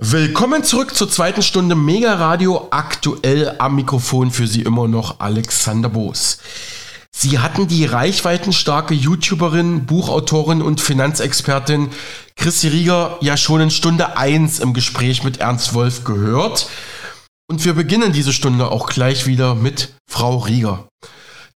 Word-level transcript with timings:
Willkommen 0.00 0.62
zurück 0.62 0.94
zur 0.94 1.10
zweiten 1.10 1.42
Stunde 1.42 1.74
Mega 1.74 2.14
Radio. 2.14 2.68
Aktuell 2.70 3.56
am 3.58 3.74
Mikrofon 3.74 4.30
für 4.30 4.46
Sie 4.46 4.62
immer 4.62 4.86
noch 4.86 5.18
Alexander 5.18 5.88
Boos. 5.88 6.38
Sie 7.10 7.40
hatten 7.40 7.66
die 7.66 7.84
reichweitenstarke 7.84 8.94
YouTuberin, 8.94 9.86
Buchautorin 9.86 10.62
und 10.62 10.80
Finanzexpertin 10.80 11.88
Chrissy 12.36 12.68
Rieger 12.68 13.18
ja 13.22 13.36
schon 13.36 13.60
in 13.60 13.70
Stunde 13.72 14.16
1 14.16 14.60
im 14.60 14.72
Gespräch 14.72 15.24
mit 15.24 15.38
Ernst 15.38 15.74
Wolf 15.74 16.04
gehört. 16.04 16.68
Und 17.48 17.64
wir 17.64 17.72
beginnen 17.72 18.12
diese 18.12 18.32
Stunde 18.32 18.70
auch 18.70 18.88
gleich 18.88 19.26
wieder 19.26 19.56
mit 19.56 19.94
Frau 20.08 20.36
Rieger. 20.36 20.86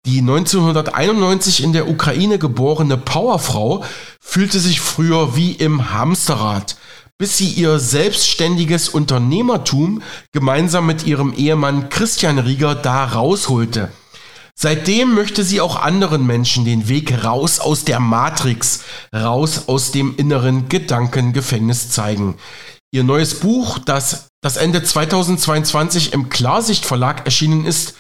Die 0.08 0.18
1991 0.18 1.62
in 1.62 1.74
der 1.74 1.88
Ukraine 1.88 2.40
geborene 2.40 2.98
Powerfrau 2.98 3.84
fühlte 4.20 4.60
sich 4.60 4.82
früher 4.82 5.36
wie 5.36 5.52
im 5.52 5.94
Hamsterrad 5.94 6.76
bis 7.22 7.38
sie 7.38 7.50
ihr 7.50 7.78
selbstständiges 7.78 8.90
Unternehmertum 8.90 10.02
gemeinsam 10.32 10.88
mit 10.88 11.06
ihrem 11.06 11.34
Ehemann 11.34 11.90
Christian 11.90 12.40
Rieger 12.40 12.74
da 12.74 13.06
rausholte. 13.06 13.92
Seitdem 14.56 15.14
möchte 15.14 15.44
sie 15.44 15.62
auch 15.62 15.76
anderen 15.76 16.26
Menschen 16.26 16.66
den 16.66 16.90
Weg 16.90 17.24
raus 17.24 17.60
aus 17.60 17.86
der 17.86 18.00
Matrix, 18.00 18.86
raus 19.16 19.66
aus 19.68 19.92
dem 19.92 20.16
inneren 20.18 20.68
Gedankengefängnis 20.68 21.92
zeigen. 21.92 22.38
Ihr 22.92 23.04
neues 23.04 23.36
Buch, 23.36 23.78
das, 23.78 24.30
das 24.42 24.58
Ende 24.58 24.82
2022 24.82 26.14
im 26.14 26.30
Klarsicht 26.30 26.86
Verlag 26.86 27.26
erschienen 27.26 27.68
ist, 27.68 27.94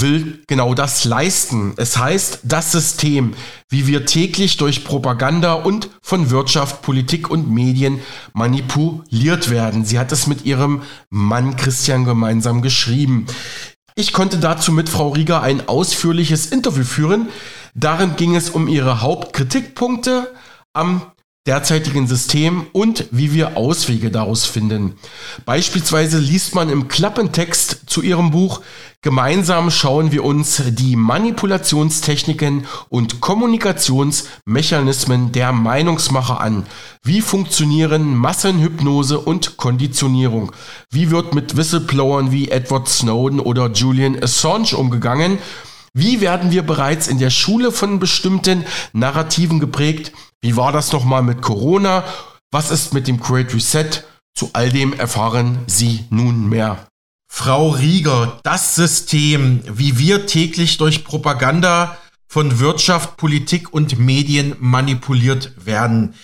will 0.00 0.42
genau 0.46 0.74
das 0.74 1.04
leisten. 1.04 1.74
Es 1.76 1.96
heißt, 1.96 2.40
das 2.44 2.72
System, 2.72 3.34
wie 3.68 3.86
wir 3.86 4.06
täglich 4.06 4.56
durch 4.56 4.84
Propaganda 4.84 5.54
und 5.54 5.90
von 6.02 6.30
Wirtschaft, 6.30 6.82
Politik 6.82 7.30
und 7.30 7.50
Medien 7.50 8.00
manipuliert 8.32 9.50
werden. 9.50 9.84
Sie 9.84 9.98
hat 9.98 10.12
es 10.12 10.26
mit 10.26 10.44
ihrem 10.44 10.82
Mann 11.10 11.56
Christian 11.56 12.04
gemeinsam 12.04 12.62
geschrieben. 12.62 13.26
Ich 13.94 14.12
konnte 14.12 14.38
dazu 14.38 14.72
mit 14.72 14.88
Frau 14.88 15.10
Rieger 15.10 15.42
ein 15.42 15.68
ausführliches 15.68 16.46
Interview 16.46 16.84
führen. 16.84 17.28
Darin 17.74 18.16
ging 18.16 18.36
es 18.36 18.50
um 18.50 18.68
ihre 18.68 19.00
Hauptkritikpunkte 19.00 20.34
am 20.74 21.02
derzeitigen 21.46 22.06
System 22.06 22.66
und 22.72 23.06
wie 23.10 23.32
wir 23.32 23.56
Auswege 23.56 24.10
daraus 24.10 24.44
finden. 24.44 24.96
Beispielsweise 25.44 26.18
liest 26.18 26.54
man 26.54 26.68
im 26.68 26.88
Klappentext 26.88 27.82
zu 27.86 28.02
ihrem 28.02 28.32
Buch 28.32 28.62
Gemeinsam 29.06 29.70
schauen 29.70 30.10
wir 30.10 30.24
uns 30.24 30.60
die 30.66 30.96
Manipulationstechniken 30.96 32.66
und 32.88 33.20
Kommunikationsmechanismen 33.20 35.30
der 35.30 35.52
Meinungsmacher 35.52 36.40
an. 36.40 36.66
Wie 37.04 37.20
funktionieren 37.20 38.16
Massenhypnose 38.16 39.20
und 39.20 39.58
Konditionierung? 39.58 40.50
Wie 40.90 41.12
wird 41.12 41.36
mit 41.36 41.56
Whistleblowern 41.56 42.32
wie 42.32 42.50
Edward 42.50 42.88
Snowden 42.88 43.38
oder 43.38 43.70
Julian 43.70 44.20
Assange 44.20 44.76
umgegangen? 44.76 45.38
Wie 45.94 46.20
werden 46.20 46.50
wir 46.50 46.64
bereits 46.64 47.06
in 47.06 47.20
der 47.20 47.30
Schule 47.30 47.70
von 47.70 48.00
bestimmten 48.00 48.64
Narrativen 48.92 49.60
geprägt? 49.60 50.10
Wie 50.42 50.56
war 50.56 50.72
das 50.72 50.90
nochmal 50.90 51.22
mit 51.22 51.42
Corona? 51.42 52.02
Was 52.50 52.72
ist 52.72 52.92
mit 52.92 53.06
dem 53.06 53.20
Great 53.20 53.54
Reset? 53.54 54.02
Zu 54.34 54.50
all 54.52 54.70
dem 54.70 54.94
erfahren 54.94 55.60
Sie 55.68 56.06
nun 56.10 56.48
mehr. 56.48 56.88
Frau 57.28 57.70
Rieger, 57.70 58.40
das 58.44 58.74
System, 58.74 59.62
wie 59.66 59.98
wir 59.98 60.26
täglich 60.26 60.78
durch 60.78 61.04
Propaganda 61.04 61.96
von 62.26 62.58
Wirtschaft, 62.58 63.16
Politik 63.16 63.72
und 63.72 63.98
Medien 63.98 64.56
manipuliert 64.58 65.52
werden, 65.64 66.14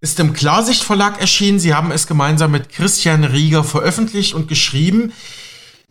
ist 0.00 0.20
im 0.20 0.32
Klarsicht 0.32 0.82
Verlag 0.82 1.20
erschienen. 1.20 1.58
Sie 1.58 1.74
haben 1.74 1.90
es 1.90 2.06
gemeinsam 2.06 2.50
mit 2.50 2.68
Christian 2.68 3.24
Rieger 3.24 3.64
veröffentlicht 3.64 4.34
und 4.34 4.48
geschrieben. 4.48 5.12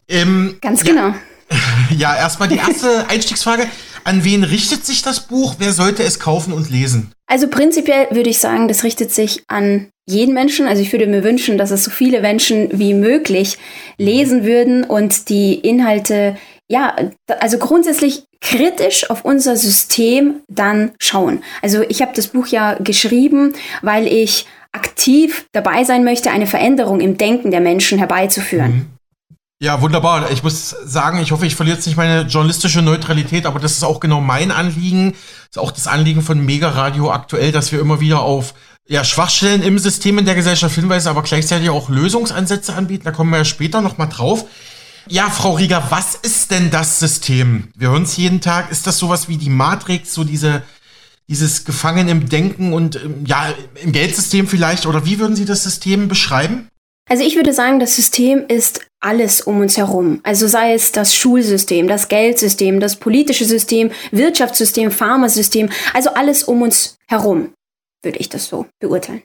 Ähm, 0.07 0.57
Ganz 0.61 0.83
genau. 0.83 1.07
Ja, 1.09 1.55
ja 1.97 2.15
erstmal 2.15 2.47
die 2.47 2.57
erste 2.57 3.07
Einstiegsfrage. 3.09 3.67
An 4.03 4.23
wen 4.23 4.43
richtet 4.43 4.85
sich 4.85 5.01
das 5.01 5.21
Buch? 5.21 5.55
Wer 5.59 5.71
sollte 5.73 6.03
es 6.03 6.19
kaufen 6.19 6.53
und 6.53 6.69
lesen? 6.69 7.11
Also 7.27 7.47
prinzipiell 7.47 8.07
würde 8.11 8.29
ich 8.29 8.39
sagen, 8.39 8.67
das 8.67 8.83
richtet 8.83 9.11
sich 9.11 9.43
an 9.47 9.89
jeden 10.05 10.33
Menschen. 10.33 10.67
Also 10.67 10.81
ich 10.81 10.91
würde 10.91 11.07
mir 11.07 11.23
wünschen, 11.23 11.57
dass 11.57 11.71
es 11.71 11.83
so 11.85 11.91
viele 11.91 12.21
Menschen 12.21 12.69
wie 12.77 12.93
möglich 12.93 13.57
lesen 13.97 14.43
würden 14.43 14.83
und 14.83 15.29
die 15.29 15.55
Inhalte, 15.55 16.35
ja, 16.67 16.95
also 17.39 17.57
grundsätzlich 17.57 18.25
kritisch 18.41 19.09
auf 19.09 19.23
unser 19.23 19.55
System 19.55 20.41
dann 20.49 20.91
schauen. 20.99 21.41
Also 21.61 21.81
ich 21.87 22.01
habe 22.01 22.11
das 22.13 22.27
Buch 22.27 22.47
ja 22.47 22.73
geschrieben, 22.75 23.53
weil 23.81 24.05
ich 24.05 24.45
aktiv 24.73 25.45
dabei 25.53 25.83
sein 25.85 26.03
möchte, 26.03 26.31
eine 26.31 26.47
Veränderung 26.47 26.99
im 26.99 27.17
Denken 27.17 27.51
der 27.51 27.61
Menschen 27.61 27.99
herbeizuführen. 27.99 28.71
Mhm. 28.71 28.85
Ja, 29.63 29.79
wunderbar. 29.79 30.29
Ich 30.29 30.43
muss 30.43 30.71
sagen, 30.83 31.19
ich 31.19 31.31
hoffe, 31.31 31.45
ich 31.45 31.55
verliere 31.55 31.77
jetzt 31.77 31.85
nicht 31.87 31.95
meine 31.95 32.23
journalistische 32.23 32.81
Neutralität, 32.81 33.45
aber 33.45 33.61
das 33.61 33.71
ist 33.71 33.83
auch 33.85 34.01
genau 34.01 34.19
mein 34.19 34.51
Anliegen. 34.51 35.13
Das 35.13 35.51
ist 35.51 35.57
auch 35.57 35.71
das 35.71 35.87
Anliegen 35.87 36.21
von 36.21 36.43
Mega 36.43 36.67
Radio 36.67 37.09
aktuell, 37.13 37.53
dass 37.53 37.71
wir 37.71 37.79
immer 37.79 38.01
wieder 38.01 38.19
auf 38.19 38.55
ja, 38.89 39.05
Schwachstellen 39.05 39.63
im 39.63 39.79
System 39.79 40.17
in 40.17 40.25
der 40.25 40.35
Gesellschaft 40.35 40.75
hinweisen, 40.75 41.07
aber 41.07 41.23
gleichzeitig 41.23 41.69
auch 41.69 41.87
Lösungsansätze 41.87 42.75
anbieten. 42.75 43.05
Da 43.05 43.11
kommen 43.11 43.29
wir 43.29 43.37
ja 43.37 43.45
später 43.45 43.79
nochmal 43.79 44.09
drauf. 44.09 44.43
Ja, 45.07 45.29
Frau 45.29 45.53
Rieger, 45.53 45.81
was 45.91 46.15
ist 46.15 46.51
denn 46.51 46.69
das 46.69 46.99
System? 46.99 47.69
Wir 47.73 47.91
hören 47.91 48.03
es 48.03 48.17
jeden 48.17 48.41
Tag. 48.41 48.69
Ist 48.69 48.85
das 48.85 48.97
sowas 48.97 49.29
wie 49.29 49.37
die 49.37 49.49
Matrix, 49.49 50.13
so 50.13 50.25
diese, 50.25 50.61
dieses 51.29 51.63
Gefangen 51.63 52.09
im 52.09 52.27
Denken 52.27 52.73
und 52.73 52.97
ähm, 52.97 53.23
ja, 53.25 53.53
im 53.81 53.93
Geldsystem 53.93 54.45
vielleicht? 54.45 54.87
Oder 54.87 55.05
wie 55.05 55.19
würden 55.19 55.37
Sie 55.37 55.45
das 55.45 55.63
System 55.63 56.09
beschreiben? 56.09 56.67
Also 57.09 57.23
ich 57.23 57.35
würde 57.35 57.53
sagen, 57.53 57.79
das 57.79 57.95
System 57.95 58.45
ist 58.47 58.85
alles 59.01 59.41
um 59.41 59.59
uns 59.59 59.77
herum. 59.77 60.21
Also 60.23 60.47
sei 60.47 60.73
es 60.73 60.91
das 60.91 61.15
Schulsystem, 61.15 61.87
das 61.87 62.07
Geldsystem, 62.07 62.79
das 62.79 62.95
politische 62.95 63.45
System, 63.45 63.91
Wirtschaftssystem, 64.11 64.89
Pharmasystem, 64.89 65.69
also 65.93 66.11
alles 66.11 66.43
um 66.43 66.61
uns 66.61 66.97
herum, 67.07 67.53
würde 68.01 68.19
ich 68.19 68.29
das 68.29 68.47
so 68.47 68.65
beurteilen. 68.79 69.21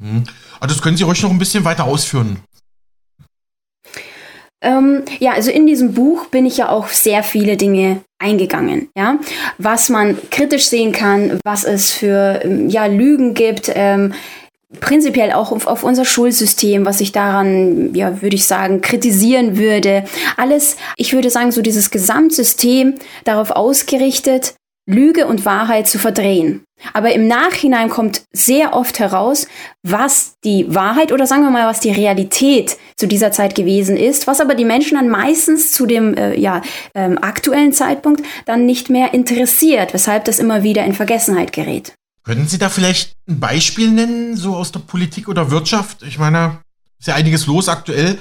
Hm. 0.00 0.24
Also 0.60 0.74
das 0.74 0.82
können 0.82 0.96
Sie 0.96 1.04
ruhig 1.04 1.22
noch 1.22 1.30
ein 1.30 1.38
bisschen 1.38 1.64
weiter 1.64 1.84
ausführen. 1.84 2.38
Ähm, 4.62 5.04
ja, 5.18 5.32
also 5.32 5.50
in 5.50 5.66
diesem 5.66 5.94
Buch 5.94 6.26
bin 6.26 6.44
ich 6.44 6.58
ja 6.58 6.68
auch 6.68 6.88
sehr 6.88 7.22
viele 7.22 7.56
Dinge 7.56 8.02
eingegangen, 8.18 8.90
ja, 8.94 9.18
was 9.56 9.88
man 9.88 10.18
kritisch 10.30 10.66
sehen 10.66 10.92
kann, 10.92 11.40
was 11.44 11.64
es 11.64 11.92
für 11.92 12.40
ähm, 12.44 12.68
ja 12.68 12.84
Lügen 12.84 13.32
gibt, 13.32 13.72
ähm, 13.74 14.12
prinzipiell 14.78 15.32
auch 15.32 15.50
auf, 15.50 15.66
auf, 15.66 15.82
unser 15.82 16.04
Schulsystem, 16.04 16.86
was 16.86 17.00
ich 17.00 17.10
daran, 17.10 17.94
ja, 17.94 18.22
würde 18.22 18.36
ich 18.36 18.46
sagen, 18.46 18.80
kritisieren 18.80 19.56
würde. 19.56 20.04
Alles, 20.36 20.76
ich 20.96 21.12
würde 21.12 21.30
sagen, 21.30 21.50
so 21.50 21.60
dieses 21.60 21.90
Gesamtsystem 21.90 22.94
darauf 23.24 23.50
ausgerichtet, 23.50 24.54
Lüge 24.86 25.26
und 25.26 25.44
Wahrheit 25.44 25.88
zu 25.88 25.98
verdrehen. 25.98 26.64
Aber 26.94 27.12
im 27.12 27.26
Nachhinein 27.26 27.90
kommt 27.90 28.22
sehr 28.32 28.74
oft 28.74 28.98
heraus, 28.98 29.46
was 29.82 30.36
die 30.44 30.74
Wahrheit 30.74 31.12
oder 31.12 31.26
sagen 31.26 31.42
wir 31.42 31.50
mal, 31.50 31.66
was 31.66 31.80
die 31.80 31.92
Realität 31.92 32.78
zu 32.96 33.06
dieser 33.06 33.32
Zeit 33.32 33.54
gewesen 33.54 33.96
ist, 33.96 34.26
was 34.26 34.40
aber 34.40 34.54
die 34.54 34.64
Menschen 34.64 34.96
dann 34.96 35.08
meistens 35.08 35.72
zu 35.72 35.86
dem 35.86 36.14
äh, 36.14 36.38
ja, 36.38 36.62
ähm, 36.94 37.18
aktuellen 37.20 37.72
Zeitpunkt 37.72 38.24
dann 38.46 38.66
nicht 38.66 38.88
mehr 38.88 39.12
interessiert, 39.12 39.92
weshalb 39.92 40.24
das 40.24 40.38
immer 40.38 40.62
wieder 40.62 40.84
in 40.84 40.94
Vergessenheit 40.94 41.52
gerät. 41.52 41.92
Können 42.22 42.48
Sie 42.48 42.58
da 42.58 42.68
vielleicht 42.68 43.16
ein 43.28 43.40
Beispiel 43.40 43.90
nennen, 43.90 44.36
so 44.36 44.54
aus 44.56 44.72
der 44.72 44.80
Politik 44.80 45.28
oder 45.28 45.50
Wirtschaft? 45.50 46.02
Ich 46.02 46.18
meine, 46.18 46.60
ist 46.98 47.08
ja 47.08 47.14
einiges 47.14 47.46
los 47.46 47.68
aktuell. 47.68 48.18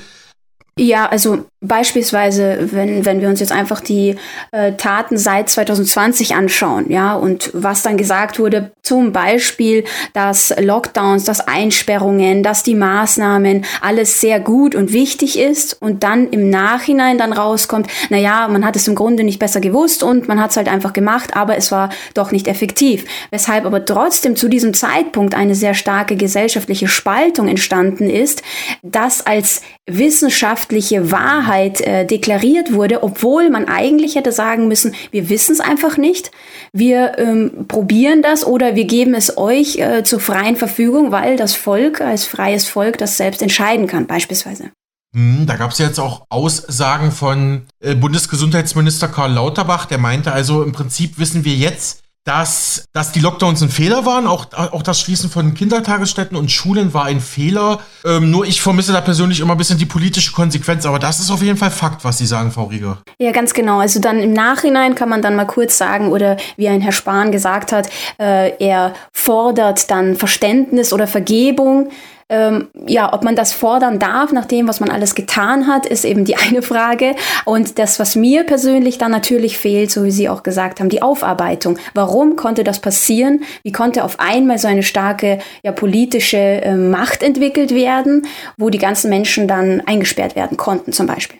Ja, 0.77 1.07
also 1.07 1.48
beispielsweise, 1.61 2.69
wenn, 2.71 3.05
wenn 3.05 3.19
wir 3.19 3.27
uns 3.27 3.41
jetzt 3.41 3.51
einfach 3.51 3.81
die 3.81 4.15
äh, 4.51 4.73
Taten 4.73 5.17
seit 5.17 5.49
2020 5.49 6.33
anschauen, 6.33 6.89
ja, 6.89 7.15
und 7.15 7.51
was 7.53 7.81
dann 7.81 7.97
gesagt 7.97 8.39
wurde, 8.39 8.71
zum 8.81 9.11
Beispiel, 9.11 9.83
dass 10.13 10.53
Lockdowns, 10.57 11.25
dass 11.25 11.41
Einsperrungen, 11.41 12.43
dass 12.43 12.63
die 12.63 12.75
Maßnahmen 12.75 13.65
alles 13.81 14.21
sehr 14.21 14.39
gut 14.39 14.73
und 14.73 14.93
wichtig 14.93 15.37
ist 15.37 15.81
und 15.81 16.03
dann 16.03 16.29
im 16.29 16.49
Nachhinein 16.49 17.17
dann 17.17 17.33
rauskommt, 17.33 17.87
na 18.09 18.17
ja, 18.17 18.47
man 18.47 18.65
hat 18.65 18.77
es 18.77 18.87
im 18.87 18.95
Grunde 18.95 19.25
nicht 19.25 19.39
besser 19.39 19.59
gewusst 19.59 20.01
und 20.01 20.29
man 20.29 20.41
hat 20.41 20.51
es 20.51 20.57
halt 20.57 20.69
einfach 20.69 20.93
gemacht, 20.93 21.35
aber 21.35 21.57
es 21.57 21.73
war 21.73 21.89
doch 22.13 22.31
nicht 22.31 22.47
effektiv. 22.47 23.03
Weshalb 23.31 23.65
aber 23.65 23.83
trotzdem 23.83 24.37
zu 24.37 24.47
diesem 24.47 24.73
Zeitpunkt 24.73 25.35
eine 25.35 25.55
sehr 25.55 25.73
starke 25.73 26.15
gesellschaftliche 26.15 26.87
Spaltung 26.87 27.49
entstanden 27.49 28.09
ist, 28.09 28.43
das 28.81 29.25
als 29.25 29.61
wissenschaftliche 29.85 31.11
Wahrheit 31.11 31.48
äh, 31.49 32.05
deklariert 32.05 32.73
wurde, 32.73 33.03
obwohl 33.03 33.49
man 33.49 33.67
eigentlich 33.67 34.15
hätte 34.15 34.31
sagen 34.31 34.67
müssen, 34.67 34.93
wir 35.11 35.29
wissen 35.29 35.53
es 35.53 35.59
einfach 35.59 35.97
nicht, 35.97 36.31
wir 36.71 37.17
ähm, 37.17 37.65
probieren 37.67 38.21
das 38.21 38.45
oder 38.45 38.75
wir 38.75 38.85
geben 38.85 39.13
es 39.13 39.37
euch 39.37 39.77
äh, 39.77 40.03
zur 40.03 40.19
freien 40.19 40.55
Verfügung, 40.55 41.11
weil 41.11 41.35
das 41.35 41.55
Volk 41.55 42.01
als 42.01 42.25
freies 42.25 42.67
Volk 42.67 42.97
das 42.97 43.17
selbst 43.17 43.41
entscheiden 43.41 43.87
kann, 43.87 44.07
beispielsweise. 44.07 44.71
Hm, 45.15 45.45
da 45.47 45.55
gab 45.55 45.71
es 45.71 45.79
jetzt 45.79 45.99
auch 45.99 46.25
Aussagen 46.29 47.11
von 47.11 47.63
äh, 47.79 47.95
Bundesgesundheitsminister 47.95 49.07
Karl 49.07 49.33
Lauterbach, 49.33 49.85
der 49.85 49.97
meinte 49.97 50.31
also, 50.31 50.61
im 50.61 50.71
Prinzip 50.71 51.17
wissen 51.17 51.45
wir 51.45 51.55
jetzt, 51.55 52.03
dass, 52.25 52.85
dass 52.93 53.11
die 53.11 53.19
Lockdowns 53.19 53.61
ein 53.61 53.69
Fehler 53.69 54.05
waren. 54.05 54.27
Auch, 54.27 54.47
auch 54.53 54.83
das 54.83 54.99
Schließen 55.01 55.29
von 55.29 55.53
Kindertagesstätten 55.53 56.37
und 56.37 56.51
Schulen 56.51 56.93
war 56.93 57.05
ein 57.05 57.21
Fehler. 57.21 57.79
Ähm, 58.05 58.29
nur 58.29 58.45
ich 58.45 58.61
vermisse 58.61 58.93
da 58.93 59.01
persönlich 59.01 59.39
immer 59.39 59.55
ein 59.55 59.57
bisschen 59.57 59.79
die 59.79 59.85
politische 59.85 60.31
Konsequenz. 60.31 60.85
Aber 60.85 60.99
das 60.99 61.19
ist 61.19 61.31
auf 61.31 61.41
jeden 61.41 61.57
Fall 61.57 61.71
Fakt, 61.71 62.03
was 62.03 62.17
Sie 62.17 62.25
sagen, 62.25 62.51
Frau 62.51 62.65
Rieger. 62.65 62.99
Ja, 63.19 63.31
ganz 63.31 63.53
genau. 63.53 63.79
Also 63.79 63.99
dann 63.99 64.19
im 64.19 64.33
Nachhinein 64.33 64.95
kann 64.95 65.09
man 65.09 65.21
dann 65.21 65.35
mal 65.35 65.45
kurz 65.45 65.77
sagen, 65.77 66.11
oder 66.11 66.37
wie 66.57 66.67
ein 66.67 66.81
Herr 66.81 66.91
Spahn 66.91 67.31
gesagt 67.31 67.71
hat, 67.71 67.89
äh, 68.19 68.51
er 68.59 68.93
fordert 69.13 69.89
dann 69.89 70.15
Verständnis 70.15 70.93
oder 70.93 71.07
Vergebung 71.07 71.89
ähm, 72.29 72.67
ja, 72.87 73.11
ob 73.11 73.23
man 73.23 73.35
das 73.35 73.53
fordern 73.53 73.97
darf, 73.97 74.31
nach 74.31 74.45
dem, 74.45 74.67
was 74.67 74.79
man 74.79 74.91
alles 74.91 75.15
getan 75.15 75.65
hat, 75.65 75.87
ist 75.87 76.05
eben 76.05 76.25
die 76.25 76.35
eine 76.37 76.61
Frage. 76.61 77.15
Und 77.45 77.79
das, 77.79 77.99
was 77.99 78.15
mir 78.15 78.43
persönlich 78.43 78.97
dann 78.97 79.11
natürlich 79.11 79.57
fehlt, 79.57 79.91
so 79.91 80.03
wie 80.03 80.11
Sie 80.11 80.29
auch 80.29 80.43
gesagt 80.43 80.79
haben, 80.79 80.89
die 80.89 81.01
Aufarbeitung. 81.01 81.77
Warum 81.95 82.35
konnte 82.35 82.63
das 82.63 82.79
passieren? 82.79 83.41
Wie 83.63 83.71
konnte 83.71 84.03
auf 84.03 84.19
einmal 84.19 84.59
so 84.59 84.67
eine 84.67 84.83
starke 84.83 85.39
ja, 85.63 85.71
politische 85.71 86.37
äh, 86.37 86.75
Macht 86.75 87.23
entwickelt 87.23 87.71
werden, 87.71 88.27
wo 88.57 88.69
die 88.69 88.77
ganzen 88.77 89.09
Menschen 89.09 89.47
dann 89.47 89.81
eingesperrt 89.81 90.35
werden 90.35 90.57
konnten, 90.57 90.93
zum 90.93 91.07
Beispiel? 91.07 91.39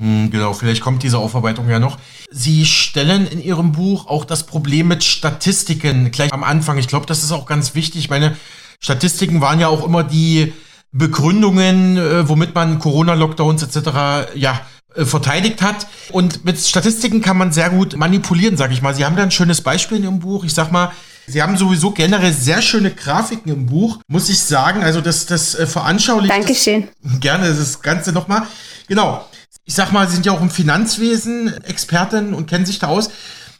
Hm, 0.00 0.30
genau, 0.30 0.52
vielleicht 0.52 0.82
kommt 0.82 1.04
diese 1.04 1.18
Aufarbeitung 1.18 1.68
ja 1.70 1.78
noch. 1.78 1.98
Sie 2.30 2.66
stellen 2.66 3.28
in 3.28 3.40
Ihrem 3.40 3.70
Buch 3.70 4.08
auch 4.08 4.24
das 4.24 4.44
Problem 4.44 4.88
mit 4.88 5.04
Statistiken 5.04 6.10
gleich 6.10 6.32
am 6.32 6.42
Anfang. 6.42 6.78
Ich 6.78 6.88
glaube, 6.88 7.06
das 7.06 7.22
ist 7.22 7.30
auch 7.30 7.46
ganz 7.46 7.76
wichtig. 7.76 8.00
Ich 8.00 8.10
meine, 8.10 8.36
Statistiken 8.84 9.40
waren 9.40 9.60
ja 9.60 9.68
auch 9.68 9.82
immer 9.82 10.04
die 10.04 10.52
Begründungen, 10.92 11.96
äh, 11.96 12.28
womit 12.28 12.54
man 12.54 12.78
Corona-Lockdowns 12.78 13.62
etc. 13.62 14.34
ja 14.34 14.60
äh, 14.94 15.06
verteidigt 15.06 15.62
hat. 15.62 15.86
Und 16.12 16.44
mit 16.44 16.58
Statistiken 16.58 17.22
kann 17.22 17.38
man 17.38 17.50
sehr 17.50 17.70
gut 17.70 17.96
manipulieren, 17.96 18.58
sag 18.58 18.72
ich 18.72 18.82
mal. 18.82 18.94
Sie 18.94 19.06
haben 19.06 19.16
da 19.16 19.22
ein 19.22 19.30
schönes 19.30 19.62
Beispiel 19.62 19.96
in 19.96 20.04
Ihrem 20.04 20.18
Buch. 20.18 20.44
Ich 20.44 20.52
sag 20.52 20.70
mal, 20.70 20.92
Sie 21.26 21.40
haben 21.40 21.56
sowieso 21.56 21.92
generell 21.92 22.34
sehr 22.34 22.60
schöne 22.60 22.90
Grafiken 22.90 23.50
im 23.50 23.64
Buch, 23.64 24.00
muss 24.06 24.28
ich 24.28 24.40
sagen. 24.40 24.84
Also 24.84 25.00
das, 25.00 25.24
das 25.24 25.54
äh, 25.54 25.66
veranschaulicht. 25.66 26.34
Dankeschön. 26.34 26.88
Das, 27.02 27.20
gerne 27.20 27.54
das 27.54 27.80
Ganze 27.80 28.12
nochmal. 28.12 28.42
Genau. 28.86 29.26
Ich 29.64 29.74
sag 29.74 29.92
mal, 29.92 30.06
Sie 30.08 30.16
sind 30.16 30.26
ja 30.26 30.32
auch 30.32 30.42
im 30.42 30.50
Finanzwesen 30.50 31.64
Expertin 31.64 32.34
und 32.34 32.50
kennen 32.50 32.66
sich 32.66 32.80
da 32.80 32.88
aus. 32.88 33.08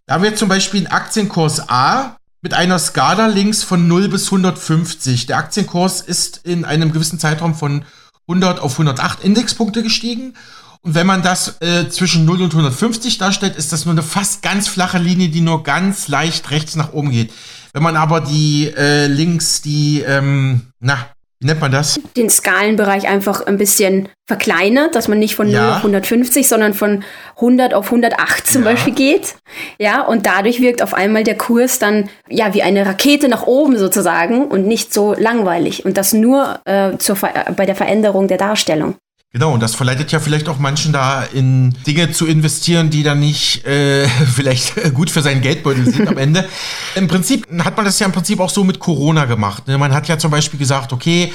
Da 0.05 0.17
haben 0.17 0.23
wir 0.23 0.37
zum 0.37 0.51
Beispiel 0.51 0.81
einen 0.81 0.89
Aktienkurs 0.89 1.67
A, 1.71 2.19
mit 2.45 2.53
einer 2.53 2.79
Skala 2.79 3.27
links 3.27 3.63
von 3.63 3.89
0 3.89 4.11
bis 4.11 4.27
150. 4.27 5.25
Der 5.25 5.39
Aktienkurs 5.39 6.03
ist 6.03 6.43
in 6.45 6.67
einem 6.67 6.93
gewissen 6.93 7.19
Zeitraum 7.19 7.55
von 7.55 7.87
100 8.29 8.61
auf 8.61 8.73
108 8.73 9.25
Indexpunkte 9.25 9.83
gestiegen. 9.83 10.35
Und 10.83 10.95
wenn 10.95 11.07
man 11.07 11.23
das 11.23 11.63
äh, 11.63 11.89
zwischen 11.89 12.27
0 12.27 12.43
und 12.43 12.53
150 12.53 13.17
darstellt, 13.17 13.57
ist 13.57 13.73
das 13.73 13.87
nur 13.87 13.95
eine 13.95 14.03
fast 14.03 14.43
ganz 14.43 14.69
flache 14.69 14.99
Linie, 14.99 15.31
die 15.31 15.41
nur 15.41 15.63
ganz 15.63 16.09
leicht 16.09 16.51
rechts 16.51 16.77
nach 16.77 16.93
oben 16.93 17.13
geht. 17.13 17.33
Wenn 17.73 17.83
man 17.83 17.97
aber 17.97 18.21
die 18.21 18.71
äh, 18.77 19.07
links, 19.07 19.63
die, 19.63 20.03
ähm, 20.03 20.67
na, 20.81 20.99
wie 21.45 21.49
nennt 21.49 21.61
man 21.61 21.73
das? 21.73 22.01
Den 22.17 22.31
Skalenbereich 22.31 23.07
einfach 23.07 23.47
ein 23.47 23.59
bisschen 23.59 24.09
verkleinert, 24.27 24.95
dass 24.95 25.09
man 25.09 25.19
nicht 25.19 25.35
von 25.35 25.47
0 25.47 25.55
ja. 25.55 25.71
auf 25.73 25.77
150, 25.77 26.49
sondern 26.49 26.73
von 26.73 27.05
100 27.37 27.75
auf 27.75 27.85
108 27.85 28.47
zum 28.47 28.65
ja. 28.65 28.71
Beispiel 28.71 28.95
geht. 28.95 29.35
Ja, 29.79 30.01
und 30.01 30.25
dadurch 30.25 30.63
wirkt 30.63 30.81
auf 30.81 30.95
einmal 30.95 31.23
der 31.23 31.37
Kurs 31.37 31.79
dann 31.79 32.09
ja 32.31 32.55
wie 32.55 32.63
eine 32.63 32.87
Rakete 32.87 33.29
nach 33.29 33.47
oben 33.47 33.77
sozusagen 33.77 34.47
und 34.47 34.67
nicht 34.67 34.95
so 34.95 35.15
langweilig. 35.19 35.85
Und 35.85 35.99
das 35.99 36.15
nur 36.15 36.61
äh, 36.65 36.97
zur 36.97 37.19
bei 37.55 37.67
der 37.67 37.77
Veränderung 37.77 38.27
der 38.27 38.39
Darstellung. 38.39 38.95
Genau, 39.35 39.53
und 39.53 39.59
das 39.59 39.75
verleitet 39.75 40.13
ja 40.13 40.21
vielleicht 40.21 40.49
auch 40.49 40.61
manchen 40.61 40.93
da 40.93 41.25
in 41.25 41.75
Dinge 41.89 42.13
zu 42.13 42.25
investieren, 42.25 42.91
die 42.91 43.03
dann 43.03 43.19
nicht 43.19 43.67
äh, 43.67 44.07
vielleicht 44.33 44.95
gut 44.95 45.11
für 45.11 45.23
seinen 45.23 45.41
Geldbeutel 45.41 45.93
sind 45.93 46.07
am 46.07 46.19
Ende. 46.19 46.49
Im 46.95 47.09
Prinzip 47.09 47.49
hat 47.65 47.77
man 47.77 47.85
das 47.85 47.99
ja 47.99 48.07
im 48.07 48.13
Prinzip 48.13 48.39
auch 48.39 48.49
so 48.49 48.63
mit 48.63 48.79
Corona 48.79 49.25
gemacht. 49.25 49.67
Ne? 49.67 49.77
Man 49.77 49.93
hat 49.93 50.07
ja 50.07 50.19
zum 50.19 50.31
Beispiel 50.31 50.61
gesagt, 50.61 50.93
okay, 50.93 51.33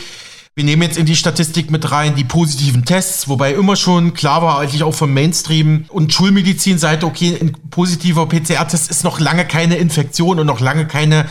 wir 0.56 0.64
nehmen 0.64 0.82
jetzt 0.82 0.98
in 0.98 1.06
die 1.06 1.16
Statistik 1.18 1.72
mit 1.72 1.92
rein 1.92 2.16
die 2.16 2.24
positiven 2.24 2.86
Tests, 2.86 3.28
wobei 3.28 3.54
immer 3.54 3.76
schon 3.76 4.14
klar 4.14 4.42
war, 4.42 4.60
eigentlich 4.60 4.84
auch 4.84 4.96
vom 4.96 5.14
Mainstream 5.14 5.84
und 5.90 6.14
Schulmedizinseite, 6.14 7.06
okay, 7.06 7.38
ein 7.42 7.52
positiver 7.70 8.28
PCR-Test 8.28 8.90
ist 8.90 9.04
noch 9.04 9.20
lange 9.20 9.46
keine 9.46 9.76
Infektion 9.76 10.40
und 10.40 10.48
noch 10.48 10.62
lange 10.62 10.88
keine 10.88 11.26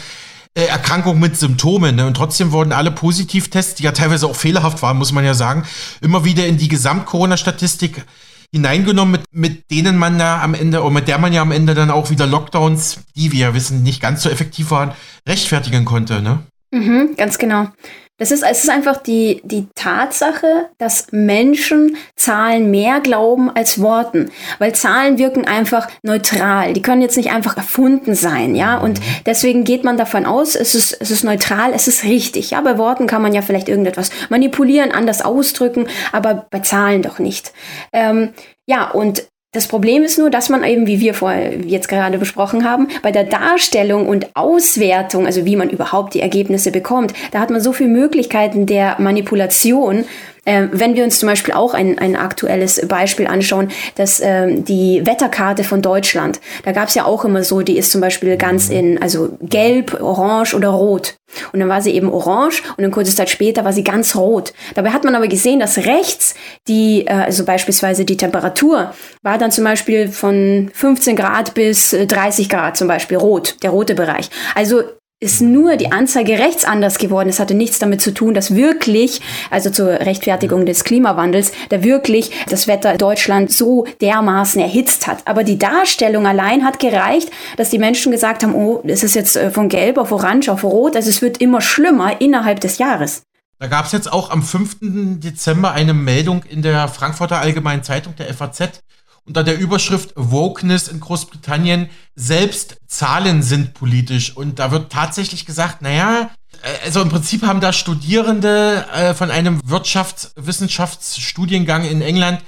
Erkrankung 0.66 1.20
mit 1.20 1.36
Symptomen. 1.36 1.96
Ne? 1.96 2.06
Und 2.06 2.14
trotzdem 2.14 2.52
wurden 2.52 2.72
alle 2.72 2.90
Positivtests, 2.90 3.76
die 3.76 3.84
ja 3.84 3.92
teilweise 3.92 4.26
auch 4.26 4.36
fehlerhaft 4.36 4.82
waren, 4.82 4.96
muss 4.96 5.12
man 5.12 5.24
ja 5.24 5.34
sagen, 5.34 5.64
immer 6.00 6.24
wieder 6.24 6.46
in 6.46 6.56
die 6.56 6.68
Gesamt-Corona-Statistik 6.68 8.04
hineingenommen, 8.52 9.12
mit, 9.12 9.22
mit 9.30 9.70
denen 9.70 9.98
man 9.98 10.18
da 10.18 10.42
am 10.42 10.54
Ende, 10.54 10.80
oder 10.80 10.90
mit 10.90 11.08
der 11.08 11.18
man 11.18 11.32
ja 11.32 11.42
am 11.42 11.52
Ende 11.52 11.74
dann 11.74 11.90
auch 11.90 12.10
wieder 12.10 12.26
Lockdowns, 12.26 13.00
die 13.14 13.30
wir 13.32 13.40
ja 13.40 13.54
wissen, 13.54 13.82
nicht 13.82 14.00
ganz 14.00 14.22
so 14.22 14.30
effektiv 14.30 14.70
waren, 14.70 14.92
rechtfertigen 15.28 15.84
konnte. 15.84 16.22
Ne? 16.22 16.40
Mhm, 16.70 17.14
ganz 17.16 17.38
genau. 17.38 17.68
Das 18.18 18.32
ist, 18.32 18.42
es 18.42 18.64
ist 18.64 18.70
einfach 18.70 18.96
die, 18.96 19.40
die 19.44 19.68
Tatsache, 19.76 20.68
dass 20.76 21.06
Menschen 21.12 21.96
Zahlen 22.16 22.70
mehr 22.70 23.00
glauben 23.00 23.48
als 23.48 23.80
Worten. 23.80 24.30
Weil 24.58 24.74
Zahlen 24.74 25.18
wirken 25.18 25.46
einfach 25.46 25.88
neutral. 26.02 26.72
Die 26.72 26.82
können 26.82 27.00
jetzt 27.00 27.16
nicht 27.16 27.30
einfach 27.30 27.56
erfunden 27.56 28.16
sein, 28.16 28.56
ja. 28.56 28.78
Und 28.78 29.00
deswegen 29.24 29.62
geht 29.62 29.84
man 29.84 29.96
davon 29.96 30.26
aus, 30.26 30.56
es 30.56 30.74
ist, 30.74 30.96
es 31.00 31.12
ist 31.12 31.22
neutral, 31.22 31.72
es 31.72 31.86
ist 31.86 32.02
richtig. 32.02 32.50
Ja, 32.50 32.60
bei 32.60 32.76
Worten 32.76 33.06
kann 33.06 33.22
man 33.22 33.34
ja 33.34 33.42
vielleicht 33.42 33.68
irgendetwas 33.68 34.10
manipulieren, 34.28 34.90
anders 34.90 35.22
ausdrücken, 35.22 35.86
aber 36.10 36.46
bei 36.50 36.58
Zahlen 36.58 37.02
doch 37.02 37.20
nicht. 37.20 37.52
Ähm, 37.92 38.30
ja, 38.66 38.90
und 38.90 39.22
das 39.52 39.66
Problem 39.66 40.02
ist 40.02 40.18
nur, 40.18 40.28
dass 40.28 40.50
man 40.50 40.62
eben, 40.62 40.86
wie 40.86 41.00
wir 41.00 41.14
vorher 41.14 41.58
jetzt 41.60 41.88
gerade 41.88 42.18
besprochen 42.18 42.68
haben, 42.68 42.88
bei 43.02 43.10
der 43.10 43.24
Darstellung 43.24 44.06
und 44.06 44.36
Auswertung, 44.36 45.24
also 45.24 45.46
wie 45.46 45.56
man 45.56 45.70
überhaupt 45.70 46.12
die 46.12 46.20
Ergebnisse 46.20 46.70
bekommt, 46.70 47.14
da 47.30 47.40
hat 47.40 47.48
man 47.48 47.62
so 47.62 47.72
viele 47.72 47.88
Möglichkeiten 47.88 48.66
der 48.66 49.00
Manipulation, 49.00 50.04
ähm, 50.48 50.70
wenn 50.72 50.96
wir 50.96 51.04
uns 51.04 51.18
zum 51.18 51.28
Beispiel 51.28 51.52
auch 51.52 51.74
ein, 51.74 51.98
ein 51.98 52.16
aktuelles 52.16 52.80
Beispiel 52.88 53.26
anschauen, 53.26 53.68
dass 53.96 54.18
ähm, 54.24 54.64
die 54.64 55.04
Wetterkarte 55.04 55.62
von 55.62 55.82
Deutschland, 55.82 56.40
da 56.64 56.72
gab 56.72 56.88
es 56.88 56.94
ja 56.94 57.04
auch 57.04 57.26
immer 57.26 57.44
so, 57.44 57.60
die 57.60 57.76
ist 57.76 57.92
zum 57.92 58.00
Beispiel 58.00 58.38
ganz 58.38 58.70
in, 58.70 59.00
also 59.02 59.36
gelb, 59.42 60.00
orange 60.00 60.54
oder 60.54 60.70
rot. 60.70 61.16
Und 61.52 61.60
dann 61.60 61.68
war 61.68 61.82
sie 61.82 61.90
eben 61.90 62.10
orange 62.10 62.62
und 62.78 62.82
dann 62.82 62.90
kurze 62.90 63.14
Zeit 63.14 63.28
später 63.28 63.62
war 63.66 63.74
sie 63.74 63.84
ganz 63.84 64.16
rot. 64.16 64.54
Dabei 64.74 64.92
hat 64.92 65.04
man 65.04 65.14
aber 65.14 65.28
gesehen, 65.28 65.60
dass 65.60 65.76
rechts 65.76 66.34
die, 66.66 67.06
äh, 67.06 67.12
also 67.12 67.44
beispielsweise 67.44 68.06
die 68.06 68.16
Temperatur, 68.16 68.94
war 69.22 69.36
dann 69.36 69.50
zum 69.50 69.64
Beispiel 69.64 70.08
von 70.08 70.70
15 70.72 71.14
Grad 71.14 71.52
bis 71.52 71.90
30 71.90 72.46
äh, 72.46 72.48
Grad 72.48 72.78
zum 72.78 72.88
Beispiel 72.88 73.18
rot, 73.18 73.56
der 73.62 73.68
rote 73.68 73.94
Bereich. 73.94 74.30
Also 74.54 74.82
ist 75.20 75.40
nur 75.40 75.76
die 75.76 75.90
Anzeige 75.90 76.38
rechts 76.38 76.64
anders 76.64 76.98
geworden. 76.98 77.28
Es 77.28 77.40
hatte 77.40 77.54
nichts 77.54 77.80
damit 77.80 78.00
zu 78.00 78.14
tun, 78.14 78.34
dass 78.34 78.54
wirklich, 78.54 79.20
also 79.50 79.68
zur 79.70 79.88
Rechtfertigung 79.88 80.64
des 80.64 80.84
Klimawandels, 80.84 81.50
da 81.70 81.82
wirklich 81.82 82.30
das 82.48 82.68
Wetter 82.68 82.96
Deutschland 82.96 83.52
so 83.52 83.84
dermaßen 84.00 84.60
erhitzt 84.60 85.08
hat. 85.08 85.26
Aber 85.26 85.42
die 85.42 85.58
Darstellung 85.58 86.26
allein 86.26 86.64
hat 86.64 86.78
gereicht, 86.78 87.30
dass 87.56 87.70
die 87.70 87.78
Menschen 87.78 88.12
gesagt 88.12 88.44
haben, 88.44 88.54
oh, 88.54 88.80
es 88.84 89.02
ist 89.02 89.16
jetzt 89.16 89.36
äh, 89.36 89.50
von 89.50 89.68
gelb 89.68 89.98
auf 89.98 90.12
orange 90.12 90.50
auf 90.50 90.62
rot, 90.62 90.94
also 90.94 91.10
es 91.10 91.20
wird 91.20 91.38
immer 91.38 91.60
schlimmer 91.60 92.20
innerhalb 92.20 92.60
des 92.60 92.78
Jahres. 92.78 93.22
Da 93.58 93.66
gab 93.66 93.86
es 93.86 93.92
jetzt 93.92 94.12
auch 94.12 94.30
am 94.30 94.44
5. 94.44 94.76
Dezember 95.18 95.72
eine 95.72 95.94
Meldung 95.94 96.44
in 96.44 96.62
der 96.62 96.86
Frankfurter 96.86 97.40
Allgemeinen 97.40 97.82
Zeitung, 97.82 98.14
der 98.14 98.32
FAZ, 98.32 98.82
unter 99.28 99.44
der 99.44 99.58
Überschrift 99.58 100.12
Wokeness 100.16 100.88
in 100.88 100.98
Großbritannien, 101.00 101.90
selbst 102.16 102.78
Zahlen 102.86 103.42
sind 103.42 103.74
politisch. 103.74 104.34
Und 104.34 104.58
da 104.58 104.70
wird 104.72 104.90
tatsächlich 104.90 105.44
gesagt, 105.46 105.82
naja, 105.82 106.30
äh, 106.62 106.84
also 106.84 107.02
im 107.02 107.10
Prinzip 107.10 107.42
haben 107.42 107.60
da 107.60 107.72
Studierende 107.72 108.86
äh, 108.92 109.14
von 109.14 109.30
einem 109.30 109.60
Wirtschaftswissenschaftsstudiengang 109.64 111.84
in 111.84 112.02
England 112.02 112.40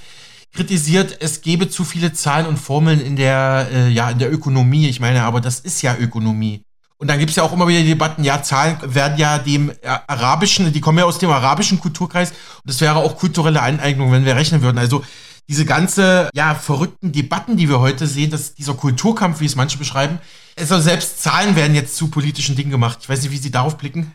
kritisiert, 0.53 1.19
es 1.21 1.43
gebe 1.43 1.71
zu 1.71 1.85
viele 1.85 2.13
Zahlen 2.13 2.47
und 2.47 2.57
Formeln 2.57 3.01
in 3.01 3.15
der, 3.15 3.69
äh, 3.73 3.89
ja, 3.89 4.11
in 4.11 4.19
der 4.19 4.33
Ökonomie. 4.33 4.89
Ich 4.89 4.99
meine, 4.99 5.23
aber 5.23 5.41
das 5.41 5.61
ist 5.61 5.81
ja 5.83 5.97
Ökonomie. 5.97 6.65
Und 6.99 7.09
dann 7.09 7.19
gibt 7.19 7.31
es 7.31 7.37
ja 7.37 7.45
auch 7.45 7.53
immer 7.53 7.69
wieder 7.69 7.83
Debatten, 7.83 8.25
ja, 8.25 8.43
Zahlen 8.43 8.77
werden 8.83 9.17
ja 9.17 9.39
dem 9.39 9.73
arabischen, 10.07 10.73
die 10.73 10.81
kommen 10.81 10.99
ja 10.99 11.05
aus 11.05 11.19
dem 11.19 11.31
arabischen 11.31 11.81
Kulturkreis 11.81 12.31
und 12.31 12.67
das 12.67 12.81
wäre 12.83 12.97
auch 12.97 13.17
kulturelle 13.17 13.63
Aneignung, 13.63 14.13
wenn 14.13 14.27
wir 14.27 14.37
rechnen 14.37 14.61
würden. 14.61 14.77
Also 14.77 15.03
diese 15.49 15.65
ganze, 15.65 16.31
ja, 16.35 16.55
verrückten 16.55 17.13
Debatten, 17.13 17.57
die 17.57 17.69
wir 17.69 17.81
heute 17.81 18.07
sehen, 18.07 18.31
dass 18.31 18.55
dieser 18.55 18.75
Kulturkampf, 18.75 19.41
wie 19.41 19.47
es 19.47 19.57
manche 19.57 19.79
beschreiben, 19.79 20.19
also 20.59 20.79
selbst 20.81 21.23
Zahlen 21.23 21.57
werden 21.57 21.75
jetzt 21.75 21.97
zu 21.97 22.09
politischen 22.09 22.57
Dingen 22.57 22.71
gemacht. 22.71 22.99
Ich 23.03 23.09
weiß 23.09 23.23
nicht, 23.23 23.31
wie 23.31 23.39
Sie 23.39 23.51
darauf 23.51 23.79
blicken. 23.79 24.13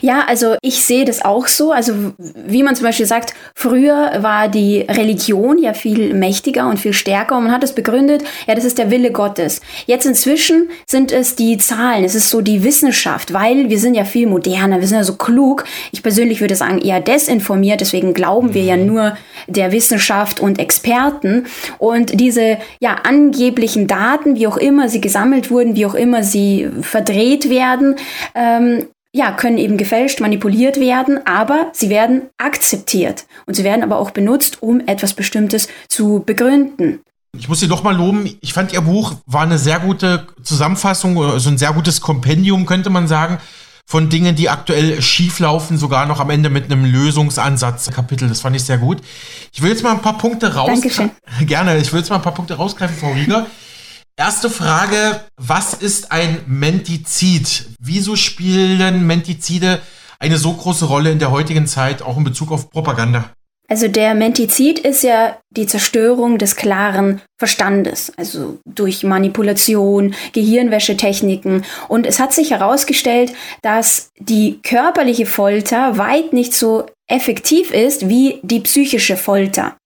Ja, 0.00 0.24
also 0.26 0.56
ich 0.62 0.82
sehe 0.82 1.04
das 1.04 1.24
auch 1.24 1.46
so. 1.46 1.72
Also 1.72 1.92
wie 2.18 2.62
man 2.62 2.74
zum 2.74 2.84
Beispiel 2.84 3.06
sagt, 3.06 3.34
früher 3.54 4.22
war 4.22 4.48
die 4.48 4.80
Religion 4.80 5.58
ja 5.58 5.74
viel 5.74 6.14
mächtiger 6.14 6.68
und 6.68 6.78
viel 6.78 6.92
stärker 6.92 7.36
und 7.36 7.44
man 7.44 7.52
hat 7.52 7.64
es 7.64 7.74
begründet, 7.74 8.22
ja, 8.46 8.54
das 8.54 8.64
ist 8.64 8.78
der 8.78 8.90
Wille 8.90 9.12
Gottes. 9.12 9.60
Jetzt 9.86 10.06
inzwischen 10.06 10.70
sind 10.88 11.12
es 11.12 11.36
die 11.36 11.58
Zahlen, 11.58 12.04
es 12.04 12.14
ist 12.14 12.30
so 12.30 12.40
die 12.40 12.64
Wissenschaft, 12.64 13.32
weil 13.32 13.68
wir 13.68 13.78
sind 13.78 13.94
ja 13.94 14.04
viel 14.04 14.26
moderner, 14.26 14.80
wir 14.80 14.86
sind 14.86 14.98
ja 14.98 15.04
so 15.04 15.16
klug. 15.16 15.64
Ich 15.92 16.02
persönlich 16.02 16.40
würde 16.40 16.56
sagen, 16.56 16.78
eher 16.78 17.00
desinformiert, 17.00 17.80
deswegen 17.80 18.14
glauben 18.14 18.54
wir 18.54 18.62
ja 18.62 18.76
mhm. 18.76 18.86
nur 18.86 19.16
der 19.46 19.72
Wissenschaft 19.72 20.40
und 20.40 20.58
Experten. 20.58 21.46
Und 21.78 22.18
diese 22.18 22.58
ja 22.80 22.96
angeblichen 23.04 23.86
Daten, 23.86 24.36
wie 24.36 24.46
auch 24.46 24.56
immer 24.56 24.88
sie 24.88 25.00
gesammelt 25.00 25.50
wurden, 25.50 25.76
wie 25.76 25.86
auch 25.86 25.94
immer 25.94 26.22
sie 26.22 26.68
verdreht 26.80 27.50
werden, 27.50 27.96
ähm, 28.34 28.86
ja, 29.12 29.32
können 29.32 29.58
eben 29.58 29.76
gefälscht, 29.76 30.20
manipuliert 30.20 30.78
werden, 30.78 31.20
aber 31.26 31.70
sie 31.72 31.90
werden 31.90 32.22
akzeptiert. 32.38 33.26
Und 33.46 33.54
sie 33.54 33.64
werden 33.64 33.82
aber 33.82 33.98
auch 33.98 34.10
benutzt, 34.12 34.62
um 34.62 34.80
etwas 34.86 35.14
Bestimmtes 35.14 35.68
zu 35.88 36.22
begründen. 36.24 37.00
Ich 37.36 37.48
muss 37.48 37.60
Sie 37.60 37.68
doch 37.68 37.82
mal 37.82 37.96
loben. 37.96 38.38
Ich 38.40 38.52
fand 38.52 38.72
Ihr 38.72 38.80
Buch 38.80 39.14
war 39.26 39.42
eine 39.42 39.58
sehr 39.58 39.78
gute 39.78 40.26
Zusammenfassung, 40.42 41.14
so 41.14 41.22
also 41.22 41.50
ein 41.50 41.58
sehr 41.58 41.72
gutes 41.72 42.00
Kompendium, 42.00 42.66
könnte 42.66 42.90
man 42.90 43.06
sagen, 43.06 43.38
von 43.86 44.08
Dingen, 44.08 44.36
die 44.36 44.48
aktuell 44.48 45.02
schieflaufen, 45.02 45.76
sogar 45.76 46.06
noch 46.06 46.20
am 46.20 46.30
Ende 46.30 46.48
mit 46.48 46.64
einem 46.64 46.84
Lösungsansatz 46.84 47.90
Kapitel. 47.90 48.28
Das 48.28 48.40
fand 48.40 48.54
ich 48.54 48.64
sehr 48.64 48.78
gut. 48.78 48.98
Ich 49.52 49.62
will 49.62 49.70
jetzt 49.70 49.82
mal 49.82 49.92
ein 49.92 50.02
paar 50.02 50.18
Punkte 50.18 50.54
raus. 50.54 50.68
Dankeschön. 50.68 51.10
Gerne. 51.40 51.76
Ich 51.78 51.92
will 51.92 52.00
jetzt 52.00 52.10
mal 52.10 52.16
ein 52.16 52.22
paar 52.22 52.34
Punkte 52.34 52.54
rausgreifen, 52.54 52.96
Frau 52.96 53.12
Rieger. 53.12 53.46
Erste 54.20 54.50
Frage, 54.50 55.22
was 55.38 55.72
ist 55.72 56.12
ein 56.12 56.42
Mentizid? 56.46 57.70
Wieso 57.80 58.16
spielen 58.16 59.06
Mentizide 59.06 59.80
eine 60.18 60.36
so 60.36 60.52
große 60.52 60.84
Rolle 60.84 61.10
in 61.10 61.18
der 61.18 61.30
heutigen 61.30 61.66
Zeit, 61.66 62.02
auch 62.02 62.18
in 62.18 62.24
Bezug 62.24 62.52
auf 62.52 62.68
Propaganda? 62.68 63.32
Also 63.66 63.88
der 63.88 64.14
Mentizid 64.14 64.78
ist 64.78 65.04
ja 65.04 65.38
die 65.48 65.66
Zerstörung 65.66 66.36
des 66.36 66.56
klaren 66.56 67.22
Verstandes, 67.38 68.12
also 68.18 68.58
durch 68.66 69.04
Manipulation, 69.04 70.14
Gehirnwäschetechniken. 70.34 71.64
Und 71.88 72.06
es 72.06 72.20
hat 72.20 72.34
sich 72.34 72.50
herausgestellt, 72.50 73.32
dass 73.62 74.10
die 74.18 74.60
körperliche 74.62 75.24
Folter 75.24 75.96
weit 75.96 76.34
nicht 76.34 76.52
so 76.52 76.84
effektiv 77.08 77.70
ist 77.70 78.10
wie 78.10 78.40
die 78.42 78.60
psychische 78.60 79.16
Folter. 79.16 79.76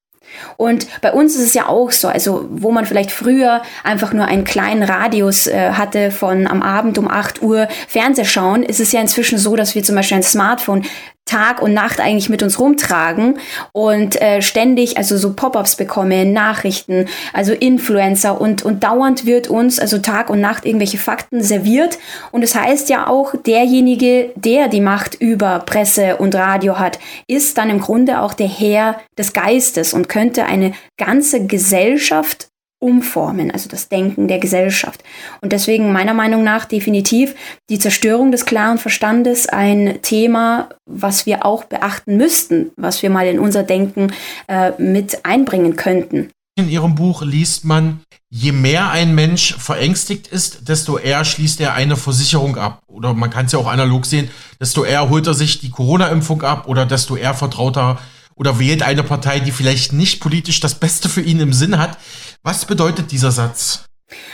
Und 0.57 0.87
bei 1.01 1.13
uns 1.13 1.35
ist 1.35 1.43
es 1.43 1.55
ja 1.55 1.67
auch 1.67 1.91
so, 1.91 2.09
also 2.09 2.47
wo 2.51 2.71
man 2.71 2.87
vielleicht 2.87 3.11
früher 3.11 3.63
einfach 3.83 4.13
nur 4.13 4.27
einen 4.27 4.45
kleinen 4.45 4.83
Radius 4.83 5.47
äh, 5.47 5.73
hatte 5.73 6.11
von 6.11 6.47
am 6.47 6.63
Abend 6.63 6.99
um 6.99 7.09
8 7.09 7.43
Uhr 7.43 7.69
Fernseh 7.89 8.25
schauen, 8.25 8.63
ist 8.63 8.81
es 8.81 8.93
ja 8.93 9.01
inzwischen 9.01 9.39
so, 9.39 9.57
dass 9.57 9.75
wir 9.75 9.83
zum 9.83 9.97
Beispiel 9.97 10.19
ein 10.19 10.23
Smartphone 10.23 10.85
Tag 11.27 11.63
und 11.63 11.73
Nacht 11.73 12.01
eigentlich 12.01 12.29
mit 12.29 12.43
uns 12.43 12.61
rumtragen 12.61 13.39
und 13.73 14.21
äh, 14.21 14.43
ständig 14.43 14.99
also 14.99 15.17
so 15.17 15.33
Pop-ups 15.33 15.77
bekommen, 15.77 16.33
Nachrichten, 16.33 17.07
also 17.33 17.53
Influencer 17.53 18.41
und 18.41 18.63
und 18.63 18.85
dauernd 18.85 19.25
wird 19.25 19.49
uns 19.49 19.79
also 19.79 19.99
Tag 19.99 20.29
und 20.29 20.41
Nacht 20.41 20.67
irgendwelche 20.67 20.99
Fakten 20.99 21.43
serviert. 21.43 21.99
Und 22.31 22.43
das 22.43 22.55
heißt 22.55 22.91
ja 22.91 23.07
auch 23.07 23.35
derjenige, 23.37 24.33
der 24.35 24.69
die 24.69 24.81
Macht 24.81 25.15
über 25.15 25.61
Presse 25.61 26.17
und 26.17 26.35
Radio 26.35 26.79
hat, 26.79 26.99
ist 27.27 27.57
dann 27.57 27.71
im 27.71 27.81
Grunde 27.81 28.21
auch 28.21 28.35
der 28.35 28.49
Herr 28.49 29.01
des 29.17 29.33
Geistes 29.33 29.95
und 29.95 30.09
könnte 30.09 30.45
eine 30.45 30.73
ganze 30.99 31.47
Gesellschaft 31.47 32.49
umformen, 32.81 33.51
also 33.51 33.69
das 33.69 33.89
Denken 33.89 34.29
der 34.29 34.39
Gesellschaft. 34.39 35.03
Und 35.41 35.53
deswegen 35.53 35.93
meiner 35.93 36.15
Meinung 36.15 36.45
nach 36.45 36.67
definitiv 36.67 37.35
die 37.71 37.79
Zerstörung 37.79 38.31
des 38.31 38.45
klaren 38.45 38.79
Verstandes 38.79 39.49
ein 39.49 40.01
Thema, 40.03 40.69
was 40.85 41.27
wir 41.27 41.47
auch 41.47 41.65
beachten 41.65 42.17
müssten, 42.17 42.73
was 42.77 43.03
wir 43.03 43.11
mal 43.11 43.27
in 43.27 43.39
unser 43.39 43.63
Denken 43.63 44.13
äh, 44.49 44.73
mit 44.79 45.25
einbringen 45.25 45.77
könnten. 45.77 46.31
In 46.57 46.69
Ihrem 46.69 46.95
Buch 46.95 47.23
liest 47.23 47.65
man, 47.65 48.01
je 48.31 48.53
mehr 48.53 48.91
ein 48.91 49.15
Mensch 49.15 49.57
verängstigt 49.57 50.29
ist, 50.29 50.69
desto 50.69 50.99
eher 50.99 51.25
schließt 51.25 51.61
er 51.61 51.75
eine 51.75 51.97
Versicherung 51.97 52.57
ab. 52.57 52.83
Oder 52.87 53.13
man 53.15 53.31
kann 53.31 53.47
es 53.47 53.53
ja 53.53 53.59
auch 53.59 53.67
analog 53.67 54.07
sehen, 54.07 54.31
desto 54.61 54.85
eher 54.85 55.09
holt 55.09 55.27
er 55.27 55.35
sich 55.35 55.61
die 55.61 55.71
Corona-Impfung 55.71 56.43
ab 56.43 56.69
oder 56.69 56.87
desto 56.87 57.17
eher 57.17 57.35
vertraut 57.35 57.77
er 57.77 57.99
oder 58.37 58.59
wählt 58.59 58.83
eine 58.83 59.03
Partei, 59.03 59.41
die 59.41 59.53
vielleicht 59.53 59.93
nicht 59.93 60.21
politisch 60.21 60.61
das 60.61 60.75
Beste 60.77 61.09
für 61.09 61.21
ihn 61.21 61.41
im 61.41 61.53
Sinn 61.53 61.79
hat. 61.79 61.99
Was 62.47 62.67
bedeutet 62.67 63.11
dieser 63.11 63.33
Satz? 63.33 63.87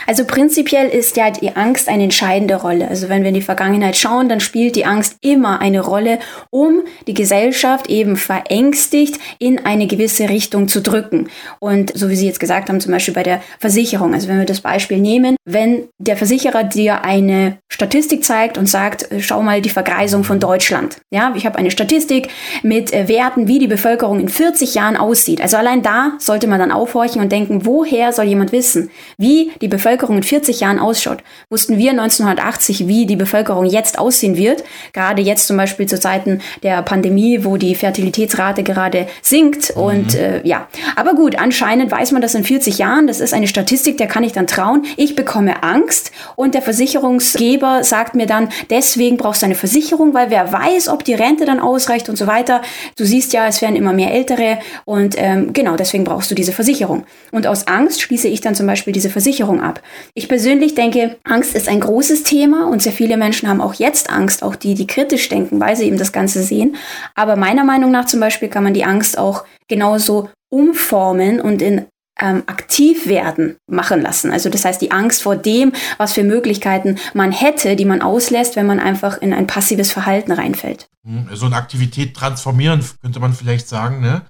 Also 0.05 0.25
prinzipiell 0.25 0.89
ist 0.89 1.15
ja 1.15 1.31
die 1.31 1.55
Angst 1.55 1.87
eine 1.87 2.03
entscheidende 2.03 2.55
Rolle. 2.55 2.87
Also 2.87 3.09
wenn 3.09 3.21
wir 3.21 3.29
in 3.29 3.35
die 3.35 3.41
Vergangenheit 3.41 3.95
schauen, 3.95 4.29
dann 4.29 4.39
spielt 4.39 4.75
die 4.75 4.85
Angst 4.85 5.17
immer 5.21 5.61
eine 5.61 5.81
Rolle, 5.81 6.19
um 6.49 6.81
die 7.07 7.13
Gesellschaft 7.13 7.89
eben 7.89 8.17
verängstigt 8.17 9.19
in 9.39 9.65
eine 9.65 9.87
gewisse 9.87 10.29
Richtung 10.29 10.67
zu 10.67 10.81
drücken. 10.81 11.29
Und 11.59 11.97
so 11.97 12.09
wie 12.09 12.15
Sie 12.15 12.25
jetzt 12.25 12.39
gesagt 12.39 12.69
haben, 12.69 12.81
zum 12.81 12.91
Beispiel 12.91 13.13
bei 13.13 13.23
der 13.23 13.41
Versicherung. 13.59 14.13
Also 14.13 14.27
wenn 14.27 14.39
wir 14.39 14.45
das 14.45 14.61
Beispiel 14.61 14.97
nehmen, 14.97 15.35
wenn 15.45 15.87
der 15.97 16.17
Versicherer 16.17 16.63
dir 16.63 17.03
eine 17.03 17.57
Statistik 17.69 18.25
zeigt 18.25 18.57
und 18.57 18.67
sagt, 18.67 19.07
schau 19.19 19.41
mal 19.41 19.61
die 19.61 19.69
Vergreisung 19.69 20.23
von 20.23 20.39
Deutschland. 20.39 20.97
Ja, 21.11 21.33
ich 21.35 21.45
habe 21.45 21.57
eine 21.57 21.71
Statistik 21.71 22.29
mit 22.63 22.93
äh, 22.93 23.07
Werten, 23.07 23.47
wie 23.47 23.59
die 23.59 23.67
Bevölkerung 23.67 24.19
in 24.19 24.29
40 24.29 24.75
Jahren 24.75 24.97
aussieht. 24.97 25.41
Also 25.41 25.57
allein 25.57 25.81
da 25.81 26.13
sollte 26.19 26.47
man 26.47 26.59
dann 26.59 26.71
aufhorchen 26.71 27.21
und 27.21 27.31
denken, 27.31 27.65
woher 27.65 28.11
soll 28.11 28.25
jemand 28.25 28.51
wissen, 28.51 28.89
wie 29.17 29.51
die 29.61 29.67
Bevölkerung 29.67 30.17
in 30.17 30.23
40 30.23 30.59
Jahren 30.59 30.79
ausschaut. 30.79 31.19
Wussten 31.49 31.77
wir 31.77 31.91
1980, 31.91 32.87
wie 32.87 33.05
die 33.05 33.15
Bevölkerung 33.15 33.65
jetzt 33.65 33.99
aussehen 33.99 34.35
wird? 34.35 34.63
Gerade 34.93 35.21
jetzt 35.21 35.47
zum 35.47 35.57
Beispiel 35.57 35.85
zu 35.85 35.99
Zeiten 35.99 36.41
der 36.63 36.81
Pandemie, 36.81 37.43
wo 37.43 37.57
die 37.57 37.75
Fertilitätsrate 37.75 38.63
gerade 38.63 39.07
sinkt. 39.21 39.75
Mhm. 39.75 39.81
Und 39.81 40.15
äh, 40.15 40.41
ja, 40.45 40.67
aber 40.95 41.13
gut, 41.13 41.37
anscheinend 41.37 41.91
weiß 41.91 42.11
man 42.11 42.21
das 42.21 42.35
in 42.35 42.43
40 42.43 42.77
Jahren. 42.77 43.07
Das 43.07 43.19
ist 43.19 43.33
eine 43.33 43.47
Statistik, 43.47 43.97
der 43.97 44.07
kann 44.07 44.23
ich 44.23 44.33
dann 44.33 44.47
trauen. 44.47 44.85
Ich 44.97 45.15
bekomme 45.15 45.63
Angst 45.63 46.11
und 46.35 46.53
der 46.53 46.61
Versicherungsgeber 46.61 47.83
sagt 47.83 48.15
mir 48.15 48.25
dann, 48.25 48.49
deswegen 48.69 49.17
brauchst 49.17 49.41
du 49.41 49.45
eine 49.45 49.55
Versicherung, 49.55 50.13
weil 50.13 50.29
wer 50.29 50.51
weiß, 50.51 50.89
ob 50.89 51.03
die 51.03 51.13
Rente 51.13 51.45
dann 51.45 51.59
ausreicht 51.59 52.09
und 52.09 52.17
so 52.17 52.27
weiter. 52.27 52.61
Du 52.97 53.05
siehst 53.05 53.33
ja, 53.33 53.47
es 53.47 53.61
werden 53.61 53.75
immer 53.75 53.93
mehr 53.93 54.13
Ältere 54.13 54.59
und 54.85 55.15
ähm, 55.17 55.53
genau 55.53 55.75
deswegen 55.75 56.03
brauchst 56.03 56.31
du 56.31 56.35
diese 56.35 56.51
Versicherung. 56.51 57.05
Und 57.31 57.47
aus 57.47 57.67
Angst 57.67 58.01
schließe 58.01 58.27
ich 58.27 58.41
dann 58.41 58.55
zum 58.55 58.67
Beispiel 58.67 58.93
diese 58.93 59.09
Versicherung 59.09 59.50
ab. 59.59 59.81
Ich 60.13 60.29
persönlich 60.29 60.75
denke, 60.75 61.17
Angst 61.23 61.55
ist 61.55 61.67
ein 61.67 61.79
großes 61.79 62.23
Thema 62.23 62.67
und 62.67 62.81
sehr 62.81 62.91
viele 62.91 63.17
Menschen 63.17 63.49
haben 63.49 63.61
auch 63.61 63.73
jetzt 63.73 64.09
Angst, 64.09 64.43
auch 64.43 64.55
die, 64.55 64.75
die 64.75 64.87
kritisch 64.87 65.27
denken, 65.29 65.59
weil 65.59 65.75
sie 65.75 65.85
eben 65.85 65.97
das 65.97 66.11
Ganze 66.11 66.43
sehen. 66.43 66.75
Aber 67.15 67.35
meiner 67.35 67.63
Meinung 67.63 67.91
nach 67.91 68.05
zum 68.05 68.19
Beispiel 68.19 68.49
kann 68.49 68.63
man 68.63 68.73
die 68.73 68.85
Angst 68.85 69.17
auch 69.17 69.43
genauso 69.67 70.29
umformen 70.49 71.39
und 71.41 71.61
in 71.61 71.85
ähm, 72.19 72.43
aktiv 72.45 73.07
werden 73.07 73.57
machen 73.67 74.01
lassen. 74.01 74.31
Also 74.31 74.49
das 74.49 74.63
heißt 74.63 74.81
die 74.81 74.91
Angst 74.91 75.23
vor 75.23 75.35
dem, 75.35 75.73
was 75.97 76.13
für 76.13 76.23
Möglichkeiten 76.23 76.97
man 77.13 77.31
hätte, 77.31 77.75
die 77.75 77.85
man 77.85 78.01
auslässt, 78.01 78.55
wenn 78.55 78.67
man 78.67 78.79
einfach 78.79 79.17
in 79.21 79.33
ein 79.33 79.47
passives 79.47 79.91
Verhalten 79.91 80.31
reinfällt. 80.31 80.87
Hm, 81.05 81.29
so 81.33 81.47
eine 81.47 81.55
Aktivität 81.55 82.15
transformieren, 82.15 82.85
könnte 83.01 83.19
man 83.19 83.33
vielleicht 83.33 83.67
sagen. 83.67 84.01
Ne? 84.01 84.21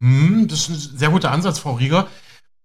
Hm, 0.00 0.48
das 0.48 0.68
ist 0.68 0.94
ein 0.94 0.98
sehr 0.98 1.10
guter 1.10 1.30
Ansatz, 1.30 1.58
Frau 1.58 1.74
Rieger. 1.74 2.08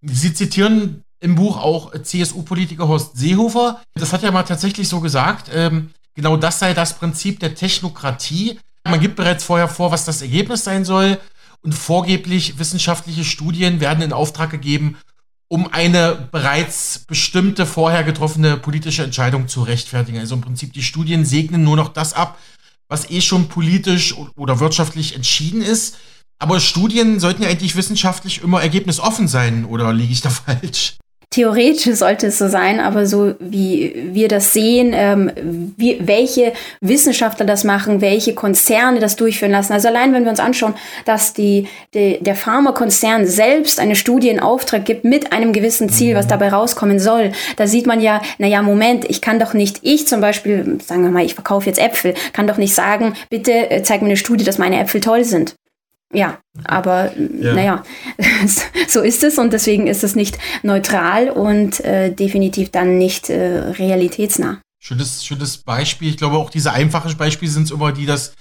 Sie 0.01 0.33
zitieren 0.33 1.03
im 1.21 1.35
Buch 1.35 1.57
auch 1.57 1.93
CSU-Politiker 1.93 2.87
Horst 2.87 3.15
Seehofer. 3.15 3.81
Das 3.93 4.11
hat 4.11 4.23
er 4.23 4.31
mal 4.31 4.43
tatsächlich 4.43 4.89
so 4.89 4.99
gesagt. 4.99 5.49
Ähm, 5.53 5.91
genau 6.15 6.35
das 6.35 6.59
sei 6.59 6.73
das 6.73 6.97
Prinzip 6.97 7.39
der 7.39 7.55
Technokratie. 7.55 8.59
Man 8.83 8.99
gibt 8.99 9.15
bereits 9.15 9.43
vorher 9.43 9.67
vor, 9.67 9.91
was 9.91 10.03
das 10.03 10.21
Ergebnis 10.21 10.63
sein 10.63 10.83
soll. 10.83 11.19
Und 11.61 11.73
vorgeblich 11.73 12.57
wissenschaftliche 12.57 13.23
Studien 13.23 13.79
werden 13.79 14.01
in 14.01 14.13
Auftrag 14.13 14.49
gegeben, 14.49 14.97
um 15.47 15.71
eine 15.71 16.27
bereits 16.31 17.03
bestimmte, 17.07 17.67
vorher 17.67 18.03
getroffene 18.03 18.57
politische 18.57 19.03
Entscheidung 19.03 19.47
zu 19.47 19.61
rechtfertigen. 19.61 20.17
Also 20.17 20.33
im 20.33 20.41
Prinzip 20.41 20.73
die 20.73 20.81
Studien 20.81 21.23
segnen 21.23 21.63
nur 21.63 21.75
noch 21.75 21.89
das 21.89 22.13
ab, 22.13 22.39
was 22.87 23.11
eh 23.11 23.21
schon 23.21 23.47
politisch 23.47 24.15
oder 24.35 24.59
wirtschaftlich 24.59 25.15
entschieden 25.15 25.61
ist. 25.61 25.97
Aber 26.39 26.59
Studien 26.59 27.19
sollten 27.19 27.43
ja 27.43 27.49
eigentlich 27.49 27.75
wissenschaftlich 27.75 28.41
immer 28.41 28.63
ergebnisoffen 28.63 29.27
sein, 29.27 29.65
oder 29.65 29.93
liege 29.93 30.13
ich 30.13 30.21
da 30.21 30.29
falsch? 30.31 30.95
Theoretisch 31.33 31.95
sollte 31.95 32.27
es 32.27 32.37
so 32.39 32.49
sein, 32.49 32.81
aber 32.81 33.05
so 33.05 33.35
wie 33.39 33.95
wir 34.11 34.27
das 34.27 34.51
sehen, 34.51 34.91
ähm, 34.93 35.31
wie, 35.77 35.97
welche 36.01 36.51
Wissenschaftler 36.81 37.45
das 37.45 37.63
machen, 37.63 38.01
welche 38.01 38.35
Konzerne 38.35 38.99
das 38.99 39.15
durchführen 39.15 39.53
lassen. 39.53 39.71
Also 39.71 39.87
allein 39.87 40.11
wenn 40.11 40.23
wir 40.23 40.29
uns 40.29 40.41
anschauen, 40.41 40.73
dass 41.05 41.31
die, 41.33 41.69
die, 41.93 42.19
der 42.19 42.35
Pharmakonzern 42.35 43.25
selbst 43.25 43.79
eine 43.79 43.95
Studie 43.95 44.27
in 44.27 44.41
Auftrag 44.41 44.83
gibt 44.83 45.05
mit 45.05 45.31
einem 45.31 45.53
gewissen 45.53 45.87
Ziel, 45.87 46.15
was 46.15 46.25
mhm. 46.25 46.31
dabei 46.31 46.49
rauskommen 46.49 46.99
soll, 46.99 47.31
da 47.55 47.65
sieht 47.65 47.87
man 47.87 48.01
ja, 48.01 48.21
naja, 48.37 48.61
Moment, 48.61 49.09
ich 49.09 49.21
kann 49.21 49.39
doch 49.39 49.53
nicht, 49.53 49.79
ich 49.83 50.07
zum 50.07 50.19
Beispiel, 50.19 50.79
sagen 50.85 51.03
wir 51.03 51.11
mal, 51.11 51.23
ich 51.23 51.35
verkaufe 51.35 51.65
jetzt 51.67 51.79
Äpfel, 51.79 52.13
kann 52.33 52.45
doch 52.45 52.57
nicht 52.57 52.75
sagen, 52.75 53.13
bitte 53.29 53.71
äh, 53.71 53.83
zeig 53.83 54.01
mir 54.01 54.07
eine 54.09 54.17
Studie, 54.17 54.43
dass 54.43 54.57
meine 54.57 54.81
Äpfel 54.81 54.99
toll 54.99 55.23
sind. 55.23 55.55
Ja, 56.13 56.39
aber 56.65 57.17
ja. 57.17 57.53
naja, 57.53 57.83
so 58.87 59.01
ist 59.01 59.23
es 59.23 59.37
und 59.37 59.53
deswegen 59.53 59.87
ist 59.87 60.03
es 60.03 60.15
nicht 60.15 60.37
neutral 60.63 61.29
und 61.29 61.79
äh, 61.81 62.13
definitiv 62.13 62.71
dann 62.71 62.97
nicht 62.97 63.29
äh, 63.29 63.71
realitätsnah. 63.77 64.61
Schönes, 64.83 65.23
schönes 65.23 65.57
Beispiel. 65.57 66.09
Ich 66.09 66.17
glaube, 66.17 66.37
auch 66.37 66.49
diese 66.49 66.73
einfachen 66.73 67.15
Beispiele 67.15 67.51
sind 67.51 67.63
es 67.63 67.71
immer, 67.71 67.91
die 67.91 68.05
das 68.05 68.33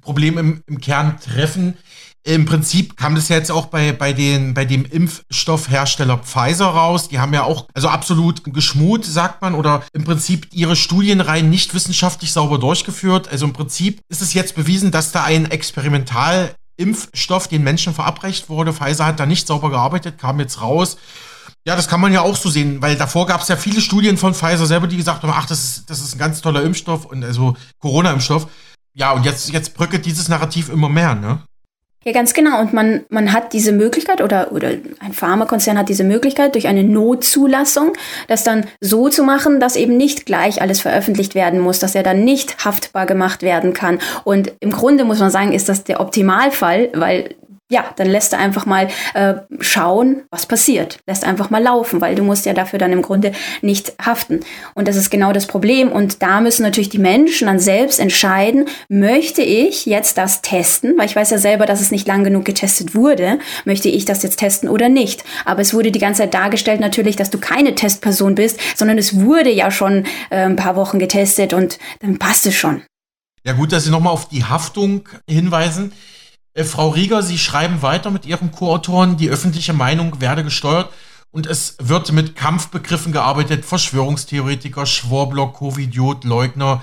Problem 0.00 0.38
im, 0.38 0.62
im 0.66 0.80
Kern 0.80 1.18
treffen. 1.18 1.76
Im 2.24 2.44
Prinzip 2.44 2.96
kam 2.96 3.16
das 3.16 3.28
ja 3.28 3.36
jetzt 3.36 3.50
auch 3.50 3.66
bei, 3.66 3.90
bei, 3.90 4.12
den, 4.12 4.54
bei 4.54 4.64
dem 4.64 4.84
Impfstoffhersteller 4.84 6.18
Pfizer 6.18 6.66
raus. 6.66 7.08
Die 7.08 7.18
haben 7.18 7.34
ja 7.34 7.42
auch, 7.42 7.66
also 7.74 7.88
absolut 7.88 8.44
geschmut, 8.44 9.04
sagt 9.04 9.42
man, 9.42 9.56
oder 9.56 9.82
im 9.92 10.04
Prinzip 10.04 10.46
ihre 10.52 10.76
Studienreihen 10.76 11.50
nicht 11.50 11.74
wissenschaftlich 11.74 12.32
sauber 12.32 12.58
durchgeführt. 12.58 13.28
Also 13.28 13.46
im 13.46 13.52
Prinzip 13.52 14.02
ist 14.08 14.22
es 14.22 14.34
jetzt 14.34 14.54
bewiesen, 14.54 14.92
dass 14.92 15.10
da 15.10 15.24
ein 15.24 15.46
Experimentalimpfstoff 16.76 17.48
den 17.48 17.62
Menschen 17.62 17.94
verabreicht 17.94 18.48
wurde. 18.48 18.72
Pfizer 18.72 19.06
hat 19.06 19.20
da 19.20 19.26
nicht 19.26 19.46
sauber 19.46 19.70
gearbeitet, 19.70 20.18
kam 20.18 20.40
jetzt 20.40 20.60
raus. 20.60 20.96
Ja, 21.64 21.76
das 21.76 21.88
kann 21.88 22.00
man 22.00 22.12
ja 22.12 22.22
auch 22.22 22.36
so 22.36 22.50
sehen, 22.50 22.82
weil 22.82 22.96
davor 22.96 23.26
gab 23.26 23.40
es 23.40 23.48
ja 23.48 23.56
viele 23.56 23.80
Studien 23.80 24.16
von 24.16 24.34
Pfizer 24.34 24.66
selber, 24.66 24.88
die 24.88 24.96
gesagt 24.96 25.22
haben, 25.22 25.32
ach, 25.34 25.46
das 25.46 25.62
ist, 25.62 25.90
das 25.90 26.00
ist 26.00 26.14
ein 26.14 26.18
ganz 26.18 26.40
toller 26.40 26.62
Impfstoff 26.62 27.04
und 27.04 27.22
also 27.24 27.56
Corona-Impfstoff. 27.78 28.48
Ja, 28.94 29.12
und 29.12 29.24
jetzt, 29.24 29.50
jetzt 29.50 29.74
bröckelt 29.74 30.04
dieses 30.04 30.28
Narrativ 30.28 30.68
immer 30.68 30.88
mehr, 30.88 31.14
ne? 31.14 31.42
Ja, 32.04 32.12
ganz 32.12 32.34
genau. 32.34 32.60
Und 32.60 32.72
man, 32.72 33.04
man 33.10 33.32
hat 33.32 33.52
diese 33.52 33.72
Möglichkeit 33.72 34.22
oder, 34.22 34.50
oder 34.52 34.70
ein 34.98 35.12
Pharmakonzern 35.12 35.78
hat 35.78 35.88
diese 35.88 36.02
Möglichkeit 36.02 36.54
durch 36.54 36.66
eine 36.66 36.82
Notzulassung, 36.82 37.92
das 38.26 38.42
dann 38.42 38.66
so 38.80 39.08
zu 39.08 39.22
machen, 39.22 39.60
dass 39.60 39.76
eben 39.76 39.96
nicht 39.96 40.26
gleich 40.26 40.60
alles 40.60 40.80
veröffentlicht 40.80 41.36
werden 41.36 41.60
muss, 41.60 41.78
dass 41.78 41.94
er 41.94 42.02
dann 42.02 42.24
nicht 42.24 42.64
haftbar 42.64 43.06
gemacht 43.06 43.42
werden 43.42 43.72
kann. 43.72 44.00
Und 44.24 44.52
im 44.58 44.70
Grunde 44.70 45.04
muss 45.04 45.20
man 45.20 45.30
sagen, 45.30 45.52
ist 45.52 45.68
das 45.68 45.84
der 45.84 46.00
Optimalfall, 46.00 46.90
weil 46.94 47.36
ja, 47.72 47.86
dann 47.96 48.08
lässt 48.08 48.34
du 48.34 48.36
einfach 48.36 48.66
mal 48.66 48.88
äh, 49.14 49.34
schauen, 49.60 50.22
was 50.30 50.44
passiert. 50.44 50.98
Lässt 51.06 51.24
einfach 51.24 51.48
mal 51.48 51.62
laufen, 51.62 52.02
weil 52.02 52.14
du 52.14 52.22
musst 52.22 52.44
ja 52.44 52.52
dafür 52.52 52.78
dann 52.78 52.92
im 52.92 53.00
Grunde 53.00 53.32
nicht 53.62 53.94
haften. 54.04 54.40
Und 54.74 54.88
das 54.88 54.96
ist 54.96 55.10
genau 55.10 55.32
das 55.32 55.46
Problem. 55.46 55.90
Und 55.90 56.22
da 56.22 56.42
müssen 56.42 56.64
natürlich 56.64 56.90
die 56.90 56.98
Menschen 56.98 57.46
dann 57.46 57.58
selbst 57.58 57.98
entscheiden, 57.98 58.66
möchte 58.90 59.40
ich 59.40 59.86
jetzt 59.86 60.18
das 60.18 60.42
testen, 60.42 60.98
weil 60.98 61.06
ich 61.06 61.16
weiß 61.16 61.30
ja 61.30 61.38
selber, 61.38 61.64
dass 61.64 61.80
es 61.80 61.90
nicht 61.90 62.06
lang 62.06 62.24
genug 62.24 62.44
getestet 62.44 62.94
wurde, 62.94 63.38
möchte 63.64 63.88
ich 63.88 64.04
das 64.04 64.22
jetzt 64.22 64.36
testen 64.36 64.68
oder 64.68 64.90
nicht. 64.90 65.24
Aber 65.46 65.62
es 65.62 65.72
wurde 65.72 65.90
die 65.90 65.98
ganze 65.98 66.22
Zeit 66.22 66.34
dargestellt 66.34 66.80
natürlich, 66.80 67.16
dass 67.16 67.30
du 67.30 67.38
keine 67.38 67.74
Testperson 67.74 68.34
bist, 68.34 68.60
sondern 68.76 68.98
es 68.98 69.18
wurde 69.18 69.50
ja 69.50 69.70
schon 69.70 70.04
äh, 70.28 70.44
ein 70.44 70.56
paar 70.56 70.76
Wochen 70.76 70.98
getestet 70.98 71.54
und 71.54 71.78
dann 72.00 72.18
passt 72.18 72.44
es 72.44 72.54
schon. 72.54 72.82
Ja 73.44 73.54
gut, 73.54 73.72
dass 73.72 73.84
Sie 73.84 73.90
nochmal 73.90 74.12
auf 74.12 74.28
die 74.28 74.44
Haftung 74.44 75.08
hinweisen. 75.26 75.92
Äh, 76.54 76.64
Frau 76.64 76.90
Rieger, 76.90 77.22
Sie 77.22 77.38
schreiben 77.38 77.82
weiter 77.82 78.10
mit 78.10 78.26
Ihren 78.26 78.52
Co-Autoren, 78.52 79.16
die 79.16 79.30
öffentliche 79.30 79.72
Meinung 79.72 80.20
werde 80.20 80.44
gesteuert 80.44 80.92
und 81.30 81.46
es 81.46 81.76
wird 81.80 82.12
mit 82.12 82.36
Kampfbegriffen 82.36 83.12
gearbeitet, 83.12 83.64
Verschwörungstheoretiker, 83.64 84.84
Schwurbler, 84.84 85.46
Covidiot, 85.48 86.24
Leugner. 86.24 86.82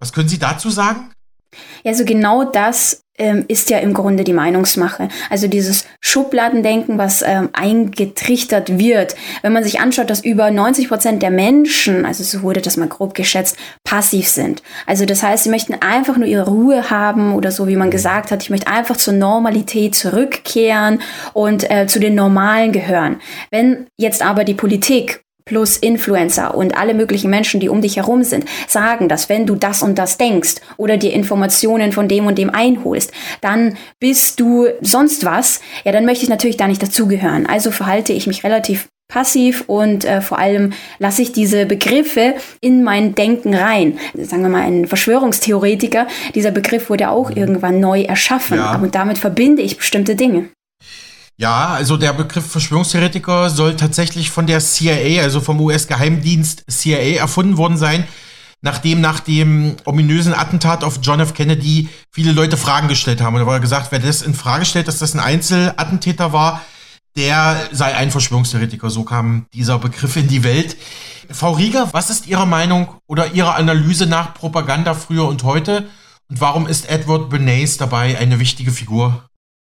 Was 0.00 0.12
können 0.12 0.28
Sie 0.28 0.38
dazu 0.38 0.68
sagen? 0.68 1.12
Ja, 1.84 1.94
so 1.94 2.04
genau 2.04 2.50
das 2.50 3.03
ähm, 3.16 3.44
ist 3.48 3.70
ja 3.70 3.78
im 3.78 3.94
Grunde 3.94 4.24
die 4.24 4.32
Meinungsmache. 4.32 5.08
Also 5.30 5.46
dieses 5.46 5.86
Schubladendenken, 6.00 6.98
was 6.98 7.22
ähm, 7.22 7.48
eingetrichtert 7.52 8.78
wird. 8.78 9.14
Wenn 9.42 9.52
man 9.52 9.62
sich 9.62 9.80
anschaut, 9.80 10.10
dass 10.10 10.24
über 10.24 10.50
90 10.50 10.88
Prozent 10.88 11.22
der 11.22 11.30
Menschen, 11.30 12.04
also 12.04 12.24
so 12.24 12.42
wurde 12.42 12.60
das 12.60 12.76
mal 12.76 12.88
grob 12.88 13.14
geschätzt, 13.14 13.56
passiv 13.84 14.28
sind. 14.28 14.62
Also 14.86 15.06
das 15.06 15.22
heißt, 15.22 15.44
sie 15.44 15.50
möchten 15.50 15.74
einfach 15.74 16.16
nur 16.16 16.26
ihre 16.26 16.46
Ruhe 16.46 16.90
haben 16.90 17.34
oder 17.34 17.52
so, 17.52 17.68
wie 17.68 17.76
man 17.76 17.90
gesagt 17.90 18.30
hat, 18.30 18.42
ich 18.42 18.50
möchte 18.50 18.66
einfach 18.66 18.96
zur 18.96 19.14
Normalität 19.14 19.94
zurückkehren 19.94 21.00
und 21.32 21.70
äh, 21.70 21.86
zu 21.86 22.00
den 22.00 22.14
Normalen 22.14 22.72
gehören. 22.72 23.20
Wenn 23.50 23.86
jetzt 23.96 24.22
aber 24.22 24.44
die 24.44 24.54
Politik 24.54 25.23
plus 25.44 25.76
Influencer 25.76 26.54
und 26.54 26.76
alle 26.76 26.94
möglichen 26.94 27.30
Menschen, 27.30 27.60
die 27.60 27.68
um 27.68 27.82
dich 27.82 27.96
herum 27.96 28.22
sind, 28.22 28.46
sagen, 28.66 29.08
dass 29.08 29.28
wenn 29.28 29.46
du 29.46 29.56
das 29.56 29.82
und 29.82 29.98
das 29.98 30.16
denkst 30.16 30.56
oder 30.76 30.96
dir 30.96 31.12
Informationen 31.12 31.92
von 31.92 32.08
dem 32.08 32.26
und 32.26 32.38
dem 32.38 32.50
einholst, 32.50 33.12
dann 33.40 33.76
bist 34.00 34.40
du 34.40 34.68
sonst 34.80 35.24
was, 35.24 35.60
ja, 35.84 35.92
dann 35.92 36.06
möchte 36.06 36.24
ich 36.24 36.30
natürlich 36.30 36.56
da 36.56 36.66
nicht 36.66 36.82
dazugehören. 36.82 37.46
Also 37.46 37.70
verhalte 37.70 38.12
ich 38.12 38.26
mich 38.26 38.42
relativ 38.42 38.88
passiv 39.08 39.64
und 39.66 40.04
äh, 40.06 40.22
vor 40.22 40.38
allem 40.38 40.72
lasse 40.98 41.22
ich 41.22 41.32
diese 41.32 41.66
Begriffe 41.66 42.34
in 42.60 42.82
mein 42.82 43.14
Denken 43.14 43.54
rein. 43.54 43.98
Sagen 44.14 44.42
wir 44.42 44.48
mal, 44.48 44.62
ein 44.62 44.86
Verschwörungstheoretiker, 44.86 46.06
dieser 46.34 46.50
Begriff 46.50 46.88
wurde 46.88 47.10
auch 47.10 47.30
irgendwann 47.30 47.80
neu 47.80 48.02
erschaffen 48.02 48.56
ja. 48.56 48.76
und 48.76 48.94
damit 48.94 49.18
verbinde 49.18 49.62
ich 49.62 49.76
bestimmte 49.76 50.16
Dinge. 50.16 50.48
Ja, 51.36 51.68
also 51.68 51.96
der 51.96 52.12
Begriff 52.12 52.46
Verschwörungstheoretiker 52.46 53.50
soll 53.50 53.76
tatsächlich 53.76 54.30
von 54.30 54.46
der 54.46 54.60
CIA, 54.60 55.22
also 55.22 55.40
vom 55.40 55.60
US-Geheimdienst 55.60 56.64
CIA 56.70 57.18
erfunden 57.18 57.56
worden 57.56 57.76
sein, 57.76 58.04
nachdem 58.62 59.00
nach 59.00 59.18
dem 59.18 59.76
ominösen 59.84 60.32
Attentat 60.32 60.84
auf 60.84 61.00
John 61.02 61.18
F. 61.18 61.34
Kennedy 61.34 61.88
viele 62.12 62.30
Leute 62.30 62.56
Fragen 62.56 62.86
gestellt 62.86 63.20
haben. 63.20 63.34
Und 63.34 63.40
da 63.40 63.46
war 63.46 63.58
gesagt, 63.58 63.90
wer 63.90 63.98
das 63.98 64.22
in 64.22 64.34
Frage 64.34 64.64
stellt, 64.64 64.86
dass 64.86 64.98
das 64.98 65.14
ein 65.14 65.20
Einzelattentäter 65.20 66.32
war, 66.32 66.62
der 67.16 67.68
sei 67.72 67.94
ein 67.94 68.12
Verschwörungstheoretiker. 68.12 68.88
So 68.88 69.02
kam 69.02 69.46
dieser 69.52 69.78
Begriff 69.80 70.16
in 70.16 70.28
die 70.28 70.44
Welt. 70.44 70.76
Frau 71.30 71.52
Rieger, 71.52 71.88
was 71.92 72.10
ist 72.10 72.28
Ihre 72.28 72.46
Meinung 72.46 72.94
oder 73.06 73.32
Ihre 73.32 73.54
Analyse 73.54 74.06
nach 74.06 74.34
Propaganda 74.34 74.94
früher 74.94 75.26
und 75.26 75.42
heute? 75.42 75.88
Und 76.30 76.40
warum 76.40 76.68
ist 76.68 76.88
Edward 76.88 77.28
Bernays 77.28 77.76
dabei 77.76 78.18
eine 78.18 78.38
wichtige 78.38 78.70
Figur? 78.70 79.28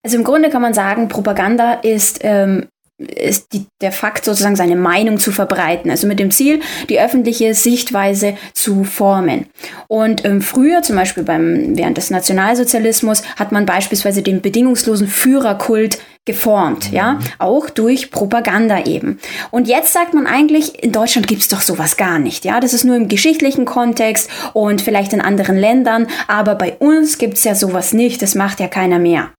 Also 0.06 0.18
im 0.18 0.24
Grunde 0.24 0.52
kann 0.52 0.62
man 0.62 0.76
sagen, 0.76 1.08
Propaganda 1.08 1.74
ist 1.82 2.20
ähm, 2.22 2.68
ist 2.98 3.52
die, 3.52 3.66
der 3.82 3.92
Fakt 3.92 4.24
sozusagen 4.24 4.56
seine 4.56 4.78
Meinung 4.78 5.18
zu 5.18 5.32
verbreiten, 5.32 5.92
also 5.92 6.08
mit 6.08 6.20
dem 6.20 6.32
Ziel, 6.32 6.62
die 6.88 7.00
öffentliche 7.00 7.54
Sichtweise 7.54 8.38
zu 8.54 8.86
formen. 8.86 9.48
Und 9.88 10.24
ähm, 10.24 10.42
früher, 10.42 10.82
zum 10.82 10.96
Beispiel 10.96 11.24
beim, 11.24 11.76
während 11.76 11.98
des 11.98 12.10
Nationalsozialismus, 12.10 13.24
hat 13.36 13.52
man 13.52 13.66
beispielsweise 13.66 14.22
den 14.22 14.42
bedingungslosen 14.42 15.08
Führerkult 15.08 16.00
geformt, 16.24 16.92
mhm. 16.92 16.96
ja, 16.96 17.20
auch 17.38 17.70
durch 17.70 18.12
Propaganda 18.12 18.86
eben. 18.86 19.20
Und 19.52 19.68
jetzt 19.68 19.92
sagt 19.92 20.14
man 20.14 20.26
eigentlich, 20.26 20.82
in 20.82 20.94
Deutschland 20.94 21.28
gibt's 21.28 21.50
doch 21.50 21.62
sowas 21.62 21.98
gar 21.98 22.18
nicht, 22.18 22.46
ja, 22.46 22.62
das 22.62 22.74
ist 22.74 22.86
nur 22.86 22.96
im 22.96 23.10
geschichtlichen 23.10 23.66
Kontext 23.66 24.30
und 24.54 24.82
vielleicht 24.82 25.12
in 25.12 25.20
anderen 25.20 25.58
Ländern, 25.58 26.08
aber 26.28 26.56
bei 26.56 26.74
uns 26.80 27.18
gibt's 27.18 27.44
ja 27.44 27.56
sowas 27.56 27.92
nicht, 27.92 28.22
das 28.22 28.36
macht 28.36 28.62
ja 28.62 28.68
keiner 28.68 29.00
mehr. 29.00 29.32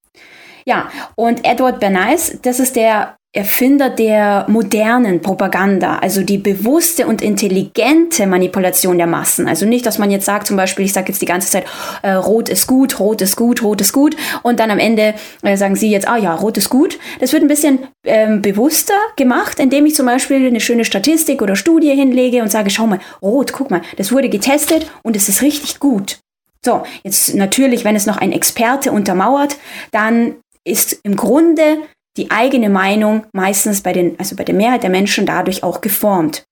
Ja, 0.68 0.90
und 1.14 1.44
Edward 1.44 1.78
Bernays, 1.78 2.38
das 2.42 2.58
ist 2.58 2.74
der 2.74 3.16
Erfinder 3.32 3.90
der 3.90 4.46
modernen 4.48 5.20
Propaganda, 5.20 5.98
also 5.98 6.22
die 6.22 6.38
bewusste 6.38 7.06
und 7.06 7.20
intelligente 7.20 8.26
Manipulation 8.26 8.96
der 8.96 9.06
Massen. 9.06 9.46
Also 9.46 9.66
nicht, 9.66 9.84
dass 9.84 9.98
man 9.98 10.10
jetzt 10.10 10.24
sagt, 10.24 10.46
zum 10.46 10.56
Beispiel, 10.56 10.86
ich 10.86 10.92
sage 10.94 11.08
jetzt 11.08 11.20
die 11.20 11.26
ganze 11.26 11.50
Zeit, 11.50 11.66
äh, 12.02 12.12
rot 12.12 12.48
ist 12.48 12.66
gut, 12.66 12.98
rot 12.98 13.20
ist 13.20 13.36
gut, 13.36 13.62
rot 13.62 13.80
ist 13.80 13.92
gut, 13.92 14.16
und 14.42 14.58
dann 14.58 14.70
am 14.70 14.78
Ende 14.78 15.14
äh, 15.42 15.56
sagen 15.56 15.76
sie 15.76 15.90
jetzt, 15.90 16.08
ah 16.08 16.16
ja, 16.16 16.34
rot 16.34 16.56
ist 16.56 16.70
gut. 16.70 16.98
Das 17.20 17.32
wird 17.32 17.42
ein 17.42 17.48
bisschen 17.48 17.80
ähm, 18.04 18.40
bewusster 18.40 18.98
gemacht, 19.16 19.60
indem 19.60 19.84
ich 19.86 19.94
zum 19.94 20.06
Beispiel 20.06 20.46
eine 20.46 20.60
schöne 20.60 20.86
Statistik 20.86 21.42
oder 21.42 21.54
Studie 21.54 21.94
hinlege 21.94 22.40
und 22.42 22.50
sage, 22.50 22.70
schau 22.70 22.86
mal, 22.86 23.00
rot, 23.20 23.52
guck 23.52 23.70
mal, 23.70 23.82
das 23.98 24.10
wurde 24.12 24.30
getestet 24.30 24.90
und 25.02 25.14
es 25.14 25.28
ist 25.28 25.42
richtig 25.42 25.78
gut. 25.78 26.18
So, 26.64 26.82
jetzt 27.04 27.32
natürlich, 27.34 27.84
wenn 27.84 27.94
es 27.94 28.06
noch 28.06 28.16
ein 28.16 28.32
Experte 28.32 28.90
untermauert, 28.90 29.56
dann 29.92 30.34
ist 30.66 31.00
im 31.02 31.16
Grunde 31.16 31.78
die 32.16 32.30
eigene 32.30 32.70
Meinung 32.70 33.26
meistens 33.32 33.82
bei 33.82 33.92
den, 33.92 34.18
also 34.18 34.36
bei 34.36 34.44
der 34.44 34.54
Mehrheit 34.54 34.82
der 34.82 34.90
Menschen 34.90 35.26
dadurch 35.26 35.62
auch 35.62 35.80
geformt. 35.80 36.44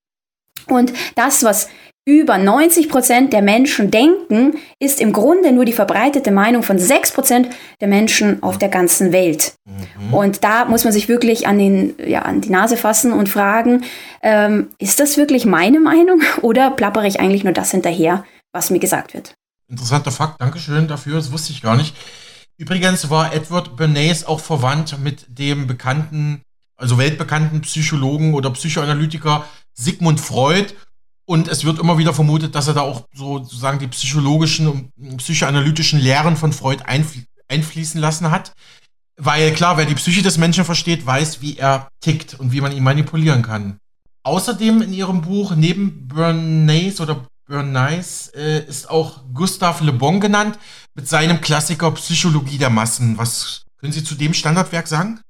Und 0.67 0.93
das, 1.15 1.43
was 1.43 1.69
über 2.07 2.37
90 2.37 2.91
Prozent 2.91 3.33
der 3.33 3.41
Menschen 3.41 3.91
denken, 3.91 4.59
ist 4.79 5.01
im 5.01 5.13
Grunde 5.13 5.53
nur 5.53 5.65
die 5.65 5.73
verbreitete 5.73 6.31
Meinung 6.33 6.63
von 6.63 6.79
6 6.79 7.13
Prozent 7.13 7.49
der 7.81 7.89
Menschen 7.89 8.43
auf 8.43 8.59
der 8.59 8.69
ganzen 8.69 9.11
Welt. 9.13 9.55
Mhm. 9.65 10.13
Und 10.13 10.45
da 10.45 10.67
muss 10.67 10.85
man 10.85 10.93
sich 10.93 11.09
wirklich 11.09 11.47
an, 11.47 11.59
den, 11.59 11.95
ja, 12.05 12.23
an 12.23 12.43
die 12.43 12.51
Nase 12.51 12.77
fassen 12.77 13.13
und 13.13 13.31
fragen, 13.31 13.85
ähm, 14.23 14.69
ist 14.79 15.01
das 15.01 15.17
wirklich 15.17 15.47
meine 15.47 15.81
Meinung 15.81 16.21
oder 16.43 16.71
plappere 16.71 17.07
ich 17.07 17.21
eigentlich 17.21 17.45
nur 17.45 17.55
das 17.55 17.71
hinterher, 17.71 18.25
was 18.53 18.69
mir 18.69 18.81
gesagt 18.81 19.15
wird? 19.15 19.35
Interessanter 19.69 20.11
Fakt, 20.11 20.43
Dankeschön 20.43 20.87
dafür, 20.89 21.17
das 21.17 21.33
wusste 21.33 21.53
ich 21.53 21.63
gar 21.63 21.77
nicht. 21.77 21.97
Übrigens 22.57 23.11
war 23.11 23.35
Edward 23.35 23.77
Bernays 23.77 24.25
auch 24.25 24.41
verwandt 24.41 24.99
mit 25.01 25.27
dem 25.29 25.67
bekannten, 25.67 26.43
also 26.77 26.99
weltbekannten 26.99 27.63
Psychologen 27.63 28.35
oder 28.35 28.51
Psychoanalytiker 28.51 29.45
Sigmund 29.73 30.21
Freud. 30.21 30.73
Und 31.27 31.49
es 31.49 31.65
wird 31.65 31.79
immer 31.79 31.99
wieder 31.99 32.15
vermutet, 32.15 32.55
dass 32.55 32.69
er 32.69 32.75
da 32.75 32.83
auch 32.83 33.07
sozusagen 33.15 33.79
die 33.79 33.89
psychologischen 33.89 34.69
und 34.69 35.17
psychoanalytischen 35.17 35.99
Lehren 35.99 36.37
von 36.37 36.53
Freud 36.53 36.83
einfl 36.85 37.25
einfließen 37.49 38.01
lassen 38.01 38.31
hat. 38.31 38.53
Weil 39.17 39.53
klar, 39.53 39.77
wer 39.77 39.85
die 39.85 39.95
Psyche 39.95 40.23
des 40.23 40.39
Menschen 40.39 40.65
versteht, 40.65 41.05
weiß, 41.05 41.41
wie 41.43 41.57
er 41.57 41.89
tickt 42.01 42.35
und 42.35 42.53
wie 42.53 42.61
man 42.61 42.73
ihn 42.73 42.83
manipulieren 42.83 43.43
kann. 43.43 43.79
Außerdem 44.23 44.81
in 44.81 44.93
ihrem 44.93 45.21
Buch 45.21 45.55
neben 45.55 46.09
Bernays 46.09 47.01
oder 47.01 47.27
Bernays 47.47 48.29
äh, 48.29 48.65
ist 48.67 48.89
auch 48.89 49.23
Gustave 49.35 49.85
Le 49.85 49.93
Bon 49.93 50.21
genannt 50.21 50.59
mit 50.95 51.09
seinem 51.09 51.41
Klassiker 51.41 51.91
Psychologie 51.93 52.59
der 52.59 52.71
Massen. 52.71 53.19
Was 53.19 53.65
können 53.81 53.93
Sie 53.93 54.05
zu 54.05 54.15
dem 54.15 54.35
Standardwerk 54.35 54.87
sagen? 54.87 55.21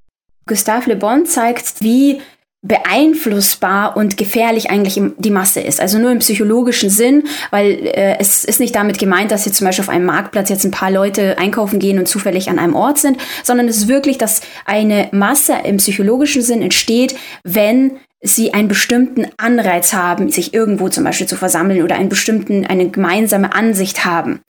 Gustave 0.47 0.91
Le 0.91 0.97
Bon 0.97 1.25
zeigt, 1.25 1.81
wie 1.81 2.21
beeinflussbar 2.65 3.95
und 3.95 4.17
gefährlich 4.17 4.71
eigentlich 4.71 4.99
die 5.19 5.31
Masse 5.31 5.61
ist. 5.61 5.81
Also 5.81 5.99
nur 5.99 6.11
im 6.11 6.21
psychologischen 6.21 6.89
Sinn, 6.89 7.25
weil 7.51 7.73
äh, 7.87 8.17
es 8.19 8.43
ist 8.43 8.59
nicht 8.59 8.75
damit 8.75 8.99
gemeint, 8.99 9.31
dass 9.31 9.45
jetzt 9.45 9.59
zum 9.59 9.67
Beispiel 9.67 9.83
auf 9.85 9.91
einem 9.91 10.07
Marktplatz 10.07 10.49
jetzt 10.49 10.65
ein 10.65 10.71
paar 10.71 10.91
Leute 10.91 11.37
einkaufen 11.37 11.79
gehen 11.79 11.99
und 11.99 12.09
zufällig 12.09 12.49
an 12.49 12.59
einem 12.59 12.75
Ort 12.75 12.99
sind, 12.99 13.19
sondern 13.43 13.69
es 13.69 13.77
ist 13.77 13.89
wirklich, 13.89 14.17
dass 14.17 14.41
eine 14.65 15.09
Masse 15.13 15.57
im 15.65 15.77
psychologischen 15.77 16.41
Sinn 16.41 16.63
entsteht, 16.63 17.15
wenn 17.43 17.99
sie 18.25 18.55
einen 18.55 18.69
bestimmten 18.69 19.27
Anreiz 19.37 19.93
haben, 19.93 20.31
sich 20.31 20.55
irgendwo 20.55 20.89
zum 20.89 21.05
Beispiel 21.05 21.29
zu 21.29 21.37
versammeln 21.37 21.83
oder 21.83 21.97
einen 21.97 22.09
bestimmten, 22.09 22.67
eine 22.67 22.89
gemeinsame 22.89 23.55
Ansicht 23.55 24.07
haben. 24.07 24.41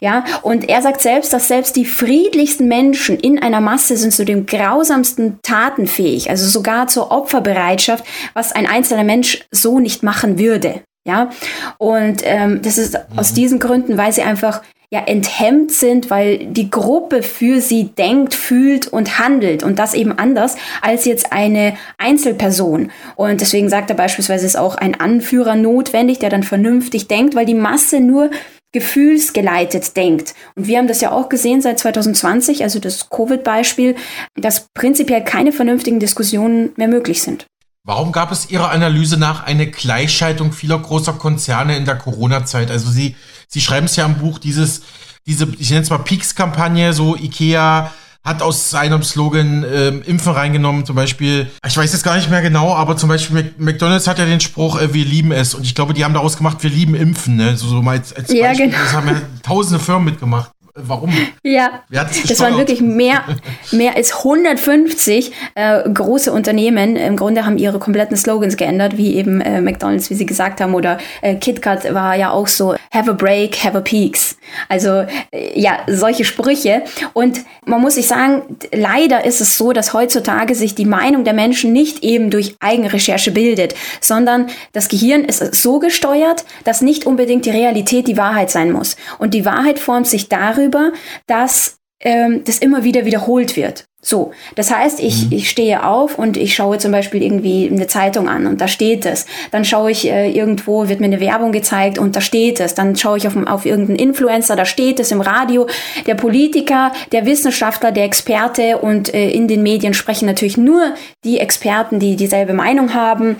Ja, 0.00 0.24
und 0.42 0.68
er 0.68 0.82
sagt 0.82 1.00
selbst, 1.00 1.32
dass 1.32 1.48
selbst 1.48 1.74
die 1.74 1.86
friedlichsten 1.86 2.68
Menschen 2.68 3.18
in 3.18 3.42
einer 3.42 3.62
Masse 3.62 3.96
sind 3.96 4.12
zu 4.12 4.26
den 4.26 4.44
grausamsten 4.44 5.38
Taten 5.42 5.86
fähig, 5.86 6.28
also 6.28 6.46
sogar 6.46 6.86
zur 6.86 7.10
Opferbereitschaft, 7.10 8.04
was 8.34 8.52
ein 8.52 8.66
einzelner 8.66 9.04
Mensch 9.04 9.46
so 9.50 9.80
nicht 9.80 10.02
machen 10.02 10.38
würde. 10.38 10.82
Ja, 11.06 11.30
und 11.78 12.22
ähm, 12.24 12.62
das 12.62 12.78
ist 12.78 12.94
mhm. 12.94 13.18
aus 13.18 13.34
diesen 13.34 13.58
Gründen, 13.58 13.98
weil 13.98 14.12
sie 14.12 14.22
einfach 14.22 14.62
ja 14.90 15.00
enthemmt 15.00 15.72
sind, 15.72 16.08
weil 16.08 16.46
die 16.46 16.70
Gruppe 16.70 17.22
für 17.22 17.60
sie 17.60 17.90
denkt, 17.98 18.32
fühlt 18.32 18.86
und 18.86 19.18
handelt 19.18 19.62
und 19.62 19.78
das 19.78 19.92
eben 19.92 20.12
anders 20.12 20.56
als 20.82 21.04
jetzt 21.04 21.32
eine 21.32 21.76
Einzelperson. 21.98 22.90
Und 23.16 23.40
deswegen 23.40 23.68
sagt 23.68 23.90
er 23.90 23.96
beispielsweise, 23.96 24.46
ist 24.46 24.56
auch 24.56 24.76
ein 24.76 24.98
Anführer 24.98 25.56
notwendig, 25.56 26.20
der 26.20 26.30
dann 26.30 26.44
vernünftig 26.44 27.08
denkt, 27.08 27.34
weil 27.34 27.44
die 27.44 27.54
Masse 27.54 28.00
nur 28.00 28.30
gefühlsgeleitet 28.72 29.96
denkt. 29.96 30.34
Und 30.54 30.68
wir 30.68 30.78
haben 30.78 30.88
das 30.88 31.00
ja 31.00 31.12
auch 31.12 31.28
gesehen 31.28 31.60
seit 31.60 31.78
2020, 31.78 32.62
also 32.62 32.78
das 32.78 33.08
Covid-Beispiel, 33.10 33.94
dass 34.36 34.68
prinzipiell 34.74 35.24
keine 35.24 35.52
vernünftigen 35.52 36.00
Diskussionen 36.00 36.72
mehr 36.76 36.88
möglich 36.88 37.22
sind. 37.22 37.46
Warum 37.86 38.12
gab 38.12 38.32
es 38.32 38.48
Ihrer 38.48 38.70
Analyse 38.70 39.18
nach 39.18 39.44
eine 39.44 39.66
Gleichschaltung 39.66 40.52
vieler 40.52 40.78
großer 40.78 41.12
Konzerne 41.12 41.76
in 41.76 41.84
der 41.84 41.96
Corona-Zeit? 41.96 42.70
Also 42.70 42.90
Sie, 42.90 43.14
Sie 43.46 43.60
schreiben 43.60 43.84
es 43.84 43.96
ja 43.96 44.06
im 44.06 44.14
Buch, 44.14 44.38
dieses, 44.38 44.80
diese, 45.26 45.48
ich 45.58 45.68
nenne 45.68 45.82
es 45.82 45.90
mal 45.90 45.98
Peaks-Kampagne, 45.98 46.94
so 46.94 47.14
Ikea 47.14 47.92
hat 48.24 48.40
aus 48.40 48.70
seinem 48.70 49.02
Slogan 49.02 49.66
ähm, 49.70 50.02
Impfen 50.02 50.32
reingenommen, 50.32 50.86
zum 50.86 50.96
Beispiel, 50.96 51.50
ich 51.66 51.76
weiß 51.76 51.92
jetzt 51.92 52.04
gar 52.04 52.16
nicht 52.16 52.30
mehr 52.30 52.40
genau, 52.40 52.74
aber 52.74 52.96
zum 52.96 53.10
Beispiel 53.10 53.54
McDonalds 53.58 54.06
hat 54.06 54.18
ja 54.18 54.24
den 54.24 54.40
Spruch, 54.40 54.80
äh, 54.80 54.94
wir 54.94 55.04
lieben 55.04 55.30
es. 55.30 55.52
Und 55.52 55.64
ich 55.64 55.74
glaube, 55.74 55.92
die 55.92 56.06
haben 56.06 56.14
daraus 56.14 56.38
gemacht, 56.38 56.62
wir 56.62 56.70
lieben 56.70 56.94
Impfen, 56.94 57.36
ne? 57.36 57.54
So, 57.58 57.68
so 57.68 57.82
mal 57.82 57.98
als, 57.98 58.14
als 58.14 58.32
ja, 58.32 58.54
Genau. 58.54 58.78
Das 58.78 58.94
haben 58.94 59.08
ja 59.08 59.20
tausende 59.42 59.78
Firmen 59.78 60.06
mitgemacht. 60.06 60.52
Warum? 60.76 61.12
Ja, 61.44 61.84
das 61.88 62.40
waren 62.40 62.58
wirklich 62.58 62.80
mehr, 62.80 63.22
mehr 63.70 63.94
als 63.94 64.12
150 64.12 65.30
äh, 65.54 65.88
große 65.88 66.32
Unternehmen. 66.32 66.96
Im 66.96 67.16
Grunde 67.16 67.46
haben 67.46 67.58
ihre 67.58 67.78
kompletten 67.78 68.16
Slogans 68.16 68.56
geändert, 68.56 68.96
wie 68.96 69.14
eben 69.14 69.40
äh, 69.40 69.60
McDonald's, 69.60 70.10
wie 70.10 70.14
sie 70.14 70.26
gesagt 70.26 70.60
haben, 70.60 70.74
oder 70.74 70.98
äh, 71.22 71.36
KitKat 71.36 71.94
war 71.94 72.16
ja 72.16 72.32
auch 72.32 72.48
so, 72.48 72.74
have 72.92 73.08
a 73.08 73.12
break, 73.12 73.62
have 73.62 73.78
a 73.78 73.82
peaks. 73.82 74.36
Also 74.68 75.06
äh, 75.30 75.52
ja, 75.54 75.78
solche 75.86 76.24
Sprüche. 76.24 76.82
Und 77.12 77.44
man 77.64 77.80
muss 77.80 77.94
sich 77.94 78.08
sagen, 78.08 78.42
leider 78.72 79.24
ist 79.24 79.40
es 79.40 79.56
so, 79.56 79.72
dass 79.72 79.92
heutzutage 79.92 80.56
sich 80.56 80.74
die 80.74 80.86
Meinung 80.86 81.22
der 81.22 81.34
Menschen 81.34 81.72
nicht 81.72 82.02
eben 82.02 82.30
durch 82.30 82.56
Eigenrecherche 82.58 83.30
bildet, 83.30 83.76
sondern 84.00 84.48
das 84.72 84.88
Gehirn 84.88 85.24
ist 85.24 85.54
so 85.54 85.78
gesteuert, 85.78 86.44
dass 86.64 86.82
nicht 86.82 87.06
unbedingt 87.06 87.46
die 87.46 87.50
Realität 87.50 88.08
die 88.08 88.16
Wahrheit 88.16 88.50
sein 88.50 88.72
muss. 88.72 88.96
Und 89.18 89.34
die 89.34 89.44
Wahrheit 89.44 89.78
formt 89.78 90.08
sich 90.08 90.28
darüber, 90.28 90.63
darüber, 90.64 90.92
dass 91.26 91.78
ähm, 92.00 92.42
das 92.44 92.58
immer 92.58 92.84
wieder 92.84 93.04
wiederholt 93.04 93.56
wird. 93.56 93.84
So, 94.06 94.32
das 94.54 94.70
heißt, 94.70 95.00
ich, 95.00 95.30
mhm. 95.30 95.32
ich 95.32 95.48
stehe 95.48 95.86
auf 95.86 96.18
und 96.18 96.36
ich 96.36 96.54
schaue 96.54 96.76
zum 96.76 96.92
Beispiel 96.92 97.22
irgendwie 97.22 97.70
eine 97.72 97.86
Zeitung 97.86 98.28
an 98.28 98.46
und 98.46 98.60
da 98.60 98.68
steht 98.68 99.06
es. 99.06 99.24
Dann 99.50 99.64
schaue 99.64 99.90
ich 99.90 100.06
äh, 100.06 100.30
irgendwo, 100.30 100.88
wird 100.88 101.00
mir 101.00 101.06
eine 101.06 101.20
Werbung 101.20 101.52
gezeigt 101.52 101.98
und 101.98 102.14
da 102.14 102.20
steht 102.20 102.60
es. 102.60 102.74
Dann 102.74 102.96
schaue 102.96 103.16
ich 103.16 103.26
auf, 103.26 103.34
auf 103.46 103.64
irgendeinen 103.64 103.98
Influencer, 103.98 104.56
da 104.56 104.66
steht 104.66 105.00
es 105.00 105.10
im 105.10 105.22
Radio. 105.22 105.66
Der 106.06 106.16
Politiker, 106.16 106.92
der 107.12 107.24
Wissenschaftler, 107.24 107.92
der 107.92 108.04
Experte 108.04 108.76
und 108.76 109.14
äh, 109.14 109.30
in 109.30 109.48
den 109.48 109.62
Medien 109.62 109.94
sprechen 109.94 110.26
natürlich 110.26 110.58
nur 110.58 110.94
die 111.24 111.40
Experten, 111.40 111.98
die 111.98 112.16
dieselbe 112.16 112.52
Meinung 112.52 112.92
haben. 112.92 113.36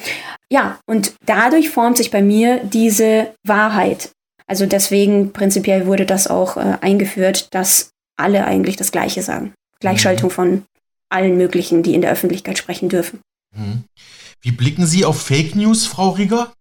Ja, 0.48 0.78
und 0.86 1.12
dadurch 1.26 1.68
formt 1.68 1.98
sich 1.98 2.10
bei 2.10 2.22
mir 2.22 2.60
diese 2.64 3.26
Wahrheit. 3.44 4.14
Also 4.46 4.66
deswegen 4.66 5.32
prinzipiell 5.32 5.86
wurde 5.86 6.06
das 6.06 6.26
auch 6.26 6.56
äh, 6.56 6.78
eingeführt, 6.80 7.54
dass 7.54 7.90
alle 8.16 8.44
eigentlich 8.44 8.76
das 8.76 8.92
Gleiche 8.92 9.22
sagen. 9.22 9.54
Gleichschaltung 9.80 10.30
mhm. 10.30 10.34
von 10.34 10.62
allen 11.08 11.36
möglichen, 11.36 11.82
die 11.82 11.94
in 11.94 12.00
der 12.00 12.10
Öffentlichkeit 12.10 12.58
sprechen 12.58 12.88
dürfen. 12.88 13.20
Mhm. 13.56 13.84
Wie 14.40 14.52
blicken 14.52 14.86
Sie 14.86 15.04
auf 15.04 15.22
Fake 15.22 15.54
News, 15.54 15.86
Frau 15.86 16.10
Rieger? 16.10 16.52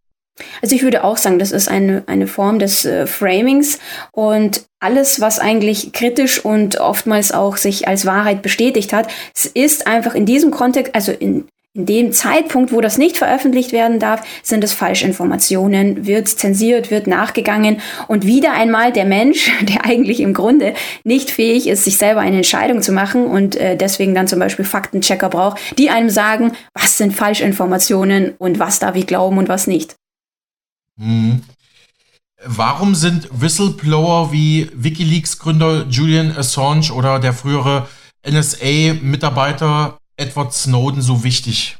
Also 0.62 0.76
ich 0.76 0.82
würde 0.82 1.04
auch 1.04 1.18
sagen, 1.18 1.38
das 1.38 1.52
ist 1.52 1.68
eine, 1.68 2.04
eine 2.08 2.28
Form 2.28 2.58
des 2.58 2.86
äh, 2.86 3.06
Framings 3.06 3.80
und 4.12 4.66
alles, 4.80 5.22
was 5.22 5.40
eigentlich 5.40 5.94
kritisch 5.94 6.44
und 6.44 6.80
oftmals 6.80 7.32
auch 7.32 7.58
sich 7.58 7.88
als 7.88 8.06
Wahrheit 8.06 8.42
bestätigt 8.42 8.94
hat, 8.94 9.10
es 9.36 9.46
ist 9.46 9.86
einfach 9.86 10.16
in 10.16 10.26
diesem 10.26 10.50
Kontext, 10.50 10.96
also 10.96 11.12
in, 11.12 11.46
in 11.76 11.88
dem 11.88 12.12
Zeitpunkt, 12.12 12.72
wo 12.72 12.82
das 12.82 13.00
nicht 13.00 13.18
veröffentlicht 13.18 13.72
werden 13.72 14.00
darf, 14.00 14.22
sind 14.44 14.64
es 14.64 14.74
Falschinformationen, 14.74 16.06
wird 16.06 16.28
zensiert, 16.28 16.92
wird 16.92 17.08
nachgegangen 17.08 17.82
und 18.08 18.28
wieder 18.28 18.54
einmal 18.54 18.94
der 18.94 19.06
Mensch, 19.06 19.52
der 19.62 19.84
eigentlich 19.84 20.20
im 20.20 20.36
Grunde 20.36 20.76
nicht 21.04 21.32
fähig 21.32 21.68
ist, 21.68 21.84
sich 21.84 21.98
selber 21.98 22.22
eine 22.22 22.38
Entscheidung 22.38 22.84
zu 22.84 22.92
machen 22.92 23.26
und 23.26 23.56
äh, 23.56 23.76
deswegen 23.76 24.14
dann 24.14 24.28
zum 24.28 24.38
Beispiel 24.38 24.66
Faktenchecker 24.66 25.30
braucht, 25.30 25.60
die 25.80 25.90
einem 25.90 26.12
sagen, 26.12 26.52
was 26.76 26.98
sind 26.98 27.16
Falschinformationen 27.16 28.36
und 28.38 28.60
was 28.60 28.78
darf 28.78 28.96
ich 28.96 29.08
glauben 29.08 29.40
und 29.40 29.50
was 29.50 29.66
nicht. 29.66 29.96
Mhm. 30.98 31.42
Warum 32.46 32.94
sind 32.94 33.30
Whistleblower 33.32 34.32
wie 34.32 34.70
Wikileaks-Gründer 34.76 35.88
Julian 35.90 36.36
Assange 36.38 36.92
oder 36.94 37.20
der 37.20 37.34
frühere 37.34 37.88
NSA-Mitarbeiter 38.30 39.98
Edward 40.18 40.54
Snowden 40.54 41.02
so 41.02 41.24
wichtig? 41.24 41.78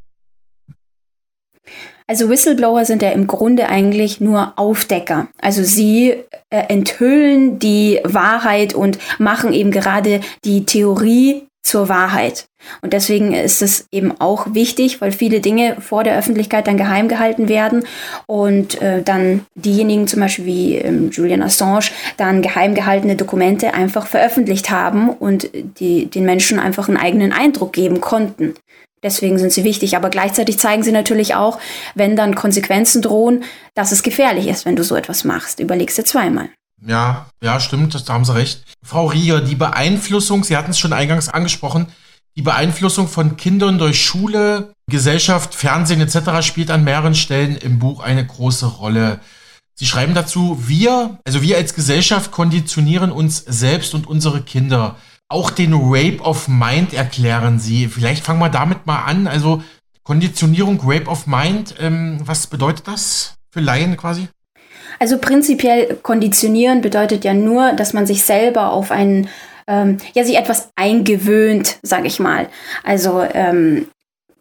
Also 2.06 2.30
Whistleblower 2.30 2.84
sind 2.86 3.02
ja 3.02 3.12
im 3.12 3.28
Grunde 3.28 3.70
eigentlich 3.70 4.20
nur 4.20 4.54
Aufdecker. 4.58 5.30
Also 5.40 5.64
sie 5.64 6.12
äh, 6.50 6.64
enthüllen 6.68 7.60
die 7.60 8.02
Wahrheit 8.04 8.74
und 8.74 9.00
machen 9.20 9.54
eben 9.54 9.72
gerade 9.72 10.20
die 10.44 10.66
Theorie 10.66 11.48
zur 11.64 11.90
Wahrheit. 11.90 12.46
Und 12.82 12.94
deswegen 12.94 13.34
ist 13.34 13.62
es 13.62 13.88
eben 13.92 14.14
auch 14.20 14.54
wichtig, 14.54 15.02
weil 15.02 15.12
viele 15.12 15.40
Dinge 15.40 15.78
vor 15.80 16.04
der 16.04 16.18
Öffentlichkeit 16.18 16.68
dann 16.68 16.78
geheim 16.78 17.08
gehalten 17.08 17.50
werden 17.50 17.86
und 18.26 18.82
äh, 18.82 19.02
dann 19.02 19.46
diejenigen 19.56 20.08
zum 20.08 20.20
Beispiel 20.20 20.46
wie 20.46 20.76
ähm, 20.76 21.10
Julian 21.12 21.42
Assange 21.42 21.86
dann 22.18 22.42
geheim 22.42 22.76
gehaltene 22.76 23.16
Dokumente 23.16 23.74
einfach 23.74 24.08
veröffentlicht 24.08 24.70
haben 24.70 25.10
und 25.10 25.50
die, 25.54 26.06
den 26.08 26.26
Menschen 26.26 26.60
einfach 26.60 26.88
einen 26.88 26.98
eigenen 26.98 27.32
Eindruck 27.32 27.74
geben 27.74 28.02
konnten. 28.02 28.56
Deswegen 29.02 29.38
sind 29.38 29.52
sie 29.52 29.66
wichtig, 29.66 29.98
aber 29.98 30.10
gleichzeitig 30.10 30.60
zeigen 30.60 30.84
sie 30.84 30.94
natürlich 30.94 31.36
auch, 31.36 31.60
wenn 31.96 32.16
dann 32.16 32.36
Konsequenzen 32.36 33.02
drohen, 33.02 33.44
dass 33.74 33.92
es 33.92 34.04
gefährlich 34.04 34.48
ist, 34.48 34.66
wenn 34.66 34.78
du 34.78 34.84
so 34.84 34.96
etwas 34.96 35.26
machst. 35.26 35.60
Überlegst 35.60 35.98
du 35.98 36.04
zweimal. 36.04 36.50
Ja, 36.86 37.28
ja, 37.42 37.60
stimmt, 37.60 38.08
da 38.08 38.14
haben 38.14 38.26
Sie 38.26 38.36
recht. 38.36 38.64
Frau 38.84 39.08
Rieger, 39.08 39.42
die 39.42 39.56
Beeinflussung, 39.56 40.44
Sie 40.44 40.58
hatten 40.58 40.72
es 40.72 40.80
schon 40.80 40.94
eingangs 40.94 41.30
angesprochen, 41.30 41.88
die 42.36 42.42
Beeinflussung 42.42 43.08
von 43.08 43.38
Kindern 43.38 43.78
durch 43.78 44.04
Schule, 44.04 44.74
Gesellschaft, 44.90 45.54
Fernsehen 45.54 46.02
etc. 46.02 46.46
spielt 46.46 46.72
an 46.72 46.84
mehreren 46.84 47.16
Stellen 47.16 47.56
im 47.56 47.80
Buch 47.80 48.02
eine 48.02 48.26
große 48.26 48.66
Rolle. 48.66 49.20
Sie 49.76 49.86
schreiben 49.86 50.14
dazu, 50.14 50.58
wir, 50.68 51.20
also 51.26 51.42
wir 51.42 51.58
als 51.58 51.74
Gesellschaft 51.74 52.32
konditionieren 52.32 53.12
uns 53.12 53.38
selbst 53.38 53.94
und 53.94 54.08
unsere 54.08 54.42
Kinder. 54.42 54.98
Auch 55.30 55.50
den 55.52 55.74
Rape 55.74 56.22
of 56.22 56.48
Mind 56.48 56.94
erklären 56.94 57.60
Sie. 57.60 57.88
Vielleicht 57.88 58.24
fangen 58.24 58.40
wir 58.40 58.50
damit 58.50 58.86
mal 58.86 59.04
an. 59.04 59.28
Also 59.28 59.64
Konditionierung, 60.04 60.80
Rape 60.84 61.08
of 61.08 61.28
Mind, 61.28 61.76
ähm, 61.80 62.20
was 62.24 62.48
bedeutet 62.48 62.88
das 62.88 63.36
für 63.52 63.62
Laien 63.62 63.96
quasi? 63.96 64.28
Also 65.04 65.18
prinzipiell 65.18 65.98
konditionieren 66.02 66.80
bedeutet 66.80 67.26
ja 67.26 67.34
nur, 67.34 67.74
dass 67.74 67.92
man 67.92 68.06
sich 68.06 68.24
selber 68.24 68.72
auf 68.72 68.90
einen, 68.90 69.28
ähm, 69.68 69.98
ja, 70.14 70.24
sich 70.24 70.38
etwas 70.38 70.70
eingewöhnt, 70.78 71.78
sage 71.82 72.08
ich 72.08 72.22
mal. 72.22 72.48
Also 72.86 73.22
ähm, 73.34 73.88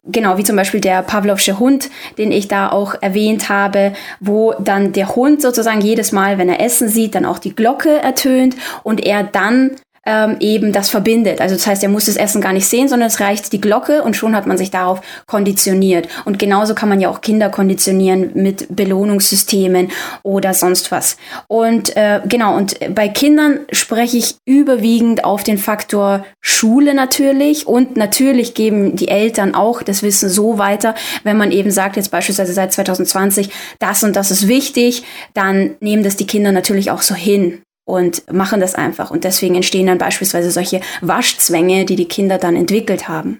Genau, 0.05 0.37
wie 0.37 0.43
zum 0.43 0.55
Beispiel 0.57 0.81
der 0.81 1.01
Pavlovsche 1.01 1.59
Hund, 1.59 1.89
den 2.17 2.31
ich 2.33 2.49
da 2.49 2.69
auch 2.69 2.95
erwähnt 3.01 3.47
habe, 3.47 3.93
wo 4.19 4.53
dann 4.59 4.91
der 4.91 5.15
Hund 5.15 5.41
sozusagen 5.41 5.79
jedes 5.79 6.11
Mal, 6.11 6.37
wenn 6.37 6.49
er 6.49 6.59
Essen 6.59 6.89
sieht, 6.89 7.15
dann 7.15 7.25
auch 7.25 7.39
die 7.39 7.55
Glocke 7.55 8.01
ertönt 8.01 8.55
und 8.83 9.05
er 9.05 9.23
dann 9.23 9.71
ähm, 10.05 10.37
eben 10.39 10.71
das 10.73 10.89
verbindet. 10.89 11.39
Also 11.39 11.55
das 11.55 11.65
heißt, 11.65 11.83
er 11.83 11.89
muss 11.89 12.05
das 12.05 12.17
Essen 12.17 12.41
gar 12.41 12.53
nicht 12.53 12.67
sehen, 12.67 12.87
sondern 12.87 13.07
es 13.07 13.19
reicht 13.19 13.51
die 13.53 13.61
Glocke 13.61 14.03
und 14.03 14.15
schon 14.15 14.35
hat 14.35 14.47
man 14.47 14.57
sich 14.57 14.71
darauf 14.71 15.01
konditioniert. 15.27 16.07
Und 16.25 16.39
genauso 16.39 16.75
kann 16.75 16.89
man 16.89 16.99
ja 16.99 17.09
auch 17.09 17.21
Kinder 17.21 17.49
konditionieren 17.49 18.31
mit 18.33 18.75
Belohnungssystemen 18.75 19.91
oder 20.21 20.53
sonst 20.53 20.91
was. 20.91 21.17
Und 21.47 21.95
äh, 21.95 22.21
genau, 22.25 22.55
und 22.57 22.77
bei 22.93 23.07
Kindern 23.07 23.59
spreche 23.71 24.17
ich 24.17 24.35
überwiegend 24.45 25.23
auf 25.23 25.43
den 25.43 25.57
Faktor 25.57 26.25
Schule 26.41 26.93
natürlich 26.93 27.67
und 27.67 27.95
natürlich 27.95 28.53
geben 28.53 28.95
die 28.95 29.07
Eltern 29.07 29.55
auch 29.55 29.83
das 29.83 30.03
Wissen 30.03 30.29
so 30.29 30.57
weiter, 30.57 30.95
wenn 31.23 31.37
man 31.37 31.51
eben 31.51 31.71
sagt, 31.71 31.95
jetzt 31.95 32.11
beispielsweise 32.11 32.53
seit 32.53 32.73
2020, 32.73 33.49
das 33.79 34.03
und 34.03 34.15
das 34.15 34.31
ist 34.31 34.47
wichtig, 34.47 35.03
dann 35.33 35.75
nehmen 35.79 36.03
das 36.03 36.17
die 36.17 36.27
Kinder 36.27 36.51
natürlich 36.51 36.91
auch 36.91 37.01
so 37.01 37.15
hin 37.15 37.61
und 37.85 38.31
machen 38.31 38.59
das 38.59 38.75
einfach. 38.75 39.11
Und 39.11 39.23
deswegen 39.23 39.55
entstehen 39.55 39.87
dann 39.87 39.97
beispielsweise 39.97 40.51
solche 40.51 40.81
Waschzwänge, 41.01 41.85
die 41.85 41.95
die 41.95 42.07
Kinder 42.07 42.37
dann 42.37 42.55
entwickelt 42.55 43.07
haben. 43.07 43.39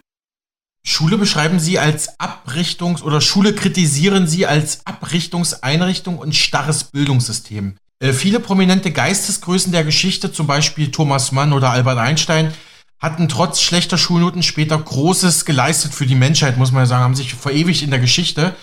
Schule 0.86 1.18
beschreiben 1.18 1.60
Sie 1.60 1.80
als 1.80 2.20
Abrichtungs- 2.20 3.04
oder 3.04 3.22
Schule 3.22 3.54
kritisieren 3.54 4.28
Sie 4.28 4.46
als 4.46 4.86
Abrichtungseinrichtung 4.86 6.18
und 6.18 6.36
starres 6.36 6.84
Bildungssystem. 6.86 7.78
Äh, 8.00 8.12
viele 8.12 8.42
prominente 8.42 8.92
Geistesgrößen 8.92 9.72
der 9.72 9.86
Geschichte, 9.86 10.34
zum 10.34 10.46
Beispiel 10.46 10.92
Thomas 10.92 11.32
Mann 11.32 11.54
oder 11.54 11.72
Albert 11.72 12.00
Einstein, 12.00 12.54
hatten 13.00 13.30
trotz 13.30 13.62
schlechter 13.62 13.98
Schulnoten 13.98 14.44
später 14.44 14.78
Großes 14.78 15.46
geleistet 15.46 15.94
für 15.94 16.06
die 16.06 16.16
Menschheit, 16.16 16.58
muss 16.58 16.72
man 16.72 16.84
ja 16.84 16.88
sagen, 16.88 17.04
haben 17.04 17.16
sich 17.16 17.34
verewigt 17.34 17.82
in 17.82 17.90
der 17.90 18.00
Geschichte. 18.00 18.54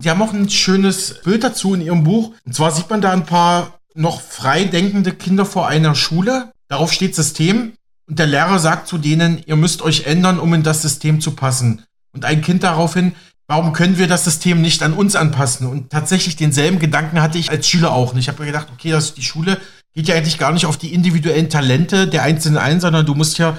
Sie 0.00 0.10
haben 0.10 0.22
auch 0.22 0.32
ein 0.32 0.50
schönes 0.50 1.20
Bild 1.22 1.44
dazu 1.44 1.74
in 1.74 1.82
Ihrem 1.82 2.04
Buch. 2.04 2.32
Und 2.44 2.54
zwar 2.54 2.70
sieht 2.72 2.88
man 2.90 3.00
da 3.00 3.12
ein 3.12 3.26
paar 3.26 3.79
noch 3.94 4.20
frei 4.20 4.64
denkende 4.64 5.12
Kinder 5.12 5.44
vor 5.44 5.68
einer 5.68 5.94
Schule. 5.94 6.52
Darauf 6.68 6.92
steht 6.92 7.14
System. 7.14 7.72
Und 8.08 8.18
der 8.18 8.26
Lehrer 8.26 8.58
sagt 8.58 8.88
zu 8.88 8.98
denen, 8.98 9.42
ihr 9.46 9.56
müsst 9.56 9.82
euch 9.82 10.06
ändern, 10.06 10.38
um 10.38 10.52
in 10.54 10.62
das 10.62 10.82
System 10.82 11.20
zu 11.20 11.32
passen. 11.32 11.84
Und 12.12 12.24
ein 12.24 12.42
Kind 12.42 12.64
daraufhin, 12.64 13.14
warum 13.46 13.72
können 13.72 13.98
wir 13.98 14.08
das 14.08 14.24
System 14.24 14.60
nicht 14.60 14.82
an 14.82 14.92
uns 14.92 15.14
anpassen? 15.14 15.66
Und 15.66 15.90
tatsächlich 15.90 16.36
denselben 16.36 16.78
Gedanken 16.78 17.20
hatte 17.22 17.38
ich 17.38 17.50
als 17.50 17.68
Schüler 17.68 17.92
auch. 17.92 18.12
Und 18.12 18.18
ich 18.18 18.28
habe 18.28 18.40
mir 18.40 18.46
gedacht, 18.46 18.68
okay, 18.72 18.90
das, 18.90 19.14
die 19.14 19.22
Schule 19.22 19.60
geht 19.94 20.08
ja 20.08 20.14
eigentlich 20.14 20.38
gar 20.38 20.52
nicht 20.52 20.66
auf 20.66 20.76
die 20.76 20.92
individuellen 20.92 21.50
Talente 21.50 22.08
der 22.08 22.22
Einzelnen 22.22 22.58
ein, 22.58 22.80
sondern 22.80 23.06
du 23.06 23.14
musst 23.14 23.38
ja, 23.38 23.58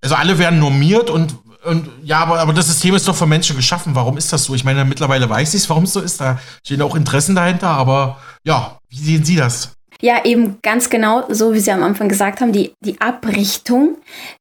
also 0.00 0.14
alle 0.14 0.38
werden 0.38 0.58
normiert 0.58 1.10
und 1.10 1.36
und 1.64 1.88
ja, 2.02 2.18
aber, 2.18 2.40
aber 2.40 2.52
das 2.52 2.66
System 2.66 2.94
ist 2.94 3.08
doch 3.08 3.16
für 3.16 3.26
Menschen 3.26 3.56
geschaffen. 3.56 3.94
Warum 3.94 4.16
ist 4.16 4.32
das 4.32 4.44
so? 4.44 4.54
Ich 4.54 4.64
meine, 4.64 4.84
mittlerweile 4.84 5.28
weiß 5.28 5.54
ich 5.54 5.62
es, 5.62 5.70
warum 5.70 5.84
es 5.84 5.92
so 5.92 6.00
ist. 6.00 6.20
Da 6.20 6.38
stehen 6.64 6.82
auch 6.82 6.94
Interessen 6.94 7.34
dahinter, 7.34 7.68
aber 7.68 8.18
ja, 8.44 8.78
wie 8.88 8.98
sehen 8.98 9.24
Sie 9.24 9.36
das? 9.36 9.74
Ja, 10.00 10.24
eben 10.24 10.58
ganz 10.62 10.90
genau, 10.90 11.24
so 11.30 11.54
wie 11.54 11.60
Sie 11.60 11.70
am 11.70 11.82
Anfang 11.82 12.08
gesagt 12.08 12.40
haben, 12.40 12.52
die, 12.52 12.74
die 12.80 13.00
Abrichtung. 13.00 13.96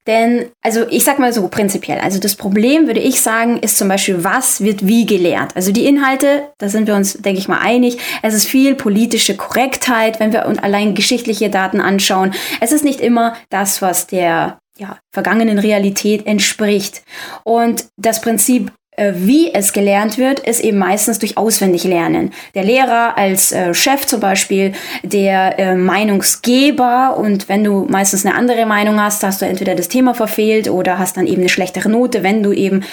Denn, 0.08 0.50
also 0.62 0.86
ich 0.90 1.06
sag 1.06 1.20
mal 1.20 1.32
so 1.32 1.48
prinzipiell, 1.48 2.00
also 2.00 2.20
das 2.20 2.36
Problem, 2.36 2.88
würde 2.88 3.00
ich 3.00 3.22
sagen, 3.22 3.60
ist 3.60 3.78
zum 3.78 3.88
Beispiel, 3.88 4.26
was 4.26 4.62
wird 4.62 4.86
wie 4.86 5.06
gelehrt. 5.06 5.56
Also 5.56 5.72
die 5.72 5.86
Inhalte, 5.86 6.50
da 6.58 6.68
sind 6.68 6.88
wir 6.88 6.96
uns, 6.96 7.14
denke 7.14 7.40
ich 7.40 7.48
mal, 7.48 7.60
einig. 7.60 7.98
Es 8.22 8.34
ist 8.34 8.46
viel 8.46 8.76
politische 8.76 9.38
Korrektheit, 9.38 10.20
wenn 10.20 10.34
wir 10.34 10.48
uns 10.48 10.60
allein 10.60 10.96
geschichtliche 10.96 11.50
Daten 11.50 11.80
anschauen. 11.80 12.34
Es 12.60 12.72
ist 12.72 12.84
nicht 12.84 13.00
immer 13.00 13.36
das, 13.50 13.82
was 13.82 14.08
der 14.08 14.58
ja, 14.78 15.00
vergangenen 15.12 15.60
Realität 15.60 16.26
entspricht. 16.26 17.04
Und 17.44 17.86
das 17.98 18.22
Prinzip 18.22 18.72
äh, 18.96 19.14
wie 19.16 19.54
es 19.54 19.74
gelernt 19.74 20.18
wird, 20.18 20.40
ist 20.40 20.60
eben 20.60 20.78
meistens 20.78 21.18
durch 21.20 21.38
auswendig 21.38 21.84
lernen. 21.84 22.32
Der 22.54 22.64
Lehrer 22.64 23.18
als 23.18 23.52
äh, 23.52 23.74
Chef 23.74 24.06
zum 24.06 24.20
Beispiel, 24.20 24.74
der 25.02 25.58
äh, 25.58 25.76
Meinungsgeber 25.76 27.18
und 27.18 27.50
wenn 27.50 27.64
du 27.64 27.86
meistens 27.90 28.26
eine 28.26 28.36
andere 28.36 28.66
Meinung 28.66 29.02
hast, 29.02 29.24
hast 29.24 29.42
du 29.42 29.46
entweder 29.46 29.74
das 29.76 29.88
Thema 29.88 30.14
verfehlt 30.14 30.70
oder 30.70 31.00
hast 31.00 31.18
dann 31.18 31.26
eben 31.26 31.42
eine 31.42 31.50
schlechtere 31.50 31.90
Note, 31.90 32.24
wenn 32.24 32.44
du 32.44 32.52
eben 32.52 32.84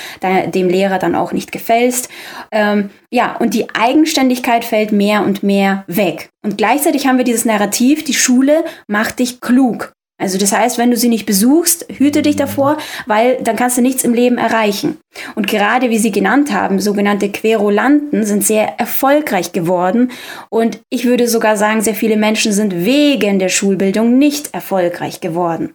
dem 0.55 0.69
Lehrer 0.69 0.99
dann 0.99 1.15
auch 1.15 1.33
nicht 1.33 1.53
gefällst. 1.53 2.09
Ähm, 2.51 2.91
ja, 3.11 3.37
und 3.37 3.55
die 3.55 3.67
Eigenständigkeit 3.75 4.65
fällt 4.65 4.93
mehr 4.93 5.23
und 5.23 5.43
mehr 5.43 5.85
weg. 5.87 6.31
Und 6.43 6.57
gleichzeitig 6.57 7.07
haben 7.07 7.19
wir 7.19 7.25
dieses 7.25 7.45
Narrativ, 7.45 8.05
die 8.05 8.15
Schule 8.15 8.65
macht 8.87 9.19
dich 9.19 9.41
klug. 9.41 9.93
Also 10.21 10.37
das 10.37 10.53
heißt, 10.53 10.77
wenn 10.77 10.91
du 10.91 10.99
sie 10.99 11.09
nicht 11.09 11.25
besuchst, 11.25 11.87
hüte 11.97 12.21
dich 12.21 12.37
davor, 12.37 12.77
weil 13.07 13.39
dann 13.43 13.57
kannst 13.57 13.79
du 13.79 13.83
nichts 13.83 14.05
im 14.05 14.13
Leben 14.13 14.37
erreichen. 14.37 14.99
Und 15.35 15.49
gerade 15.49 15.89
wie 15.89 15.99
Sie 15.99 16.13
genannt 16.13 16.53
haben, 16.53 16.79
sogenannte 16.79 17.31
Querulanten 17.31 18.27
sind 18.27 18.45
sehr 18.45 18.79
erfolgreich 18.79 19.53
geworden. 19.53 20.13
Und 20.51 20.81
ich 20.91 21.07
würde 21.07 21.27
sogar 21.27 21.57
sagen, 21.57 21.81
sehr 21.81 21.95
viele 21.95 22.19
Menschen 22.19 22.53
sind 22.53 22.85
wegen 22.85 23.39
der 23.39 23.49
Schulbildung 23.49 24.19
nicht 24.19 24.53
erfolgreich 24.53 25.21
geworden. 25.21 25.73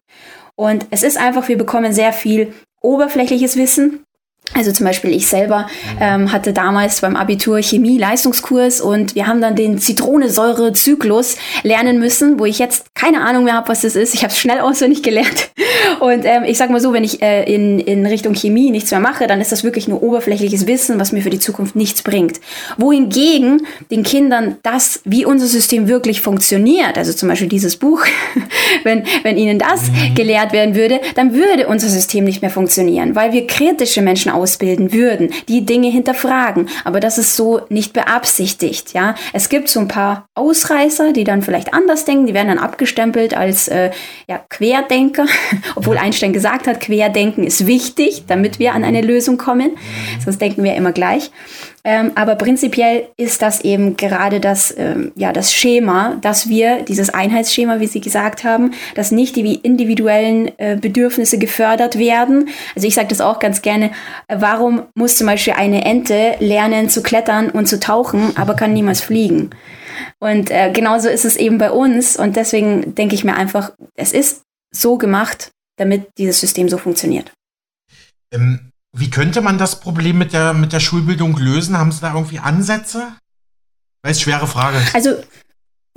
Und 0.55 0.85
es 0.91 1.01
ist 1.01 1.17
einfach, 1.17 1.47
wir 1.47 1.57
bekommen 1.57 1.91
sehr 1.91 2.13
viel 2.13 2.53
oberflächliches 2.81 3.57
Wissen, 3.57 4.04
also 4.53 4.71
zum 4.71 4.85
Beispiel 4.85 5.11
ich 5.11 5.27
selber 5.27 5.67
ähm, 5.99 6.31
hatte 6.31 6.53
damals 6.53 7.01
beim 7.01 7.15
Abitur 7.15 7.61
Chemie-Leistungskurs 7.61 8.79
und 8.79 9.15
wir 9.15 9.27
haben 9.27 9.41
dann 9.41 9.55
den 9.55 9.79
Zitronensäure-Zyklus 9.79 11.35
lernen 11.63 11.99
müssen, 11.99 12.39
wo 12.39 12.45
ich 12.45 12.59
jetzt 12.59 12.85
keine 12.95 13.21
Ahnung 13.21 13.45
mehr 13.45 13.55
habe, 13.55 13.67
was 13.67 13.81
das 13.81 13.95
ist. 13.95 14.13
Ich 14.13 14.23
habe 14.23 14.31
es 14.31 14.39
schnell 14.39 14.59
auswendig 14.61 15.03
gelernt. 15.03 15.49
Und 15.99 16.25
ähm, 16.25 16.43
ich 16.45 16.57
sag 16.57 16.69
mal 16.69 16.79
so, 16.79 16.93
wenn 16.93 17.03
ich 17.03 17.21
äh, 17.21 17.43
in, 17.53 17.79
in 17.79 18.05
Richtung 18.05 18.33
Chemie 18.33 18.71
nichts 18.71 18.91
mehr 18.91 18.99
mache, 18.99 19.27
dann 19.27 19.41
ist 19.41 19.51
das 19.51 19.63
wirklich 19.63 19.87
nur 19.87 20.01
oberflächliches 20.03 20.67
Wissen, 20.67 20.99
was 20.99 21.11
mir 21.11 21.21
für 21.21 21.29
die 21.29 21.39
Zukunft 21.39 21.75
nichts 21.75 22.01
bringt. 22.01 22.39
Wohingegen 22.77 23.61
den 23.91 24.03
Kindern 24.03 24.57
das, 24.63 25.01
wie 25.05 25.25
unser 25.25 25.47
System 25.47 25.87
wirklich 25.87 26.21
funktioniert, 26.21 26.97
also 26.97 27.13
zum 27.13 27.29
Beispiel 27.29 27.47
dieses 27.47 27.77
Buch, 27.77 28.03
wenn, 28.83 29.03
wenn 29.23 29.37
ihnen 29.37 29.59
das 29.59 29.89
mhm. 29.89 30.15
gelehrt 30.15 30.53
werden 30.53 30.75
würde, 30.75 30.99
dann 31.15 31.33
würde 31.33 31.67
unser 31.67 31.87
System 31.87 32.23
nicht 32.23 32.41
mehr 32.41 32.51
funktionieren, 32.51 33.15
weil 33.15 33.33
wir 33.33 33.47
kritische 33.47 34.01
Menschen 34.01 34.31
ausbilden 34.35 34.93
würden, 34.93 35.31
die 35.47 35.65
Dinge 35.65 35.89
hinterfragen. 35.89 36.69
Aber 36.83 36.99
das 36.99 37.17
ist 37.17 37.35
so 37.35 37.61
nicht 37.69 37.93
beabsichtigt. 37.93 38.93
Ja, 38.93 39.15
es 39.33 39.49
gibt 39.49 39.69
so 39.69 39.79
ein 39.79 39.87
paar 39.87 40.27
Ausreißer, 40.35 41.13
die 41.13 41.23
dann 41.23 41.41
vielleicht 41.41 41.73
anders 41.73 42.05
denken. 42.05 42.27
Die 42.27 42.33
werden 42.33 42.49
dann 42.49 42.59
abgestempelt 42.59 43.35
als 43.35 43.67
äh, 43.67 43.91
ja, 44.27 44.41
Querdenker, 44.49 45.25
obwohl 45.75 45.97
Einstein 45.97 46.33
gesagt 46.33 46.67
hat, 46.67 46.79
Querdenken 46.79 47.43
ist 47.43 47.65
wichtig, 47.65 48.25
damit 48.27 48.59
wir 48.59 48.73
an 48.73 48.83
eine 48.83 49.01
Lösung 49.01 49.37
kommen. 49.37 49.71
Sonst 50.23 50.41
denken 50.41 50.63
wir 50.63 50.75
immer 50.75 50.91
gleich. 50.91 51.31
Ähm, 51.87 52.13
aber 52.15 52.33
prinzipiell 52.35 53.09
ist 53.15 53.43
das 53.43 53.61
eben 53.61 53.95
gerade 53.95 54.39
das, 54.39 54.73
ähm, 54.75 55.11
ja, 55.15 55.31
das 55.31 55.53
Schema, 55.53 56.17
dass 56.21 56.49
wir, 56.49 56.81
dieses 56.81 57.11
Einheitsschema, 57.11 57.79
wie 57.79 57.85
Sie 57.85 58.01
gesagt 58.01 58.43
haben, 58.43 58.71
dass 58.95 59.11
nicht 59.11 59.35
die 59.35 59.53
individuellen 59.53 60.51
äh, 60.57 60.77
Bedürfnisse 60.81 61.37
gefördert 61.37 61.99
werden. 61.99 62.49
Also 62.75 62.87
ich 62.87 62.95
sage 62.95 63.09
das 63.09 63.21
auch 63.21 63.37
ganz 63.37 63.61
gerne, 63.61 63.91
äh, 64.27 64.37
warum 64.39 64.81
muss 64.95 65.15
zum 65.15 65.27
Beispiel 65.27 65.53
eine 65.53 65.85
Ente 65.85 66.35
lernen 66.39 66.89
zu 66.89 67.03
klettern 67.03 67.51
und 67.51 67.67
zu 67.67 67.79
tauchen, 67.79 68.35
aber 68.35 68.55
kann 68.55 68.73
niemals 68.73 69.01
fliegen? 69.01 69.51
Und 70.19 70.49
äh, 70.49 70.71
genauso 70.71 71.07
ist 71.07 71.23
es 71.23 71.35
eben 71.35 71.59
bei 71.59 71.69
uns. 71.69 72.17
Und 72.17 72.35
deswegen 72.35 72.95
denke 72.95 73.13
ich 73.13 73.23
mir 73.23 73.35
einfach, 73.35 73.73
es 73.93 74.11
ist 74.11 74.41
so 74.73 74.97
gemacht, 74.97 75.51
damit 75.77 76.07
dieses 76.17 76.39
System 76.39 76.67
so 76.67 76.79
funktioniert. 76.79 77.31
Ähm, 78.33 78.71
wie 78.95 79.09
könnte 79.09 79.41
man 79.41 79.57
das 79.57 79.79
Problem 79.79 80.17
mit 80.17 80.33
der, 80.33 80.53
mit 80.53 80.73
der 80.73 80.79
Schulbildung 80.79 81.37
lösen? 81.37 81.77
Haben 81.77 81.91
Sie 81.91 82.01
da 82.01 82.13
irgendwie 82.13 82.39
Ansätze? 82.39 83.07
Weiß, 84.03 84.21
schwere 84.21 84.47
Frage. 84.47 84.77
Also, 84.93 85.09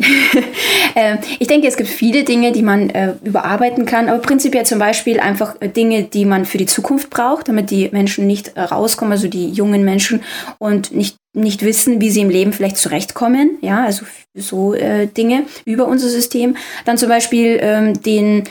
äh, 0.94 1.18
ich 1.38 1.46
denke, 1.46 1.68
es 1.68 1.76
gibt 1.76 1.88
viele 1.88 2.24
Dinge, 2.24 2.52
die 2.52 2.62
man 2.62 2.90
äh, 2.90 3.14
überarbeiten 3.22 3.86
kann, 3.86 4.08
aber 4.08 4.18
prinzipiell 4.18 4.66
zum 4.66 4.78
Beispiel 4.78 5.20
einfach 5.20 5.56
äh, 5.60 5.68
Dinge, 5.68 6.04
die 6.04 6.24
man 6.24 6.44
für 6.44 6.58
die 6.58 6.66
Zukunft 6.66 7.10
braucht, 7.10 7.48
damit 7.48 7.70
die 7.70 7.88
Menschen 7.90 8.26
nicht 8.26 8.56
äh, 8.56 8.62
rauskommen, 8.62 9.12
also 9.12 9.28
die 9.28 9.50
jungen 9.50 9.84
Menschen 9.84 10.22
und 10.58 10.92
nicht 10.92 11.16
nicht 11.34 11.62
wissen, 11.62 12.00
wie 12.00 12.10
sie 12.10 12.20
im 12.20 12.30
Leben 12.30 12.52
vielleicht 12.52 12.78
zurechtkommen, 12.78 13.58
ja, 13.60 13.84
also 13.84 14.04
so 14.34 14.74
äh, 14.74 15.06
Dinge 15.06 15.44
über 15.64 15.86
unser 15.86 16.08
System. 16.08 16.56
Dann 16.84 16.98
zum 16.98 17.08
Beispiel 17.08 17.58
ähm, 17.60 18.02
den 18.02 18.44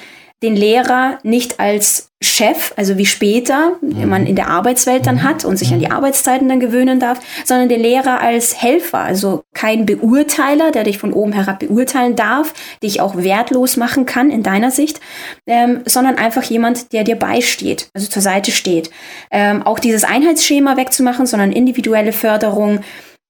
den 0.43 0.55
Lehrer 0.55 1.17
nicht 1.23 1.59
als 1.59 2.11
Chef, 2.21 2.73
also 2.77 2.97
wie 2.97 3.05
später 3.05 3.73
mhm. 3.81 4.09
man 4.09 4.25
in 4.25 4.35
der 4.35 4.49
Arbeitswelt 4.49 5.05
dann 5.05 5.15
mhm. 5.15 5.23
hat 5.23 5.45
und 5.45 5.57
sich 5.57 5.71
an 5.71 5.79
die 5.79 5.87
mhm. 5.87 5.91
Arbeitszeiten 5.91 6.49
dann 6.49 6.59
gewöhnen 6.59 6.99
darf, 6.99 7.19
sondern 7.45 7.69
den 7.69 7.79
Lehrer 7.81 8.21
als 8.21 8.59
Helfer, 8.59 8.99
also 8.99 9.43
kein 9.53 9.85
Beurteiler, 9.85 10.71
der 10.71 10.83
dich 10.83 10.97
von 10.97 11.13
oben 11.13 11.33
herab 11.33 11.59
beurteilen 11.59 12.15
darf, 12.15 12.53
dich 12.81 13.01
auch 13.01 13.17
wertlos 13.17 13.77
machen 13.77 14.05
kann 14.05 14.31
in 14.31 14.41
deiner 14.41 14.71
Sicht, 14.71 14.99
ähm, 15.45 15.81
sondern 15.85 16.17
einfach 16.17 16.43
jemand, 16.43 16.91
der 16.91 17.03
dir 17.03 17.17
beisteht, 17.17 17.89
also 17.93 18.07
zur 18.07 18.21
Seite 18.21 18.51
steht. 18.51 18.89
Ähm, 19.31 19.63
auch 19.63 19.79
dieses 19.79 20.03
Einheitsschema 20.03 20.77
wegzumachen, 20.77 21.27
sondern 21.27 21.51
individuelle 21.51 22.13
Förderung, 22.13 22.81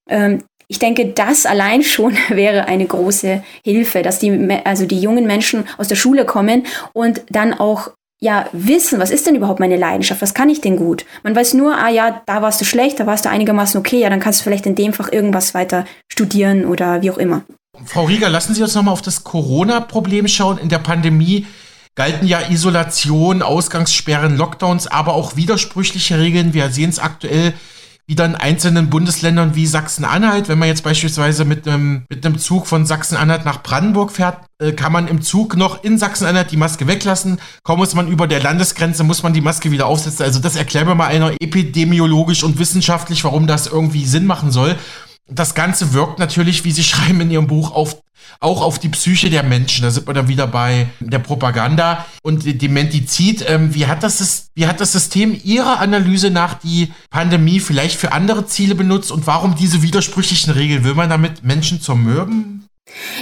ähm, 0.09 0.43
ich 0.67 0.79
denke, 0.79 1.07
das 1.07 1.45
allein 1.45 1.83
schon 1.83 2.17
wäre 2.29 2.65
eine 2.65 2.85
große 2.85 3.43
Hilfe, 3.63 4.01
dass 4.01 4.19
die, 4.19 4.59
also 4.63 4.85
die 4.85 4.99
jungen 4.99 5.25
Menschen 5.25 5.65
aus 5.77 5.87
der 5.87 5.95
Schule 5.95 6.25
kommen 6.25 6.65
und 6.93 7.21
dann 7.29 7.53
auch 7.53 7.91
ja, 8.19 8.47
wissen, 8.51 8.99
was 8.99 9.11
ist 9.11 9.27
denn 9.27 9.35
überhaupt 9.35 9.59
meine 9.59 9.77
Leidenschaft? 9.77 10.23
Was 10.23 10.33
kann 10.33 10.49
ich 10.49 10.59
denn 10.59 10.75
gut? 10.75 11.05
Man 11.21 11.35
weiß 11.35 11.53
nur, 11.53 11.77
ah 11.77 11.89
ja, 11.89 12.23
da 12.25 12.41
warst 12.41 12.59
du 12.59 12.65
schlecht, 12.65 12.99
da 12.99 13.05
warst 13.05 13.25
du 13.25 13.29
einigermaßen 13.29 13.79
okay, 13.79 13.99
ja, 13.99 14.09
dann 14.09 14.19
kannst 14.19 14.39
du 14.39 14.43
vielleicht 14.43 14.65
in 14.65 14.73
dem 14.73 14.91
Fach 14.91 15.11
irgendwas 15.11 15.53
weiter 15.53 15.85
studieren 16.11 16.65
oder 16.65 17.03
wie 17.03 17.11
auch 17.11 17.19
immer. 17.19 17.43
Frau 17.85 18.05
Rieger, 18.05 18.29
lassen 18.29 18.55
Sie 18.55 18.63
uns 18.63 18.73
nochmal 18.73 18.93
auf 18.93 19.03
das 19.03 19.23
Corona-Problem 19.23 20.27
schauen. 20.27 20.57
In 20.57 20.69
der 20.69 20.79
Pandemie 20.79 21.45
galten 21.93 22.25
ja 22.25 22.49
Isolation, 22.49 23.43
Ausgangssperren, 23.43 24.35
Lockdowns, 24.35 24.87
aber 24.87 25.13
auch 25.13 25.35
widersprüchliche 25.35 26.19
Regeln. 26.19 26.55
Wir 26.55 26.69
sehen 26.69 26.89
es 26.89 26.97
aktuell 26.97 27.53
wieder 28.07 28.23
in 28.23 28.35
einzelnen 28.35 28.89
Bundesländern 28.89 29.53
wie 29.55 29.67
Sachsen-Anhalt. 29.67 30.47
Wenn 30.47 30.57
man 30.57 30.69
jetzt 30.69 30.83
beispielsweise 30.83 31.43
mit 31.43 31.67
einem, 31.67 32.05
mit 32.09 32.25
einem 32.25 32.37
Zug 32.39 32.65
von 32.65 32.85
Sachsen-Anhalt 32.85 33.43
nach 33.43 33.61
Brandenburg 33.61 34.13
fährt, 34.13 34.45
äh, 34.59 34.71
kann 34.71 34.93
man 34.93 35.09
im 35.09 35.21
Zug 35.21 35.57
noch 35.57 35.83
in 35.83 35.97
Sachsen-Anhalt 35.97 36.51
die 36.51 36.57
Maske 36.57 36.87
weglassen. 36.87 37.39
Kaum 37.63 37.79
muss 37.79 37.95
man 37.95 38.07
über 38.07 38.25
der 38.27 38.41
Landesgrenze, 38.41 39.03
muss 39.03 39.23
man 39.23 39.33
die 39.33 39.41
Maske 39.41 39.71
wieder 39.71 39.87
aufsetzen. 39.87 40.23
Also 40.23 40.39
das 40.39 40.55
erklären 40.55 40.87
wir 40.87 40.95
mal 40.95 41.07
einer 41.07 41.33
epidemiologisch 41.41 42.43
und 42.43 42.59
wissenschaftlich, 42.59 43.25
warum 43.25 43.45
das 43.45 43.67
irgendwie 43.67 44.05
Sinn 44.05 44.25
machen 44.25 44.51
soll. 44.51 44.77
Das 45.29 45.53
Ganze 45.53 45.91
wirkt 45.91 46.17
natürlich, 46.17 46.63
wie 46.63 46.71
Sie 46.71 46.83
schreiben 46.85 47.19
in 47.19 47.31
Ihrem 47.31 47.47
Buch, 47.47 47.71
auf 47.71 47.97
auch 48.39 48.61
auf 48.61 48.79
die 48.79 48.89
Psyche 48.89 49.29
der 49.29 49.43
Menschen. 49.43 49.83
Da 49.83 49.91
sind 49.91 50.07
wir 50.07 50.13
dann 50.13 50.27
wieder 50.27 50.47
bei 50.47 50.87
der 50.99 51.19
Propaganda 51.19 52.05
und 52.21 52.61
dem 52.61 52.73
Mentizid. 52.73 53.45
Ähm, 53.47 53.73
wie, 53.73 53.87
hat 53.87 54.03
das, 54.03 54.49
wie 54.55 54.67
hat 54.67 54.79
das 54.79 54.91
System 54.91 55.39
Ihrer 55.43 55.79
Analyse 55.79 56.29
nach 56.29 56.55
die 56.55 56.91
Pandemie 57.09 57.59
vielleicht 57.59 57.97
für 57.97 58.11
andere 58.11 58.45
Ziele 58.45 58.75
benutzt 58.75 59.11
und 59.11 59.27
warum 59.27 59.55
diese 59.55 59.81
widersprüchlichen 59.81 60.53
Regeln? 60.53 60.83
Will 60.83 60.93
man 60.93 61.09
damit 61.09 61.43
Menschen 61.43 61.81
zermürben? 61.81 62.66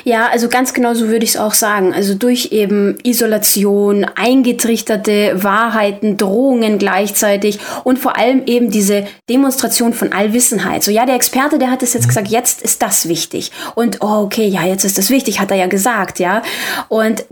Ja, 0.04 0.28
also 0.28 0.48
ganz 0.48 0.74
genau 0.74 0.94
so 0.94 1.08
würde 1.08 1.26
ich 1.26 1.32
es 1.32 1.38
auch 1.38 1.54
sagen. 1.54 1.94
Also 1.94 2.14
durch 2.14 2.50
eben 2.52 2.98
Isolation, 3.04 4.06
eingetrichterte 4.16 5.44
Wahrheiten, 5.44 6.18
Drohungen 6.18 6.78
gleichzeitig 6.78 7.60
und 7.84 7.98
vor 8.00 8.18
allem 8.18 8.44
eben 8.46 8.70
diese 8.70 9.08
Demonstration 9.30 9.94
von 9.94 10.14
Allwissenheit. 10.14 10.84
So, 10.84 10.92
ja, 10.92 11.06
der 11.06 11.16
Experte, 11.16 11.58
der 11.58 11.72
hat 11.72 11.84
es 11.84 11.94
jetzt 11.94 12.04
mhm. 12.04 12.10
gesagt, 12.10 12.28
jetzt 12.28 12.62
ist 12.62 12.82
das 12.82 13.08
wichtig. 13.08 13.52
Und, 13.74 14.02
oh, 14.02 14.24
okay, 14.24 14.48
ja, 14.48 14.66
jetzt 14.66 14.86
ist 14.86 14.98
das 14.98 15.10
wichtig, 15.10 15.40
hat 15.40 15.52
er 15.52 15.58
ja 15.58 15.68
gesagt, 15.68 16.20
ja. 16.20 16.42
Und 16.88 17.26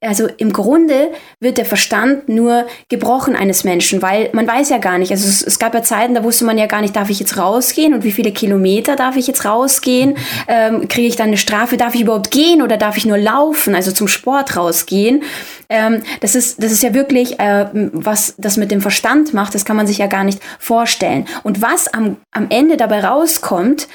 also 0.00 0.28
im 0.36 0.52
Grunde 0.52 1.10
wird 1.40 1.58
der 1.58 1.64
Verstand 1.64 2.28
nur 2.28 2.66
gebrochen 2.88 3.34
eines 3.34 3.64
Menschen, 3.64 4.02
weil 4.02 4.28
man 4.32 4.46
weiß 4.46 4.68
ja 4.70 4.78
gar 4.78 4.98
nicht. 4.98 5.10
Also 5.10 5.26
es, 5.26 5.42
es 5.42 5.58
gab 5.58 5.74
ja 5.74 5.82
Zeiten, 5.82 6.14
da 6.14 6.22
wusste 6.22 6.44
man 6.44 6.58
ja 6.58 6.66
gar 6.66 6.80
nicht, 6.80 6.94
darf 6.94 7.10
ich 7.10 7.20
jetzt 7.20 7.38
rausgehen 7.38 7.94
und 7.94 8.04
wie 8.04 8.12
viele 8.12 8.32
Kilometer 8.32 8.94
darf 8.96 9.16
ich 9.16 9.26
jetzt 9.26 9.44
rausgehen? 9.44 10.10
Mhm. 10.10 10.16
Ähm, 10.48 10.88
Kriege 10.88 11.08
ich 11.08 11.16
dann 11.16 11.28
eine 11.28 11.38
Strafe? 11.38 11.61
Strafe, 11.62 11.76
darf 11.76 11.94
ich 11.94 12.00
überhaupt 12.00 12.32
gehen 12.32 12.60
oder 12.60 12.76
darf 12.76 12.96
ich 12.96 13.06
nur 13.06 13.18
laufen, 13.18 13.76
also 13.76 13.92
zum 13.92 14.08
Sport 14.08 14.56
rausgehen? 14.56 15.22
Ähm, 15.68 16.02
das, 16.20 16.34
ist, 16.34 16.60
das 16.60 16.72
ist 16.72 16.82
ja 16.82 16.92
wirklich, 16.92 17.38
äh, 17.38 17.66
was 17.72 18.34
das 18.36 18.56
mit 18.56 18.72
dem 18.72 18.80
Verstand 18.80 19.32
macht, 19.32 19.54
das 19.54 19.64
kann 19.64 19.76
man 19.76 19.86
sich 19.86 19.98
ja 19.98 20.08
gar 20.08 20.24
nicht 20.24 20.40
vorstellen. 20.58 21.26
Und 21.44 21.62
was 21.62 21.86
am, 21.86 22.16
am 22.32 22.48
Ende 22.50 22.76
dabei 22.76 23.04
rauskommt, 23.04 23.86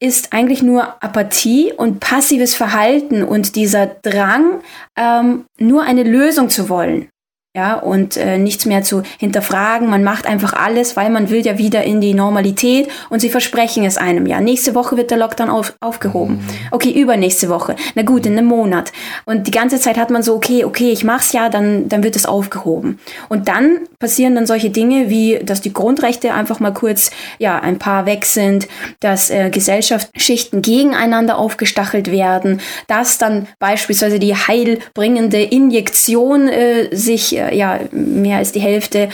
ist 0.00 0.32
eigentlich 0.32 0.62
nur 0.62 1.02
Apathie 1.02 1.72
und 1.76 1.98
passives 1.98 2.54
Verhalten 2.54 3.24
und 3.24 3.56
dieser 3.56 3.86
Drang, 3.86 4.60
ähm, 4.96 5.44
nur 5.58 5.82
eine 5.82 6.04
Lösung 6.04 6.50
zu 6.50 6.68
wollen 6.68 7.08
ja, 7.58 7.74
und 7.74 8.16
äh, 8.16 8.38
nichts 8.38 8.66
mehr 8.66 8.84
zu 8.84 9.02
hinterfragen. 9.18 9.90
Man 9.90 10.04
macht 10.04 10.28
einfach 10.28 10.52
alles, 10.52 10.96
weil 10.96 11.10
man 11.10 11.28
will 11.28 11.44
ja 11.44 11.58
wieder 11.58 11.82
in 11.82 12.00
die 12.00 12.14
Normalität 12.14 12.88
und 13.10 13.18
sie 13.18 13.30
versprechen 13.30 13.84
es 13.84 13.96
einem 13.96 14.26
ja. 14.26 14.40
Nächste 14.40 14.76
Woche 14.76 14.96
wird 14.96 15.10
der 15.10 15.18
Lockdown 15.18 15.50
auf, 15.50 15.74
aufgehoben. 15.80 16.36
Mhm. 16.36 16.68
Okay, 16.70 16.92
übernächste 16.92 17.48
Woche. 17.48 17.74
Na 17.96 18.02
gut, 18.02 18.26
in 18.26 18.38
einem 18.38 18.46
Monat. 18.46 18.92
Und 19.24 19.48
die 19.48 19.50
ganze 19.50 19.80
Zeit 19.80 19.98
hat 19.98 20.10
man 20.10 20.22
so, 20.22 20.36
okay, 20.36 20.64
okay, 20.64 20.92
ich 20.92 21.02
mach's 21.02 21.32
ja, 21.32 21.48
dann, 21.48 21.88
dann 21.88 22.04
wird 22.04 22.14
es 22.14 22.26
aufgehoben. 22.26 23.00
Und 23.28 23.48
dann 23.48 23.80
passieren 23.98 24.36
dann 24.36 24.46
solche 24.46 24.70
Dinge 24.70 25.10
wie, 25.10 25.40
dass 25.42 25.60
die 25.60 25.72
Grundrechte 25.72 26.32
einfach 26.34 26.60
mal 26.60 26.72
kurz, 26.72 27.10
ja, 27.40 27.58
ein 27.58 27.80
paar 27.80 28.06
weg 28.06 28.24
sind, 28.24 28.68
dass 29.00 29.30
äh, 29.30 29.50
Gesellschaftsschichten 29.50 30.62
gegeneinander 30.62 31.38
aufgestachelt 31.38 32.12
werden, 32.12 32.60
dass 32.86 33.18
dann 33.18 33.48
beispielsweise 33.58 34.20
die 34.20 34.36
heilbringende 34.36 35.42
Injektion 35.42 36.46
äh, 36.46 36.94
sich 36.94 37.36
äh, 37.36 37.47
ja 37.54 37.80
mehr 37.92 38.38
als 38.38 38.52
die 38.52 38.60
Hälfte 38.60 39.08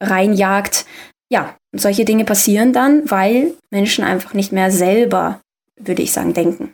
reinjagt. 0.00 0.86
Ja, 1.30 1.56
solche 1.72 2.04
Dinge 2.04 2.24
passieren 2.24 2.72
dann, 2.72 3.10
weil 3.10 3.54
Menschen 3.70 4.04
einfach 4.04 4.34
nicht 4.34 4.52
mehr 4.52 4.70
selber, 4.70 5.40
würde 5.78 6.02
ich 6.02 6.12
sagen, 6.12 6.34
denken. 6.34 6.72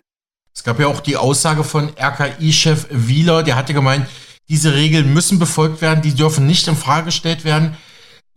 Es 0.55 0.62
gab 0.62 0.79
ja 0.79 0.87
auch 0.87 1.00
die 1.00 1.16
Aussage 1.16 1.64
von 1.64 1.90
RKI-Chef 1.98 2.87
Wieler, 2.90 3.42
der 3.42 3.57
hatte 3.57 3.74
gemeint, 3.74 4.07
diese 4.48 4.74
Regeln 4.74 5.12
müssen 5.12 5.38
befolgt 5.38 5.81
werden, 5.81 6.03
die 6.03 6.14
dürfen 6.14 6.46
nicht 6.46 6.68
in 6.68 6.77
Frage 6.77 7.07
gestellt 7.07 7.44
werden. 7.44 7.77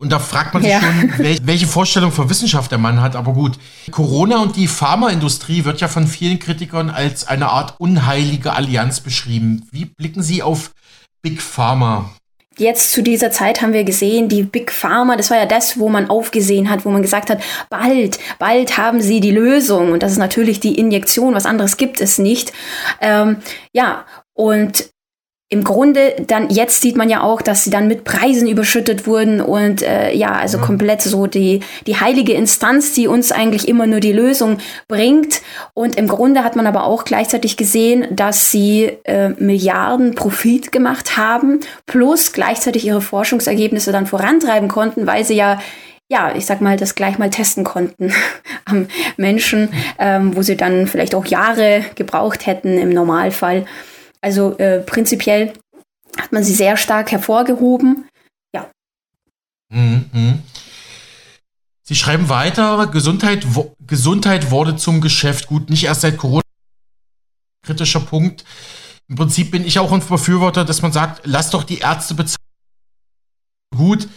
Und 0.00 0.10
da 0.10 0.20
fragt 0.20 0.54
man 0.54 0.62
sich 0.62 0.72
ja. 0.72 0.80
schon, 0.80 1.12
welche 1.42 1.66
Vorstellung 1.66 2.12
von 2.12 2.30
Wissenschaft 2.30 2.70
der 2.70 2.78
Mann 2.78 3.00
hat. 3.00 3.16
Aber 3.16 3.32
gut, 3.32 3.58
Corona 3.90 4.38
und 4.38 4.54
die 4.54 4.68
Pharmaindustrie 4.68 5.64
wird 5.64 5.80
ja 5.80 5.88
von 5.88 6.06
vielen 6.06 6.38
Kritikern 6.38 6.88
als 6.88 7.26
eine 7.26 7.48
Art 7.48 7.74
unheilige 7.78 8.52
Allianz 8.52 9.00
beschrieben. 9.00 9.66
Wie 9.72 9.86
blicken 9.86 10.22
Sie 10.22 10.42
auf 10.42 10.72
Big 11.20 11.42
Pharma? 11.42 12.10
Jetzt 12.58 12.92
zu 12.92 13.02
dieser 13.02 13.30
Zeit 13.30 13.62
haben 13.62 13.72
wir 13.72 13.84
gesehen, 13.84 14.28
die 14.28 14.42
Big 14.42 14.70
Pharma, 14.70 15.16
das 15.16 15.30
war 15.30 15.38
ja 15.38 15.46
das, 15.46 15.78
wo 15.78 15.88
man 15.88 16.10
aufgesehen 16.10 16.68
hat, 16.68 16.84
wo 16.84 16.90
man 16.90 17.02
gesagt 17.02 17.30
hat, 17.30 17.40
bald, 17.70 18.18
bald 18.38 18.76
haben 18.76 19.00
sie 19.00 19.20
die 19.20 19.30
Lösung. 19.30 19.92
Und 19.92 20.02
das 20.02 20.12
ist 20.12 20.18
natürlich 20.18 20.60
die 20.60 20.78
Injektion, 20.78 21.34
was 21.34 21.46
anderes 21.46 21.76
gibt 21.76 22.00
es 22.00 22.18
nicht. 22.18 22.52
Ähm, 23.00 23.38
ja, 23.72 24.04
und 24.34 24.90
im 25.50 25.64
Grunde 25.64 26.14
dann 26.26 26.50
jetzt 26.50 26.82
sieht 26.82 26.96
man 26.96 27.08
ja 27.08 27.22
auch, 27.22 27.40
dass 27.40 27.64
sie 27.64 27.70
dann 27.70 27.88
mit 27.88 28.04
Preisen 28.04 28.46
überschüttet 28.48 29.06
wurden 29.06 29.40
und 29.40 29.80
äh, 29.82 30.12
ja, 30.12 30.32
also 30.32 30.58
ja. 30.58 30.64
komplett 30.64 31.00
so 31.00 31.26
die, 31.26 31.60
die 31.86 31.96
heilige 31.96 32.34
Instanz, 32.34 32.92
die 32.92 33.08
uns 33.08 33.32
eigentlich 33.32 33.66
immer 33.66 33.86
nur 33.86 34.00
die 34.00 34.12
Lösung 34.12 34.58
bringt. 34.88 35.40
Und 35.72 35.96
im 35.96 36.06
Grunde 36.06 36.44
hat 36.44 36.54
man 36.54 36.66
aber 36.66 36.84
auch 36.84 37.04
gleichzeitig 37.04 37.56
gesehen, 37.56 38.06
dass 38.10 38.50
sie 38.50 38.92
äh, 39.04 39.30
Milliarden 39.38 40.14
Profit 40.14 40.70
gemacht 40.70 41.16
haben, 41.16 41.60
plus 41.86 42.34
gleichzeitig 42.34 42.84
ihre 42.84 43.00
Forschungsergebnisse 43.00 43.90
dann 43.90 44.06
vorantreiben 44.06 44.68
konnten, 44.68 45.06
weil 45.06 45.24
sie 45.24 45.34
ja 45.34 45.58
ja, 46.10 46.34
ich 46.34 46.46
sag 46.46 46.62
mal, 46.62 46.78
das 46.78 46.94
gleich 46.94 47.18
mal 47.18 47.28
testen 47.28 47.64
konnten 47.64 48.14
am 48.64 48.86
Menschen, 49.18 49.68
ähm, 49.98 50.34
wo 50.34 50.40
sie 50.40 50.56
dann 50.56 50.86
vielleicht 50.86 51.14
auch 51.14 51.26
Jahre 51.26 51.84
gebraucht 51.96 52.46
hätten 52.46 52.78
im 52.78 52.88
Normalfall. 52.88 53.66
Also 54.20 54.56
äh, 54.58 54.80
prinzipiell 54.80 55.52
hat 56.18 56.32
man 56.32 56.44
sie 56.44 56.54
sehr 56.54 56.76
stark 56.76 57.12
hervorgehoben. 57.12 58.08
Ja. 58.54 58.70
Mhm. 59.70 60.42
Sie 61.82 61.94
schreiben 61.94 62.28
weiter, 62.28 62.86
Gesundheit, 62.88 63.54
wo, 63.54 63.74
Gesundheit 63.86 64.50
wurde 64.50 64.76
zum 64.76 65.00
Geschäft. 65.00 65.46
Gut, 65.46 65.70
nicht 65.70 65.84
erst 65.84 66.02
seit 66.02 66.18
Corona. 66.18 66.42
Kritischer 67.64 68.00
Punkt. 68.00 68.44
Im 69.08 69.16
Prinzip 69.16 69.50
bin 69.50 69.64
ich 69.64 69.78
auch 69.78 69.90
ein 69.90 70.06
Befürworter, 70.06 70.64
dass 70.66 70.82
man 70.82 70.92
sagt, 70.92 71.22
lass 71.24 71.50
doch 71.50 71.64
die 71.64 71.78
Ärzte 71.78 72.14
bezahlen. 72.14 72.36
Gut, 73.74 74.08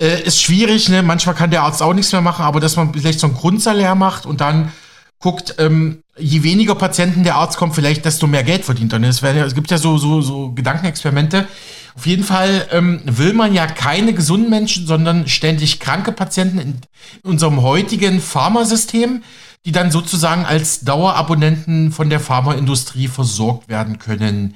äh, 0.00 0.22
ist 0.22 0.40
schwierig, 0.40 0.88
ne? 0.88 1.02
Manchmal 1.02 1.34
kann 1.34 1.50
der 1.50 1.62
Arzt 1.62 1.82
auch 1.82 1.92
nichts 1.92 2.12
mehr 2.12 2.22
machen, 2.22 2.44
aber 2.44 2.58
dass 2.58 2.76
man 2.76 2.92
vielleicht 2.94 3.20
so 3.20 3.26
einen 3.26 3.36
Grundsalär 3.36 3.94
macht 3.94 4.24
und 4.24 4.40
dann 4.40 4.72
guckt, 5.20 5.54
ähm, 5.58 6.02
je 6.18 6.42
weniger 6.42 6.74
Patienten 6.74 7.24
der 7.24 7.36
Arzt 7.36 7.58
kommt, 7.58 7.74
vielleicht 7.74 8.04
desto 8.04 8.26
mehr 8.26 8.42
Geld 8.42 8.64
verdient 8.64 8.92
er. 8.92 8.98
Ne? 8.98 9.08
Es, 9.08 9.20
gibt 9.54 9.70
ja 9.70 9.78
so, 9.78 9.98
so, 9.98 10.20
so 10.22 10.52
Gedankenexperimente. 10.52 11.46
Auf 11.94 12.06
jeden 12.06 12.24
Fall 12.24 12.66
ähm, 12.72 13.02
will 13.04 13.34
man 13.34 13.52
ja 13.52 13.66
keine 13.66 14.14
gesunden 14.14 14.48
Menschen, 14.48 14.86
sondern 14.86 15.28
ständig 15.28 15.80
kranke 15.80 16.12
Patienten 16.12 16.58
in 16.58 16.80
unserem 17.22 17.62
heutigen 17.62 18.20
Pharmasystem, 18.20 19.22
die 19.66 19.72
dann 19.72 19.90
sozusagen 19.90 20.46
als 20.46 20.80
Dauerabonnenten 20.80 21.92
von 21.92 22.08
der 22.08 22.20
Pharmaindustrie 22.20 23.08
versorgt 23.08 23.68
werden 23.68 23.98
können. 23.98 24.54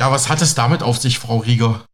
Ja, 0.00 0.10
was 0.10 0.28
hat 0.28 0.42
es 0.42 0.54
damit 0.54 0.82
auf 0.82 0.98
sich, 0.98 1.18
Frau 1.18 1.38
Rieger? 1.38 1.84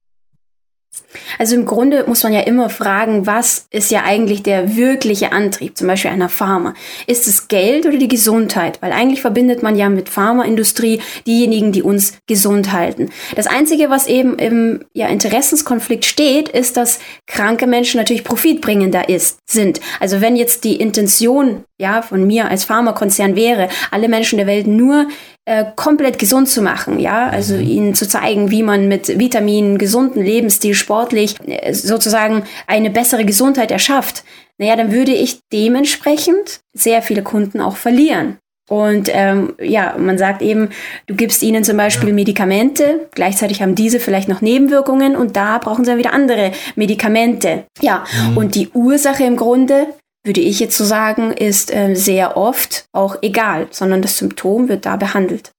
Also 1.38 1.54
im 1.54 1.66
Grunde 1.66 2.04
muss 2.07 2.22
man 2.22 2.33
ja 2.33 2.40
immer 2.40 2.70
fragen, 2.70 3.26
was 3.26 3.66
ist 3.70 3.90
ja 3.90 4.04
eigentlich 4.04 4.42
der 4.42 4.76
wirkliche 4.76 5.33
Antrieb, 5.33 5.76
zum 5.76 5.87
Beispiel 5.87 6.11
einer 6.11 6.28
Pharma? 6.28 6.74
Ist 7.07 7.26
es 7.26 7.48
Geld 7.48 7.87
oder 7.87 7.96
die 7.96 8.09
Gesundheit? 8.09 8.81
Weil 8.83 8.92
eigentlich 8.92 9.20
verbindet 9.20 9.62
man 9.62 9.76
ja 9.76 9.88
mit 9.88 10.09
Pharmaindustrie 10.09 11.00
diejenigen, 11.26 11.72
die 11.72 11.83
uns 11.83 12.14
gesund 12.26 12.72
halten. 12.72 13.11
Das 13.37 13.46
Einzige, 13.46 13.90
was 13.90 14.07
eben 14.07 14.38
im 14.38 14.85
ja, 14.92 15.09
Interessenskonflikt 15.09 16.04
steht, 16.04 16.48
ist, 16.48 16.76
dass 16.76 16.98
kranke 17.26 17.66
Menschen 17.66 17.98
natürlich 17.98 18.24
profitbringender 18.24 19.09
ist, 19.09 19.38
sind. 19.46 19.81
Also 20.00 20.20
wenn 20.20 20.37
jetzt 20.37 20.64
die 20.64 20.76
Intention 20.76 21.64
ja, 21.78 22.02
von 22.02 22.26
mir 22.26 22.48
als 22.48 22.64
Pharmakonzern 22.64 23.37
wäre, 23.37 23.68
alle 23.90 24.09
Menschen 24.09 24.37
der 24.37 24.46
Welt 24.46 24.66
nur 24.66 25.07
äh, 25.44 25.64
komplett 25.76 26.18
gesund 26.18 26.48
zu 26.48 26.61
machen, 26.61 26.98
ja, 26.98 27.28
also 27.28 27.54
mhm. 27.54 27.62
ihnen 27.62 27.94
zu 27.94 28.07
zeigen, 28.07 28.50
wie 28.50 28.62
man 28.62 28.88
mit 28.88 29.18
Vitaminen, 29.18 29.78
gesunden 29.78 30.22
Lebensstil, 30.22 30.74
sportlich 31.08 31.36
äh, 31.46 31.72
sozusagen 31.72 32.44
eine 32.66 32.90
bessere 32.90 33.24
Gesundheit 33.24 33.70
erschafft, 33.70 34.24
naja, 34.58 34.76
dann 34.76 34.92
würde 34.92 35.12
ich 35.12 35.40
dementsprechend 35.52 36.60
sehr 36.76 37.02
viele 37.02 37.22
Kunden 37.22 37.60
auch 37.60 37.76
verlieren. 37.76 38.38
Und 38.68 39.08
ähm, 39.10 39.54
ja, 39.62 39.96
man 39.96 40.18
sagt 40.18 40.42
eben, 40.42 40.68
du 41.06 41.14
gibst 41.14 41.42
ihnen 41.42 41.64
zum 41.64 41.78
Beispiel 41.78 42.10
ja. 42.10 42.14
Medikamente, 42.14 43.08
gleichzeitig 43.14 43.62
haben 43.62 43.74
diese 43.74 43.98
vielleicht 43.98 44.28
noch 44.28 44.42
Nebenwirkungen 44.42 45.16
und 45.16 45.36
da 45.36 45.56
brauchen 45.56 45.84
sie 45.84 45.90
dann 45.90 45.98
wieder 45.98 46.12
andere 46.12 46.52
Medikamente. 46.76 47.64
Ja, 47.80 48.04
mhm. 48.28 48.36
und 48.36 48.54
die 48.54 48.68
Ursache 48.68 49.24
im 49.24 49.36
Grunde 49.36 49.86
würde 50.26 50.42
ich 50.42 50.60
jetzt 50.60 50.76
so 50.76 50.84
sagen, 50.84 51.32
ist 51.32 51.74
äh, 51.74 51.94
sehr 51.94 52.36
oft 52.36 52.84
auch 52.92 53.16
egal, 53.22 53.68
sondern 53.70 54.02
das 54.02 54.18
Symptom 54.18 54.68
wird 54.68 54.84
da 54.84 54.96
behandelt. 54.96 55.50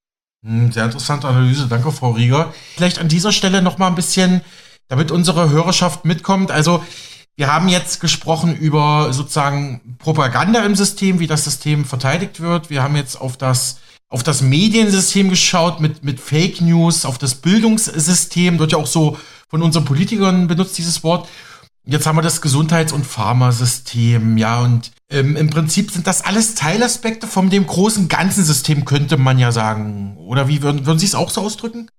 Hm, 0.45 0.71
sehr 0.71 0.85
interessante 0.85 1.27
Analyse, 1.27 1.67
danke 1.67 1.91
Frau 1.91 2.11
Rieger. 2.11 2.53
Vielleicht 2.75 2.99
an 2.99 3.07
dieser 3.07 3.31
Stelle 3.31 3.63
noch 3.63 3.79
mal 3.79 3.87
ein 3.87 3.95
bisschen, 3.95 4.41
damit 4.89 5.11
unsere 5.11 5.49
Hörerschaft 5.49 6.03
mitkommt. 6.03 6.51
Also 6.51 6.83
wir 7.37 7.51
haben 7.51 7.69
jetzt 7.69 8.01
gesprochen 8.01 8.53
über 8.57 9.13
sozusagen 9.13 9.95
Propaganda 9.97 10.65
im 10.65 10.75
System, 10.75 11.19
wie 11.19 11.27
das 11.27 11.45
System 11.45 11.85
verteidigt 11.85 12.41
wird. 12.41 12.69
Wir 12.69 12.83
haben 12.83 12.97
jetzt 12.97 13.15
auf 13.15 13.37
das 13.37 13.79
auf 14.09 14.23
das 14.23 14.41
Mediensystem 14.41 15.29
geschaut 15.29 15.79
mit, 15.79 16.03
mit 16.03 16.19
Fake 16.19 16.61
News, 16.61 17.05
auf 17.05 17.19
das 17.19 17.35
Bildungssystem, 17.35 18.57
wird 18.57 18.71
ja 18.71 18.79
auch 18.79 18.87
so 18.87 19.17
von 19.47 19.61
unseren 19.61 19.85
Politikern 19.85 20.47
benutzt, 20.47 20.77
dieses 20.77 21.03
Wort. 21.03 21.29
Jetzt 21.85 22.05
haben 22.05 22.17
wir 22.17 22.23
das 22.23 22.41
Gesundheits- 22.41 22.91
und 22.91 23.05
Pharmasystem, 23.05 24.37
ja, 24.37 24.61
und 24.61 24.91
ähm, 25.11 25.35
im 25.35 25.49
Prinzip 25.49 25.91
sind 25.91 26.07
das 26.07 26.23
alles 26.23 26.55
Teilaspekte 26.55 27.25
von 27.25 27.49
dem 27.49 27.65
großen 27.65 28.07
ganzen 28.07 28.43
System, 28.43 28.85
könnte 28.85 29.17
man 29.17 29.39
ja 29.39 29.51
sagen. 29.51 30.17
Oder 30.17 30.47
wie 30.47 30.61
würden, 30.61 30.85
würden 30.85 30.99
Sie 30.99 31.05
es 31.05 31.15
auch 31.15 31.29
so 31.29 31.41
ausdrücken? 31.41 31.89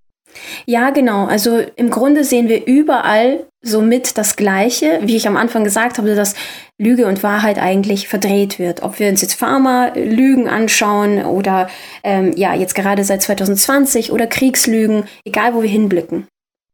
Ja, 0.67 0.91
genau. 0.91 1.27
Also 1.27 1.61
im 1.77 1.91
Grunde 1.91 2.25
sehen 2.25 2.49
wir 2.49 2.67
überall 2.67 3.47
somit 3.63 4.17
das 4.17 4.37
Gleiche, 4.37 5.01
wie 5.03 5.17
ich 5.17 5.29
am 5.29 5.37
Anfang 5.37 5.65
gesagt 5.65 5.99
habe, 5.99 6.15
dass 6.15 6.35
Lüge 6.79 7.07
und 7.07 7.23
Wahrheit 7.23 7.59
eigentlich 7.59 8.09
verdreht 8.09 8.59
wird. 8.59 8.83
Ob 8.83 8.99
wir 8.99 9.09
uns 9.09 9.21
jetzt 9.21 9.35
Pharma-Lügen 9.35 10.49
anschauen 10.49 11.25
oder 11.25 11.69
ähm, 12.03 12.33
ja, 12.37 12.55
jetzt 12.55 12.75
gerade 12.75 13.05
seit 13.05 13.23
2020 13.23 14.13
oder 14.13 14.27
Kriegslügen, 14.27 15.05
egal 15.25 15.55
wo 15.55 15.63
wir 15.63 15.69
hinblicken. 15.69 16.27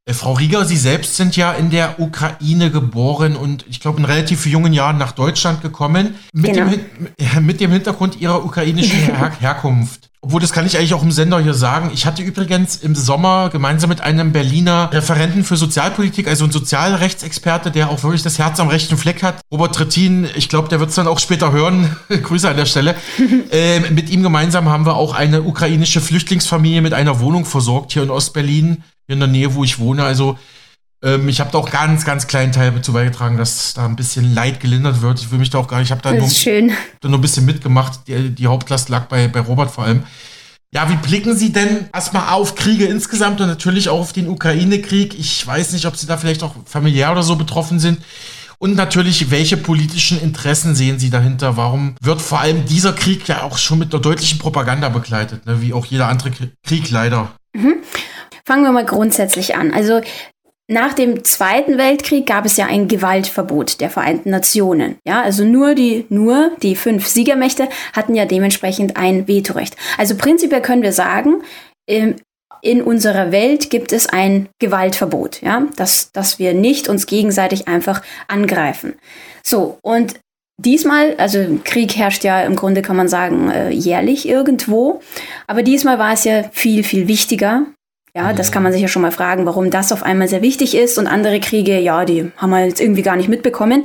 Äh, 0.04 0.14
Frau 0.14 0.34
Rieger, 0.34 0.64
Sie 0.64 0.76
selbst 0.76 1.16
sind 1.16 1.36
ja 1.36 1.52
in 1.52 1.70
der 1.70 1.98
Ukraine 1.98 2.70
geboren 2.70 3.36
und 3.36 3.64
ich 3.68 3.80
glaube 3.80 3.98
in 3.98 4.04
relativ 4.04 4.46
jungen 4.46 4.72
Jahren 4.72 4.98
nach 4.98 5.12
Deutschland 5.12 5.62
gekommen. 5.62 6.14
Mit, 6.32 6.54
genau. 6.54 6.70
dem, 6.70 7.44
mit 7.46 7.60
dem 7.60 7.72
Hintergrund 7.72 8.20
Ihrer 8.20 8.44
ukrainischen 8.44 8.98
Her 9.16 9.32
Herkunft. 9.40 10.10
Obwohl, 10.26 10.40
das 10.40 10.52
kann 10.52 10.66
ich 10.66 10.76
eigentlich 10.76 10.92
auch 10.92 11.04
im 11.04 11.12
Sender 11.12 11.38
hier 11.38 11.54
sagen. 11.54 11.92
Ich 11.94 12.04
hatte 12.04 12.20
übrigens 12.20 12.74
im 12.74 12.96
Sommer 12.96 13.48
gemeinsam 13.48 13.90
mit 13.90 14.00
einem 14.00 14.32
Berliner 14.32 14.90
Referenten 14.92 15.44
für 15.44 15.56
Sozialpolitik, 15.56 16.26
also 16.26 16.44
ein 16.44 16.50
Sozialrechtsexperte, 16.50 17.70
der 17.70 17.90
auch 17.90 18.02
wirklich 18.02 18.24
das 18.24 18.36
Herz 18.40 18.58
am 18.58 18.66
rechten 18.66 18.96
Fleck 18.96 19.22
hat, 19.22 19.40
Robert 19.52 19.76
Trittin, 19.76 20.26
ich 20.34 20.48
glaube, 20.48 20.68
der 20.68 20.80
wird 20.80 20.90
es 20.90 20.96
dann 20.96 21.06
auch 21.06 21.20
später 21.20 21.52
hören. 21.52 21.96
Grüße 22.08 22.48
an 22.48 22.56
der 22.56 22.66
Stelle. 22.66 22.96
äh, 23.52 23.78
mit 23.78 24.10
ihm 24.10 24.24
gemeinsam 24.24 24.68
haben 24.68 24.84
wir 24.84 24.96
auch 24.96 25.14
eine 25.14 25.42
ukrainische 25.42 26.00
Flüchtlingsfamilie 26.00 26.82
mit 26.82 26.92
einer 26.92 27.20
Wohnung 27.20 27.44
versorgt 27.44 27.92
hier 27.92 28.02
in 28.02 28.10
Ostberlin 28.10 28.82
in 29.06 29.20
der 29.20 29.28
Nähe, 29.28 29.54
wo 29.54 29.62
ich 29.62 29.78
wohne. 29.78 30.02
Also 30.02 30.40
ähm, 31.06 31.28
ich 31.28 31.38
habe 31.40 31.50
da 31.52 31.58
auch 31.58 31.70
ganz, 31.70 32.04
ganz 32.04 32.26
kleinen 32.26 32.50
Teil 32.50 32.72
dazu 32.72 32.92
beigetragen, 32.92 33.36
dass 33.36 33.74
da 33.74 33.84
ein 33.84 33.94
bisschen 33.94 34.34
Leid 34.34 34.58
gelindert 34.58 35.02
wird. 35.02 35.20
Ich 35.20 35.30
will 35.30 35.38
mich 35.38 35.50
da 35.50 35.58
auch 35.58 35.68
gar 35.68 35.78
nicht, 35.78 35.86
ich 35.86 35.92
habe 35.92 36.02
da, 36.02 36.12
nur, 36.12 36.28
da 37.00 37.08
nur 37.08 37.18
ein 37.18 37.22
bisschen 37.22 37.46
mitgemacht. 37.46 38.00
Die, 38.08 38.30
die 38.30 38.46
Hauptlast 38.48 38.88
lag 38.88 39.06
bei, 39.06 39.28
bei 39.28 39.40
Robert 39.40 39.70
vor 39.70 39.84
allem. 39.84 40.02
Ja, 40.74 40.90
wie 40.90 40.96
blicken 40.96 41.36
Sie 41.36 41.52
denn 41.52 41.88
erstmal 41.94 42.34
auf 42.34 42.56
Kriege 42.56 42.86
insgesamt 42.86 43.40
und 43.40 43.46
natürlich 43.46 43.88
auch 43.88 44.00
auf 44.00 44.12
den 44.12 44.28
Ukraine-Krieg? 44.28 45.16
Ich 45.16 45.46
weiß 45.46 45.72
nicht, 45.72 45.86
ob 45.86 45.96
Sie 45.96 46.08
da 46.08 46.16
vielleicht 46.16 46.42
auch 46.42 46.54
familiär 46.64 47.12
oder 47.12 47.22
so 47.22 47.36
betroffen 47.36 47.78
sind. 47.78 48.00
Und 48.58 48.74
natürlich, 48.74 49.30
welche 49.30 49.56
politischen 49.56 50.20
Interessen 50.20 50.74
sehen 50.74 50.98
Sie 50.98 51.10
dahinter? 51.10 51.56
Warum 51.56 51.94
wird 52.00 52.20
vor 52.20 52.40
allem 52.40 52.64
dieser 52.64 52.94
Krieg 52.94 53.28
ja 53.28 53.42
auch 53.42 53.58
schon 53.58 53.78
mit 53.78 53.92
einer 53.92 54.02
deutlichen 54.02 54.38
Propaganda 54.38 54.88
begleitet, 54.88 55.46
ne? 55.46 55.62
wie 55.62 55.72
auch 55.72 55.86
jeder 55.86 56.08
andere 56.08 56.32
Krieg 56.66 56.90
leider? 56.90 57.32
Mhm. 57.54 57.76
Fangen 58.44 58.64
wir 58.64 58.72
mal 58.72 58.84
grundsätzlich 58.84 59.56
an. 59.56 59.72
Also 59.72 60.00
nach 60.68 60.94
dem 60.94 61.22
Zweiten 61.22 61.78
Weltkrieg 61.78 62.26
gab 62.26 62.44
es 62.44 62.56
ja 62.56 62.66
ein 62.66 62.88
Gewaltverbot 62.88 63.80
der 63.80 63.88
Vereinten 63.88 64.30
Nationen. 64.30 64.96
Ja, 65.06 65.22
also 65.22 65.44
nur 65.44 65.74
die, 65.74 66.06
nur 66.08 66.50
die 66.62 66.74
fünf 66.74 67.06
Siegermächte 67.06 67.68
hatten 67.92 68.16
ja 68.16 68.24
dementsprechend 68.24 68.96
ein 68.96 69.28
Vetorecht. 69.28 69.76
Also 69.96 70.16
prinzipiell 70.16 70.62
können 70.62 70.82
wir 70.82 70.92
sagen, 70.92 71.42
in 71.86 72.82
unserer 72.82 73.30
Welt 73.30 73.70
gibt 73.70 73.92
es 73.92 74.08
ein 74.08 74.48
Gewaltverbot, 74.58 75.40
ja, 75.42 75.68
dass, 75.76 76.10
dass 76.10 76.40
wir 76.40 76.52
nicht 76.52 76.88
uns 76.88 77.06
gegenseitig 77.06 77.68
einfach 77.68 78.02
angreifen. 78.26 78.94
So, 79.44 79.78
und 79.82 80.14
diesmal, 80.58 81.14
also 81.18 81.60
Krieg 81.62 81.96
herrscht 81.96 82.24
ja 82.24 82.42
im 82.42 82.56
Grunde, 82.56 82.82
kann 82.82 82.96
man 82.96 83.08
sagen, 83.08 83.50
äh, 83.50 83.70
jährlich 83.70 84.28
irgendwo, 84.28 85.00
aber 85.46 85.62
diesmal 85.62 86.00
war 86.00 86.12
es 86.12 86.24
ja 86.24 86.44
viel, 86.52 86.82
viel 86.82 87.06
wichtiger, 87.06 87.66
ja, 88.16 88.32
das 88.32 88.50
kann 88.50 88.62
man 88.62 88.72
sich 88.72 88.80
ja 88.80 88.88
schon 88.88 89.02
mal 89.02 89.12
fragen, 89.12 89.44
warum 89.44 89.70
das 89.70 89.92
auf 89.92 90.02
einmal 90.02 90.26
sehr 90.26 90.40
wichtig 90.40 90.74
ist 90.74 90.96
und 90.96 91.06
andere 91.06 91.38
Kriege, 91.38 91.78
ja, 91.78 92.06
die 92.06 92.32
haben 92.38 92.48
wir 92.48 92.64
jetzt 92.64 92.80
irgendwie 92.80 93.02
gar 93.02 93.14
nicht 93.14 93.28
mitbekommen. 93.28 93.84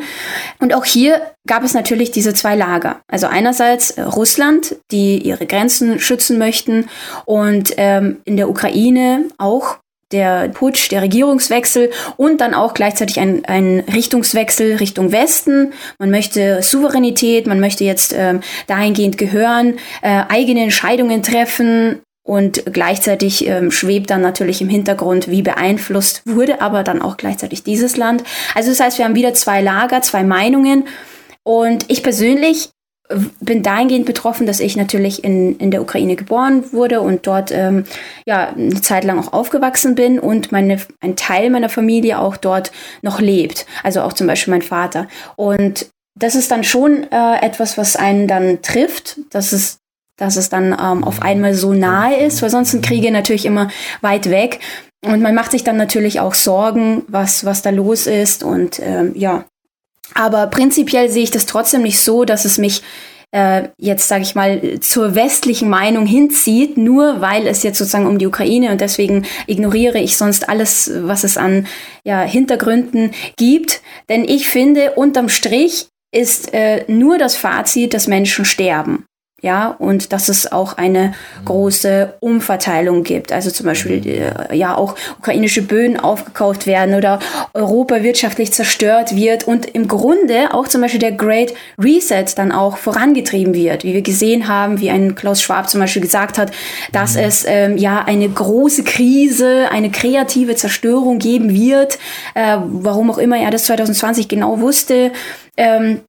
Und 0.59 0.73
auch 0.73 0.85
hier 0.85 1.21
gab 1.45 1.65
es 1.65 1.73
natürlich 1.73 2.11
diese 2.11 2.33
zwei 2.33 2.55
Lager. 2.55 3.01
Also 3.11 3.27
einerseits 3.27 3.91
äh, 3.91 4.03
Russland, 4.03 4.77
die 4.89 5.17
ihre 5.17 5.45
Grenzen 5.45 5.99
schützen 5.99 6.37
möchten 6.37 6.87
und 7.25 7.73
ähm, 7.75 8.21
in 8.23 8.37
der 8.37 8.49
Ukraine 8.49 9.25
auch 9.37 9.79
der 10.13 10.47
Putsch, 10.47 10.89
der 10.91 11.01
Regierungswechsel 11.01 11.89
und 12.15 12.39
dann 12.39 12.53
auch 12.53 12.73
gleichzeitig 12.73 13.19
ein, 13.19 13.43
ein 13.45 13.81
Richtungswechsel 13.93 14.77
Richtung 14.77 15.11
Westen. 15.11 15.73
Man 15.99 16.09
möchte 16.09 16.61
Souveränität, 16.61 17.47
man 17.47 17.59
möchte 17.59 17.83
jetzt 17.83 18.13
ähm, 18.17 18.39
dahingehend 18.67 19.17
gehören, 19.17 19.75
äh, 20.01 20.23
eigene 20.29 20.63
Entscheidungen 20.63 21.21
treffen, 21.21 22.01
und 22.23 22.71
gleichzeitig 22.71 23.47
ähm, 23.47 23.71
schwebt 23.71 24.09
dann 24.09 24.21
natürlich 24.21 24.61
im 24.61 24.69
Hintergrund, 24.69 25.29
wie 25.29 25.41
beeinflusst 25.41 26.21
wurde 26.25 26.61
aber 26.61 26.83
dann 26.83 27.01
auch 27.01 27.17
gleichzeitig 27.17 27.63
dieses 27.63 27.97
Land. 27.97 28.23
Also 28.53 28.69
das 28.69 28.79
heißt, 28.79 28.97
wir 28.97 29.05
haben 29.05 29.15
wieder 29.15 29.33
zwei 29.33 29.61
Lager, 29.61 30.01
zwei 30.01 30.23
Meinungen. 30.23 30.85
Und 31.43 31.85
ich 31.89 32.03
persönlich 32.03 32.69
bin 33.39 33.63
dahingehend 33.63 34.05
betroffen, 34.05 34.45
dass 34.47 34.59
ich 34.59 34.77
natürlich 34.77 35.23
in, 35.23 35.57
in 35.57 35.71
der 35.71 35.81
Ukraine 35.81 36.15
geboren 36.15 36.71
wurde 36.71 37.01
und 37.01 37.27
dort 37.27 37.51
ähm, 37.51 37.85
ja 38.25 38.49
eine 38.49 38.81
Zeit 38.81 39.03
lang 39.03 39.19
auch 39.19 39.33
aufgewachsen 39.33 39.95
bin 39.95 40.19
und 40.19 40.51
meine, 40.51 40.77
ein 41.01 41.15
Teil 41.15 41.49
meiner 41.49 41.69
Familie 41.69 42.19
auch 42.19 42.37
dort 42.37 42.71
noch 43.01 43.19
lebt. 43.19 43.65
Also 43.83 44.01
auch 44.01 44.13
zum 44.13 44.27
Beispiel 44.27 44.51
mein 44.51 44.61
Vater. 44.61 45.07
Und 45.35 45.87
das 46.15 46.35
ist 46.35 46.51
dann 46.51 46.63
schon 46.63 47.03
äh, 47.11 47.41
etwas, 47.41 47.77
was 47.77 47.95
einen 47.95 48.27
dann 48.27 48.61
trifft. 48.61 49.17
Das 49.29 49.53
ist 49.53 49.80
dass 50.17 50.35
es 50.35 50.49
dann 50.49 50.75
ähm, 50.79 51.03
auf 51.03 51.21
einmal 51.21 51.53
so 51.53 51.73
nahe 51.73 52.17
ist, 52.17 52.41
weil 52.41 52.49
sonst 52.49 52.71
sind 52.71 52.85
Kriege 52.85 53.11
natürlich 53.11 53.45
immer 53.45 53.69
weit 54.01 54.29
weg. 54.29 54.59
Und 55.03 55.21
man 55.21 55.33
macht 55.33 55.51
sich 55.51 55.63
dann 55.63 55.77
natürlich 55.77 56.19
auch 56.19 56.35
Sorgen, 56.35 57.03
was, 57.07 57.43
was 57.43 57.61
da 57.61 57.71
los 57.71 58.05
ist. 58.05 58.43
Und 58.43 58.79
ähm, 58.79 59.13
ja, 59.15 59.45
aber 60.13 60.47
prinzipiell 60.47 61.09
sehe 61.09 61.23
ich 61.23 61.31
das 61.31 61.47
trotzdem 61.47 61.81
nicht 61.81 61.99
so, 61.99 62.23
dass 62.23 62.45
es 62.45 62.57
mich 62.57 62.83
äh, 63.31 63.69
jetzt, 63.77 64.07
sage 64.07 64.23
ich 64.23 64.35
mal, 64.35 64.79
zur 64.81 65.15
westlichen 65.15 65.69
Meinung 65.69 66.05
hinzieht, 66.05 66.77
nur 66.77 67.21
weil 67.21 67.47
es 67.47 67.63
jetzt 67.63 67.77
sozusagen 67.77 68.07
um 68.07 68.19
die 68.19 68.27
Ukraine 68.27 68.71
und 68.71 68.81
deswegen 68.81 69.25
ignoriere 69.47 69.99
ich 69.99 70.17
sonst 70.17 70.49
alles, 70.49 70.91
was 70.93 71.23
es 71.23 71.37
an 71.37 71.65
ja, 72.03 72.21
Hintergründen 72.21 73.11
gibt. 73.37 73.81
Denn 74.09 74.25
ich 74.25 74.49
finde, 74.49 74.91
unterm 74.91 75.29
Strich 75.29 75.87
ist 76.13 76.53
äh, 76.53 76.83
nur 76.87 77.17
das 77.17 77.37
Fazit, 77.37 77.93
dass 77.93 78.07
Menschen 78.07 78.43
sterben 78.43 79.05
ja, 79.41 79.75
und 79.79 80.13
dass 80.13 80.29
es 80.29 80.51
auch 80.51 80.77
eine 80.77 81.13
große 81.45 82.13
Umverteilung 82.19 83.03
gibt. 83.03 83.31
Also 83.31 83.49
zum 83.49 83.65
Beispiel, 83.65 84.05
äh, 84.07 84.55
ja, 84.55 84.75
auch 84.75 84.95
ukrainische 85.17 85.63
Böden 85.63 85.99
aufgekauft 85.99 86.67
werden 86.67 86.93
oder 86.93 87.19
Europa 87.53 88.03
wirtschaftlich 88.03 88.53
zerstört 88.53 89.15
wird 89.15 89.47
und 89.47 89.65
im 89.65 89.87
Grunde 89.87 90.53
auch 90.53 90.67
zum 90.67 90.81
Beispiel 90.81 90.99
der 90.99 91.13
Great 91.13 91.53
Reset 91.79 92.25
dann 92.35 92.51
auch 92.51 92.77
vorangetrieben 92.77 93.55
wird, 93.55 93.83
wie 93.83 93.93
wir 93.93 94.03
gesehen 94.03 94.47
haben, 94.47 94.79
wie 94.79 94.91
ein 94.91 95.15
Klaus 95.15 95.41
Schwab 95.41 95.69
zum 95.69 95.81
Beispiel 95.81 96.03
gesagt 96.03 96.37
hat, 96.37 96.51
dass 96.91 97.15
mhm. 97.15 97.21
es 97.21 97.45
ähm, 97.47 97.77
ja 97.77 98.03
eine 98.05 98.29
große 98.29 98.83
Krise, 98.83 99.69
eine 99.71 99.89
kreative 99.89 100.55
Zerstörung 100.55 101.17
geben 101.17 101.51
wird, 101.53 101.97
äh, 102.35 102.57
warum 102.61 103.09
auch 103.09 103.17
immer 103.17 103.37
er 103.37 103.49
das 103.49 103.63
2020 103.65 104.27
genau 104.27 104.59
wusste. 104.59 105.11
Ähm, 105.57 106.01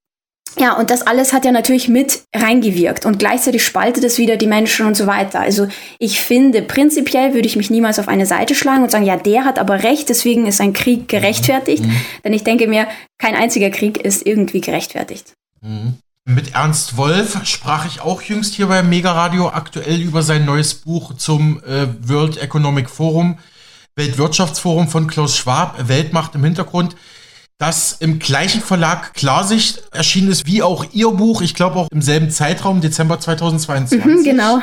ja, 0.59 0.77
und 0.77 0.89
das 0.89 1.01
alles 1.01 1.33
hat 1.33 1.45
ja 1.45 1.51
natürlich 1.51 1.89
mit 1.89 2.23
reingewirkt 2.35 3.05
und 3.05 3.17
gleichzeitig 3.17 3.65
spaltet 3.65 4.03
es 4.03 4.17
wieder 4.17 4.37
die 4.37 4.47
Menschen 4.47 4.85
und 4.85 4.95
so 4.95 5.07
weiter. 5.07 5.39
Also 5.39 5.67
ich 5.99 6.21
finde, 6.21 6.61
prinzipiell 6.61 7.33
würde 7.33 7.47
ich 7.47 7.55
mich 7.55 7.69
niemals 7.69 7.99
auf 7.99 8.07
eine 8.07 8.25
Seite 8.25 8.53
schlagen 8.53 8.83
und 8.83 8.91
sagen, 8.91 9.05
ja, 9.05 9.17
der 9.17 9.45
hat 9.45 9.57
aber 9.57 9.83
recht, 9.83 10.09
deswegen 10.09 10.45
ist 10.45 10.61
ein 10.61 10.73
Krieg 10.73 11.07
gerechtfertigt. 11.07 11.83
Mhm. 11.83 11.95
Denn 12.23 12.33
ich 12.33 12.43
denke 12.43 12.67
mir, 12.67 12.87
kein 13.17 13.35
einziger 13.35 13.71
Krieg 13.71 13.97
ist 13.97 14.25
irgendwie 14.25 14.61
gerechtfertigt. 14.61 15.33
Mhm. 15.61 15.95
Mit 16.25 16.53
Ernst 16.53 16.95
Wolf 16.95 17.45
sprach 17.45 17.85
ich 17.85 17.99
auch 17.99 18.21
jüngst 18.21 18.53
hier 18.53 18.67
beim 18.67 18.87
Mega 18.87 19.11
Radio 19.11 19.49
aktuell 19.49 19.99
über 19.99 20.23
sein 20.23 20.45
neues 20.45 20.73
Buch 20.75 21.15
zum 21.15 21.61
äh, 21.63 21.87
World 22.07 22.37
Economic 22.37 22.89
Forum, 22.89 23.39
Weltwirtschaftsforum 23.95 24.87
von 24.87 25.07
Klaus 25.07 25.35
Schwab, 25.35 25.89
Weltmacht 25.89 26.35
im 26.35 26.43
Hintergrund 26.45 26.95
das 27.57 27.97
im 27.99 28.19
gleichen 28.19 28.61
Verlag 28.61 29.13
Klarsicht 29.13 29.83
erschienen 29.91 30.31
ist 30.31 30.45
wie 30.45 30.63
auch 30.63 30.85
Ihr 30.91 31.11
Buch. 31.11 31.41
Ich 31.41 31.53
glaube 31.53 31.77
auch 31.77 31.87
im 31.91 32.01
selben 32.01 32.29
Zeitraum, 32.29 32.81
Dezember 32.81 33.19
2022. 33.19 34.03
Mhm, 34.03 34.23
genau. 34.23 34.59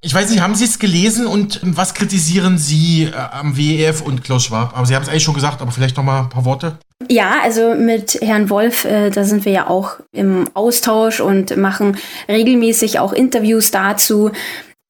Ich 0.00 0.12
weiß 0.12 0.28
nicht, 0.28 0.42
haben 0.42 0.54
Sie 0.54 0.66
es 0.66 0.78
gelesen 0.78 1.26
und 1.26 1.60
was 1.62 1.94
kritisieren 1.94 2.58
Sie 2.58 3.04
äh, 3.04 3.14
am 3.14 3.56
WEF 3.56 4.02
und 4.02 4.22
Klaus 4.22 4.44
Schwab? 4.44 4.76
Aber 4.76 4.84
Sie 4.84 4.94
haben 4.94 5.02
es 5.02 5.08
eigentlich 5.08 5.22
schon 5.22 5.32
gesagt, 5.32 5.62
aber 5.62 5.72
vielleicht 5.72 5.96
noch 5.96 6.04
mal 6.04 6.20
ein 6.20 6.28
paar 6.28 6.44
Worte. 6.44 6.78
Ja, 7.08 7.36
also 7.42 7.74
mit 7.74 8.18
Herrn 8.20 8.50
Wolf, 8.50 8.84
äh, 8.84 9.08
da 9.08 9.24
sind 9.24 9.46
wir 9.46 9.52
ja 9.52 9.66
auch 9.68 9.96
im 10.12 10.48
Austausch 10.52 11.20
und 11.20 11.56
machen 11.56 11.96
regelmäßig 12.28 12.98
auch 12.98 13.14
Interviews 13.14 13.70
dazu. 13.70 14.30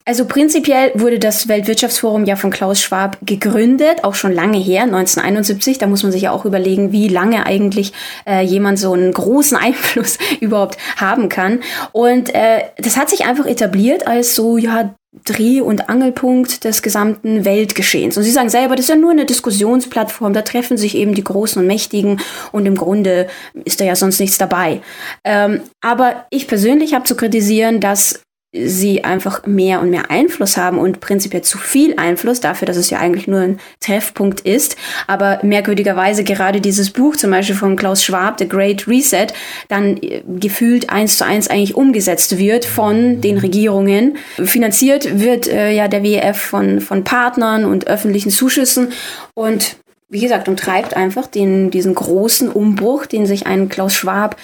Also 0.06 0.26
prinzipiell 0.26 0.92
wurde 0.94 1.18
das 1.18 1.48
Weltwirtschaftsforum 1.48 2.26
ja 2.26 2.36
von 2.36 2.50
Klaus 2.50 2.82
Schwab 2.82 3.16
gegründet, 3.22 4.04
auch 4.04 4.14
schon 4.14 4.34
lange 4.34 4.58
her, 4.58 4.82
1971. 4.82 5.78
Da 5.78 5.86
muss 5.86 6.02
man 6.02 6.12
sich 6.12 6.22
ja 6.22 6.30
auch 6.30 6.44
überlegen, 6.44 6.92
wie 6.92 7.08
lange 7.08 7.46
eigentlich 7.46 7.94
äh, 8.26 8.42
jemand 8.42 8.78
so 8.78 8.92
einen 8.92 9.12
großen 9.12 9.56
Einfluss 9.60 10.18
überhaupt 10.40 10.76
haben 10.96 11.30
kann. 11.30 11.60
Und 11.92 12.34
äh, 12.34 12.64
das 12.76 12.98
hat 12.98 13.08
sich 13.08 13.24
einfach 13.24 13.46
etabliert 13.46 14.06
als 14.06 14.34
so, 14.34 14.58
ja, 14.58 14.94
Dreh- 15.24 15.60
und 15.60 15.88
Angelpunkt 15.88 16.64
des 16.64 16.82
gesamten 16.82 17.44
Weltgeschehens. 17.44 18.16
Und 18.16 18.24
Sie 18.24 18.32
sagen 18.32 18.48
selber, 18.48 18.74
das 18.74 18.86
ist 18.86 18.90
ja 18.90 18.96
nur 18.96 19.12
eine 19.12 19.24
Diskussionsplattform, 19.24 20.32
da 20.32 20.42
treffen 20.42 20.76
sich 20.76 20.96
eben 20.96 21.14
die 21.14 21.22
Großen 21.22 21.62
und 21.62 21.68
Mächtigen 21.68 22.20
und 22.50 22.66
im 22.66 22.74
Grunde 22.74 23.28
ist 23.64 23.80
da 23.80 23.84
ja 23.84 23.94
sonst 23.94 24.18
nichts 24.18 24.38
dabei. 24.38 24.82
Ähm, 25.22 25.60
aber 25.80 26.26
ich 26.30 26.48
persönlich 26.48 26.94
habe 26.94 27.04
zu 27.04 27.14
kritisieren, 27.14 27.78
dass 27.78 28.23
sie 28.54 29.02
einfach 29.02 29.46
mehr 29.46 29.80
und 29.80 29.90
mehr 29.90 30.10
Einfluss 30.10 30.56
haben 30.56 30.78
und 30.78 31.00
prinzipiell 31.00 31.42
zu 31.42 31.58
viel 31.58 31.94
Einfluss 31.98 32.40
dafür, 32.40 32.66
dass 32.66 32.76
es 32.76 32.88
ja 32.88 32.98
eigentlich 32.98 33.26
nur 33.26 33.40
ein 33.40 33.58
Treffpunkt 33.80 34.40
ist. 34.42 34.76
Aber 35.06 35.40
merkwürdigerweise 35.42 36.22
gerade 36.22 36.60
dieses 36.60 36.90
Buch 36.90 37.16
zum 37.16 37.32
Beispiel 37.32 37.56
von 37.56 37.76
Klaus 37.76 38.04
Schwab, 38.04 38.38
The 38.38 38.48
Great 38.48 38.86
Reset, 38.86 39.26
dann 39.68 39.96
äh, 39.96 40.22
gefühlt 40.38 40.90
eins 40.90 41.18
zu 41.18 41.24
eins 41.24 41.48
eigentlich 41.48 41.74
umgesetzt 41.74 42.38
wird 42.38 42.64
von 42.64 43.20
den 43.20 43.38
Regierungen. 43.38 44.16
Finanziert 44.36 45.20
wird 45.20 45.48
äh, 45.48 45.72
ja 45.72 45.88
der 45.88 46.04
WEF 46.04 46.38
von, 46.38 46.80
von 46.80 47.02
Partnern 47.02 47.64
und 47.64 47.88
öffentlichen 47.88 48.30
Zuschüssen 48.30 48.92
und 49.34 49.76
wie 50.10 50.20
gesagt, 50.20 50.48
und 50.48 50.60
treibt 50.60 50.96
einfach 50.96 51.26
den, 51.26 51.72
diesen 51.72 51.94
großen 51.94 52.48
Umbruch, 52.48 53.06
den 53.06 53.26
sich 53.26 53.48
ein 53.48 53.68
Klaus 53.68 53.94
Schwab 53.94 54.36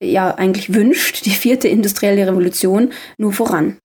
ja 0.00 0.34
eigentlich 0.34 0.72
wünscht, 0.74 1.24
die 1.26 1.30
vierte 1.30 1.68
industrielle 1.68 2.26
Revolution, 2.26 2.92
nur 3.18 3.32
voran. 3.32 3.78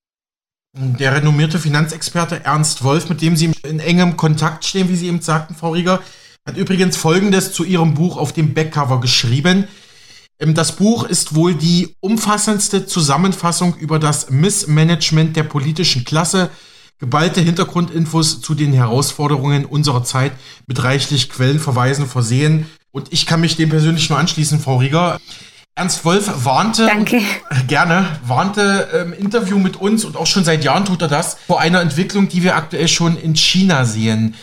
Der 0.74 1.16
renommierte 1.16 1.60
Finanzexperte 1.60 2.46
Ernst 2.46 2.84
Wolf, 2.84 3.10
mit 3.10 3.22
dem 3.22 3.36
Sie 3.36 3.52
in 3.68 3.80
engem 3.80 4.16
Kontakt 4.16 4.64
stehen, 4.64 4.88
wie 4.88 4.96
Sie 4.96 5.08
eben 5.08 5.22
sagten, 5.22 5.54
Frau 5.54 5.72
Rieger, 5.72 6.02
hat 6.46 6.58
übrigens 6.58 6.96
Folgendes 6.96 7.52
zu 7.52 7.66
Ihrem 7.66 7.94
Buch 7.94 8.16
auf 8.16 8.32
dem 8.32 8.54
Backcover 8.54 9.02
geschrieben. 9.02 9.68
Ähm, 10.40 10.54
das 10.54 10.76
Buch 10.76 11.04
ist 11.04 11.36
wohl 11.36 11.56
die 11.56 11.96
umfassendste 12.00 12.86
Zusammenfassung 12.86 13.76
über 13.76 14.00
das 14.00 14.30
Missmanagement 14.30 15.36
der 15.36 15.44
politischen 15.44 16.06
Klasse, 16.06 16.50
geballte 17.00 17.42
Hintergrundinfos 17.42 18.42
zu 18.42 18.56
den 18.56 18.74
Herausforderungen 18.74 19.66
unserer 19.66 20.04
Zeit 20.04 20.32
mit 20.68 20.84
reichlich 20.84 21.30
Quellenverweisen 21.30 22.08
versehen. 22.08 22.66
Und 22.92 23.12
ich 23.12 23.26
kann 23.26 23.42
mich 23.42 23.58
dem 23.58 23.70
persönlich 23.70 24.10
nur 24.10 24.20
anschließen, 24.20 24.60
Frau 24.60 24.78
Rieger. 24.78 25.20
Ernst 25.76 26.04
Wolf 26.04 26.46
warnte, 26.46 26.86
Danke. 26.86 27.22
gerne, 27.68 28.06
warnte 28.26 29.06
im 29.06 29.14
Interview 29.14 29.58
mit 29.58 29.78
uns 29.78 30.04
und 30.04 30.18
auch 30.18 30.28
schon 30.28 30.44
seit 30.44 30.66
Jahren 30.66 30.84
tut 30.84 31.02
er 31.02 31.08
das, 31.08 31.38
vor 31.48 31.62
einer 31.62 31.80
Entwicklung, 31.80 32.28
die 32.28 32.44
wir 32.44 32.58
aktuell 32.58 32.90
schon 32.90 33.18
in 33.18 33.36
China 33.36 33.86
sehen. 33.86 34.36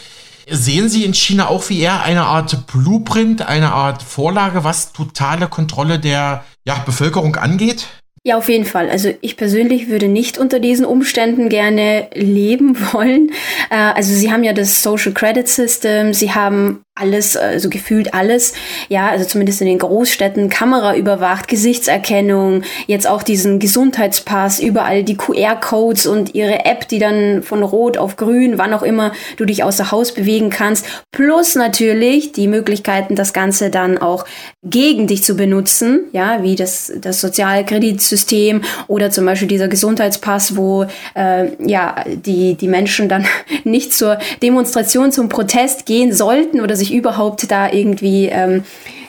Sehen 0.50 0.88
Sie 0.88 1.04
in 1.04 1.12
China 1.12 1.48
auch 1.48 1.68
wie 1.68 1.80
er 1.82 2.02
eine 2.02 2.22
Art 2.22 2.66
Blueprint, 2.66 3.46
eine 3.46 3.72
Art 3.72 4.02
Vorlage, 4.02 4.64
was 4.64 4.92
totale 4.94 5.48
Kontrolle 5.48 5.98
der 5.98 6.44
ja, 6.64 6.82
Bevölkerung 6.86 7.36
angeht? 7.36 7.86
Ja, 8.24 8.36
auf 8.36 8.48
jeden 8.48 8.64
Fall. 8.64 8.90
Also 8.90 9.12
ich 9.20 9.36
persönlich 9.36 9.88
würde 9.88 10.08
nicht 10.08 10.38
unter 10.38 10.60
diesen 10.60 10.84
Umständen 10.84 11.48
gerne 11.48 12.08
leben 12.14 12.76
wollen. 12.92 13.32
Äh, 13.70 13.76
also 13.76 14.12
sie 14.12 14.32
haben 14.32 14.44
ja 14.44 14.54
das 14.54 14.82
Social 14.82 15.12
Credit 15.12 15.46
System, 15.46 16.14
sie 16.14 16.32
haben 16.32 16.82
alles, 16.98 17.36
also 17.36 17.68
gefühlt 17.70 18.14
alles, 18.14 18.52
ja, 18.88 19.08
also 19.08 19.24
zumindest 19.24 19.60
in 19.60 19.66
den 19.66 19.78
Großstädten, 19.78 20.48
Kamera 20.48 20.96
überwacht, 20.96 21.48
Gesichtserkennung, 21.48 22.62
jetzt 22.86 23.08
auch 23.08 23.22
diesen 23.22 23.58
Gesundheitspass, 23.58 24.60
überall 24.60 25.02
die 25.02 25.16
QR-Codes 25.16 26.06
und 26.06 26.34
ihre 26.34 26.64
App, 26.64 26.88
die 26.88 26.98
dann 26.98 27.42
von 27.42 27.62
rot 27.62 27.98
auf 27.98 28.16
grün, 28.16 28.58
wann 28.58 28.74
auch 28.74 28.82
immer 28.82 29.12
du 29.36 29.44
dich 29.44 29.62
außer 29.62 29.90
Haus 29.90 30.12
bewegen 30.12 30.50
kannst, 30.50 30.86
plus 31.12 31.54
natürlich 31.54 32.32
die 32.32 32.48
Möglichkeiten, 32.48 33.14
das 33.14 33.32
Ganze 33.32 33.70
dann 33.70 33.98
auch 33.98 34.24
gegen 34.62 35.06
dich 35.06 35.22
zu 35.22 35.34
benutzen, 35.34 36.00
ja, 36.12 36.42
wie 36.42 36.56
das, 36.56 36.92
das 37.00 37.20
Sozialkreditsystem 37.20 38.62
oder 38.86 39.10
zum 39.10 39.24
Beispiel 39.24 39.48
dieser 39.48 39.68
Gesundheitspass, 39.68 40.56
wo 40.56 40.86
äh, 41.14 41.48
ja 41.64 42.04
die, 42.06 42.54
die 42.54 42.68
Menschen 42.68 43.08
dann 43.08 43.26
nicht 43.64 43.92
zur 43.92 44.18
Demonstration, 44.42 45.12
zum 45.12 45.28
Protest 45.28 45.86
gehen 45.86 46.12
sollten 46.12 46.60
oder 46.60 46.76
sich 46.76 46.87
sich 46.88 46.96
überhaupt 46.96 47.50
da 47.50 47.70
irgendwie 47.70 48.26
ähm, 48.26 48.64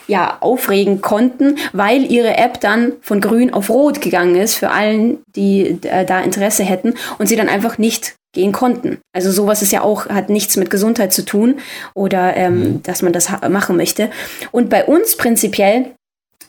ja, 0.08 0.38
aufregen 0.40 1.02
konnten, 1.02 1.58
weil 1.72 2.12
ihre 2.12 2.38
App 2.38 2.60
dann 2.60 2.94
von 3.02 3.22
grün 3.22 3.54
auf 3.54 3.70
rot 3.70 4.02
gegangen 4.02 4.36
ist 4.36 4.56
für 4.56 4.72
allen, 4.72 5.20
die 5.36 5.80
äh, 5.84 6.06
da 6.06 6.22
Interesse 6.22 6.64
hätten 6.64 6.96
und 7.20 7.28
sie 7.28 7.36
dann 7.36 7.50
einfach 7.50 7.78
nicht 7.78 8.16
gehen 8.34 8.52
konnten. 8.52 9.00
Also 9.14 9.32
sowas 9.32 9.62
ist 9.62 9.72
ja 9.72 9.82
auch, 9.82 10.08
hat 10.08 10.30
nichts 10.30 10.56
mit 10.56 10.70
Gesundheit 10.70 11.14
zu 11.14 11.26
tun 11.26 11.60
oder 11.96 12.36
ähm, 12.36 12.60
mhm. 12.60 12.84
dass 12.84 13.02
man 13.02 13.14
das 13.14 13.30
machen 13.50 13.78
möchte. 13.78 14.10
Und 14.52 14.70
bei 14.70 14.86
uns 14.86 15.16
prinzipiell 15.16 15.92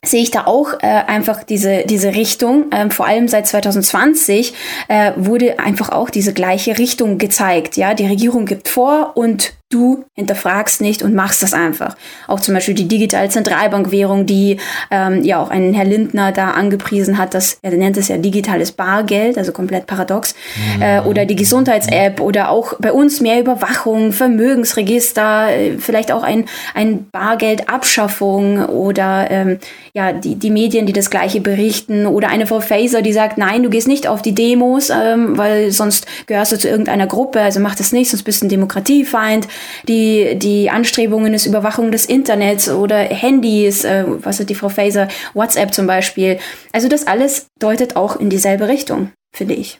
sehe 0.04 0.22
ich 0.22 0.30
da 0.30 0.46
auch 0.46 0.74
äh, 0.80 0.86
einfach 0.86 1.44
diese, 1.44 1.84
diese 1.84 2.14
Richtung. 2.14 2.66
Ähm, 2.72 2.90
vor 2.90 3.06
allem 3.06 3.28
seit 3.28 3.46
2020 3.46 4.54
äh, 4.88 5.12
wurde 5.16 5.58
einfach 5.58 5.90
auch 5.90 6.08
diese 6.10 6.32
gleiche 6.32 6.78
Richtung 6.78 7.18
gezeigt. 7.18 7.76
Ja, 7.76 7.94
die 7.94 8.06
Regierung 8.06 8.46
gibt 8.46 8.68
vor 8.68 9.16
und 9.16 9.52
du 9.70 10.04
hinterfragst 10.14 10.80
nicht 10.80 11.02
und 11.02 11.14
machst 11.14 11.44
das 11.44 11.54
einfach. 11.54 11.96
Auch 12.26 12.40
zum 12.40 12.54
Beispiel 12.54 12.74
die 12.74 12.88
digitale 12.88 13.28
Zentralbankwährung, 13.28 14.26
die 14.26 14.56
ähm, 14.90 15.22
ja 15.22 15.40
auch 15.40 15.48
ein 15.48 15.72
Herr 15.74 15.84
Lindner 15.84 16.32
da 16.32 16.50
angepriesen 16.50 17.18
hat, 17.18 17.34
dass 17.34 17.58
er 17.62 17.70
nennt 17.70 17.96
es 17.96 18.08
ja 18.08 18.18
digitales 18.18 18.72
Bargeld, 18.72 19.38
also 19.38 19.52
komplett 19.52 19.86
paradox, 19.86 20.34
mhm. 20.76 20.82
äh, 20.82 21.00
oder 21.02 21.24
die 21.24 21.36
Gesundheits-App 21.36 22.20
oder 22.20 22.50
auch 22.50 22.74
bei 22.80 22.92
uns 22.92 23.20
mehr 23.20 23.38
Überwachung, 23.38 24.12
Vermögensregister, 24.12 25.52
äh, 25.52 25.78
vielleicht 25.78 26.10
auch 26.10 26.24
ein, 26.24 26.46
ein 26.74 27.06
Bargeldabschaffung 27.12 28.66
oder 28.66 29.30
ähm, 29.30 29.58
ja 29.94 30.12
die, 30.12 30.34
die 30.34 30.50
Medien, 30.50 30.86
die 30.86 30.92
das 30.92 31.10
gleiche 31.10 31.40
berichten 31.40 32.06
oder 32.06 32.28
eine 32.28 32.48
Frau 32.48 32.58
Faser, 32.58 33.02
die 33.02 33.12
sagt, 33.12 33.38
nein, 33.38 33.62
du 33.62 33.70
gehst 33.70 33.86
nicht 33.86 34.08
auf 34.08 34.20
die 34.20 34.34
Demos, 34.34 34.90
ähm, 34.90 35.38
weil 35.38 35.70
sonst 35.70 36.06
gehörst 36.26 36.50
du 36.50 36.58
zu 36.58 36.68
irgendeiner 36.68 37.06
Gruppe, 37.06 37.40
also 37.40 37.60
mach 37.60 37.76
das 37.76 37.92
nicht, 37.92 38.10
sonst 38.10 38.24
bist 38.24 38.42
du 38.42 38.46
ein 38.46 38.48
Demokratiefeind 38.48 39.46
die, 39.88 40.38
die 40.38 40.70
Anstrebungen 40.70 41.32
des 41.32 41.46
Überwachung 41.46 41.90
des 41.92 42.06
Internets 42.06 42.68
oder 42.68 42.98
Handys, 42.98 43.84
äh, 43.84 44.04
was 44.06 44.40
hat 44.40 44.50
die 44.50 44.54
Frau 44.54 44.68
Faser, 44.68 45.08
WhatsApp 45.34 45.74
zum 45.74 45.86
Beispiel. 45.86 46.38
Also 46.72 46.88
das 46.88 47.06
alles 47.06 47.46
deutet 47.58 47.96
auch 47.96 48.16
in 48.16 48.30
dieselbe 48.30 48.68
Richtung, 48.68 49.12
finde 49.34 49.54
ich. 49.54 49.78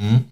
Mhm. 0.00 0.24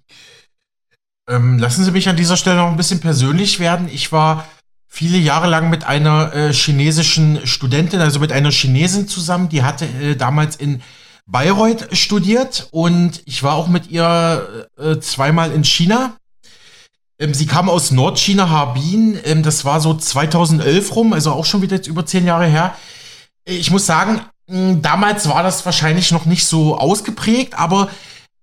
Ähm, 1.29 1.59
lassen 1.59 1.85
Sie 1.85 1.93
mich 1.93 2.09
an 2.09 2.17
dieser 2.17 2.37
Stelle 2.37 2.57
noch 2.57 2.69
ein 2.69 2.77
bisschen 2.77 3.01
persönlich 3.01 3.61
werden. 3.61 3.89
Ich 3.93 4.13
war 4.13 4.47
viele 4.89 5.19
Jahre 5.19 5.49
lang 5.49 5.71
mit 5.71 5.85
einer 5.85 6.35
äh, 6.35 6.53
chinesischen 6.53 7.47
Studentin, 7.47 8.01
also 8.01 8.21
mit 8.21 8.33
einer 8.33 8.51
Chinesin 8.51 9.09
zusammen, 9.09 9.49
die 9.49 9.63
hatte 9.63 9.87
äh, 9.87 10.17
damals 10.17 10.57
in 10.57 10.83
Bayreuth 11.27 11.97
studiert 11.97 12.69
und 12.73 13.23
ich 13.25 13.43
war 13.43 13.55
auch 13.55 13.69
mit 13.69 13.91
ihr 13.91 14.69
äh, 14.77 14.99
zweimal 14.99 15.53
in 15.53 15.65
China 15.65 16.17
ähm, 17.19 17.35
sie 17.35 17.47
kam 17.47 17.69
aus 17.69 17.91
Nordchina, 17.91 18.49
Harbin. 18.49 19.19
Ähm, 19.25 19.43
das 19.43 19.65
war 19.65 19.81
so 19.81 19.95
2011 19.95 20.95
rum, 20.95 21.13
also 21.13 21.33
auch 21.33 21.45
schon 21.45 21.63
wieder 21.63 21.77
jetzt 21.77 21.89
über 21.89 22.07
zehn 22.07 22.27
Jahre 22.27 22.47
her. 22.47 22.75
Ich 23.45 23.71
muss 23.71 23.87
sagen, 23.87 24.21
damals 24.47 25.29
war 25.29 25.43
das 25.43 25.65
wahrscheinlich 25.65 26.13
noch 26.13 26.27
nicht 26.27 26.47
so 26.47 26.79
ausgeprägt, 26.79 27.59
aber 27.59 27.89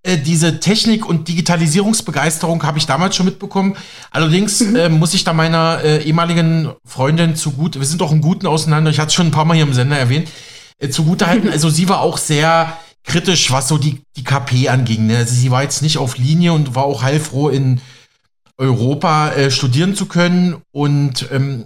äh, 0.02 0.16
diese 0.16 0.60
Technik- 0.60 1.06
und 1.06 1.28
Digitalisierungsbegeisterung 1.28 2.62
habe 2.62 2.78
ich 2.78 2.86
damals 2.86 3.16
schon 3.16 3.26
mitbekommen. 3.26 3.76
Allerdings 4.10 4.60
mhm. 4.60 4.76
äh, 4.76 4.88
muss 4.88 5.12
ich 5.12 5.24
da 5.24 5.34
meiner 5.34 5.80
äh, 5.84 6.02
ehemaligen 6.02 6.70
Freundin 6.86 7.36
zu 7.36 7.50
gut, 7.50 7.78
wir 7.78 7.86
sind 7.86 8.00
auch 8.00 8.12
im 8.12 8.22
Guten 8.22 8.46
auseinander, 8.46 8.90
ich 8.90 8.98
hatte 8.98 9.08
es 9.08 9.14
schon 9.14 9.26
ein 9.26 9.32
paar 9.32 9.44
Mal 9.44 9.54
hier 9.54 9.64
im 9.64 9.74
Sender 9.74 9.98
erwähnt, 9.98 10.30
äh, 10.78 10.88
zugute 10.88 11.26
halten. 11.26 11.50
Also 11.50 11.68
sie 11.68 11.88
war 11.88 12.00
auch 12.00 12.16
sehr 12.16 12.78
kritisch, 13.04 13.50
was 13.50 13.68
so 13.68 13.76
die, 13.76 14.00
die 14.16 14.24
KP 14.24 14.68
anging. 14.68 15.06
Ne? 15.06 15.18
Also 15.18 15.34
sie 15.34 15.50
war 15.50 15.62
jetzt 15.62 15.82
nicht 15.82 15.98
auf 15.98 16.16
Linie 16.16 16.54
und 16.54 16.74
war 16.74 16.84
auch 16.84 17.02
heilfroh 17.02 17.50
in 17.50 17.82
Europa 18.60 19.32
äh, 19.32 19.50
studieren 19.50 19.96
zu 19.96 20.06
können 20.06 20.60
und 20.70 21.26
ähm, 21.32 21.64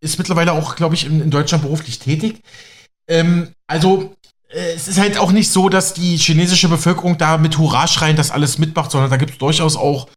ist 0.00 0.18
mittlerweile 0.18 0.52
auch, 0.52 0.74
glaube 0.74 0.96
ich, 0.96 1.06
in, 1.06 1.20
in, 1.20 1.30
Deutschland 1.30 1.62
beruflich 1.62 2.00
tätig. 2.00 2.42
Ähm, 3.08 3.52
also 3.68 4.16
äh, 4.48 4.72
es 4.74 4.88
ist 4.88 4.98
halt 4.98 5.16
auch 5.18 5.30
nicht 5.30 5.50
so, 5.50 5.68
dass 5.68 5.94
die 5.94 6.16
chinesische 6.16 6.68
Bevölkerung 6.68 7.16
da 7.16 7.38
mit 7.38 7.58
Hurra 7.58 7.86
schreien 7.86 8.16
das 8.16 8.32
alles 8.32 8.58
mitmacht, 8.58 8.90
sondern 8.90 9.10
da 9.10 9.16
gibt 9.16 9.32
es 9.32 9.38
durchaus 9.38 9.76
auch 9.76 10.08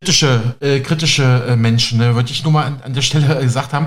kritische, 0.00 0.54
äh, 0.60 0.80
kritische 0.80 1.46
äh, 1.48 1.56
Menschen, 1.56 1.98
ne? 1.98 2.14
würde 2.14 2.30
ich 2.30 2.42
nur 2.42 2.52
mal 2.52 2.66
an, 2.66 2.82
an 2.82 2.92
der 2.92 3.02
Stelle 3.02 3.40
gesagt 3.40 3.72
haben. 3.72 3.86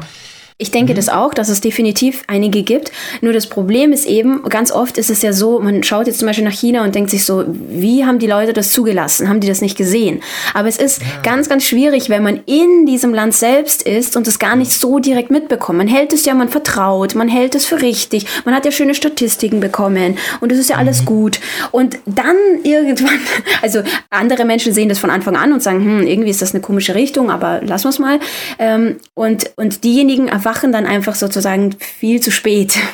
Ich 0.57 0.71
denke 0.71 0.93
mhm. 0.93 0.97
das 0.97 1.09
auch, 1.09 1.33
dass 1.33 1.49
es 1.49 1.61
definitiv 1.61 2.23
einige 2.27 2.63
gibt. 2.63 2.91
Nur 3.21 3.33
das 3.33 3.47
Problem 3.47 3.91
ist 3.91 4.05
eben, 4.05 4.43
ganz 4.43 4.71
oft 4.71 4.97
ist 4.97 5.09
es 5.09 5.21
ja 5.21 5.33
so, 5.33 5.59
man 5.59 5.83
schaut 5.83 6.07
jetzt 6.07 6.19
zum 6.19 6.27
Beispiel 6.27 6.45
nach 6.45 6.53
China 6.53 6.83
und 6.83 6.95
denkt 6.95 7.09
sich 7.09 7.25
so, 7.25 7.43
wie 7.47 8.05
haben 8.05 8.19
die 8.19 8.27
Leute 8.27 8.53
das 8.53 8.71
zugelassen? 8.71 9.29
Haben 9.29 9.39
die 9.39 9.47
das 9.47 9.61
nicht 9.61 9.77
gesehen? 9.77 10.21
Aber 10.53 10.67
es 10.67 10.77
ist 10.77 11.01
ja. 11.01 11.07
ganz, 11.23 11.49
ganz 11.49 11.63
schwierig, 11.63 12.09
wenn 12.09 12.23
man 12.23 12.41
in 12.45 12.85
diesem 12.85 13.13
Land 13.13 13.33
selbst 13.33 13.83
ist 13.83 14.15
und 14.15 14.27
es 14.27 14.39
gar 14.39 14.55
nicht 14.55 14.71
so 14.71 14.99
direkt 14.99 15.31
mitbekommt. 15.31 15.77
Man 15.77 15.87
hält 15.87 16.13
es 16.13 16.25
ja, 16.25 16.33
man 16.33 16.49
vertraut, 16.49 17.15
man 17.15 17.27
hält 17.27 17.55
es 17.55 17.65
für 17.65 17.81
richtig, 17.81 18.25
man 18.45 18.53
hat 18.53 18.65
ja 18.65 18.71
schöne 18.71 18.93
Statistiken 18.95 19.59
bekommen 19.59 20.17
und 20.39 20.51
es 20.51 20.59
ist 20.59 20.69
ja 20.69 20.77
alles 20.77 21.01
mhm. 21.01 21.05
gut. 21.05 21.39
Und 21.71 21.97
dann 22.05 22.35
irgendwann, 22.63 23.19
also 23.61 23.81
andere 24.09 24.45
Menschen 24.45 24.73
sehen 24.73 24.89
das 24.89 24.99
von 24.99 25.09
Anfang 25.09 25.35
an 25.35 25.53
und 25.53 25.63
sagen, 25.63 25.83
hm, 25.83 26.07
irgendwie 26.07 26.29
ist 26.29 26.41
das 26.41 26.53
eine 26.53 26.61
komische 26.61 26.95
Richtung, 26.95 27.31
aber 27.31 27.61
lassen 27.63 27.85
wir 27.85 27.89
es 27.89 27.99
mal. 27.99 28.19
Ähm, 28.59 28.97
und, 29.13 29.51
und 29.55 29.83
diejenigen 29.83 30.29
erwachen 30.43 30.71
dann 30.71 30.85
einfach 30.85 31.15
sozusagen 31.15 31.75
viel 31.79 32.19
zu 32.21 32.31
spät 32.31 32.77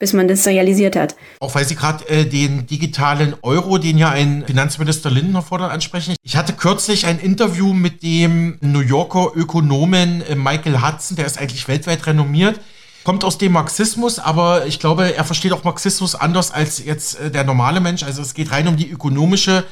bis 0.00 0.12
man 0.12 0.28
das 0.28 0.46
realisiert 0.46 0.96
hat. 0.96 1.14
Auch 1.40 1.54
weil 1.54 1.64
Sie 1.64 1.76
gerade 1.76 2.06
äh, 2.08 2.26
den 2.26 2.66
digitalen 2.66 3.34
Euro, 3.42 3.78
den 3.78 3.96
ja 3.96 4.10
ein 4.10 4.44
Finanzminister 4.44 5.10
Lindner 5.10 5.40
fordert, 5.40 5.70
ansprechen. 5.70 6.16
Ich 6.22 6.36
hatte 6.36 6.52
kürzlich 6.52 7.06
ein 7.06 7.18
Interview 7.18 7.72
mit 7.72 8.02
dem 8.02 8.58
New 8.60 8.80
Yorker 8.80 9.30
Ökonomen 9.34 10.20
äh, 10.22 10.34
Michael 10.34 10.82
Hudson, 10.82 11.16
der 11.16 11.26
ist 11.26 11.38
eigentlich 11.38 11.68
weltweit 11.68 12.06
renommiert. 12.06 12.60
Kommt 13.04 13.22
aus 13.22 13.38
dem 13.38 13.52
Marxismus, 13.52 14.18
aber 14.18 14.66
ich 14.66 14.80
glaube, 14.80 15.14
er 15.14 15.24
versteht 15.24 15.52
auch 15.52 15.64
Marxismus 15.64 16.14
anders 16.14 16.50
als 16.50 16.84
jetzt 16.84 17.20
äh, 17.20 17.30
der 17.30 17.44
normale 17.44 17.80
Mensch. 17.80 18.02
Also 18.02 18.20
es 18.20 18.34
geht 18.34 18.50
rein 18.50 18.66
um 18.66 18.76
die 18.76 18.90
ökonomische 18.90 19.64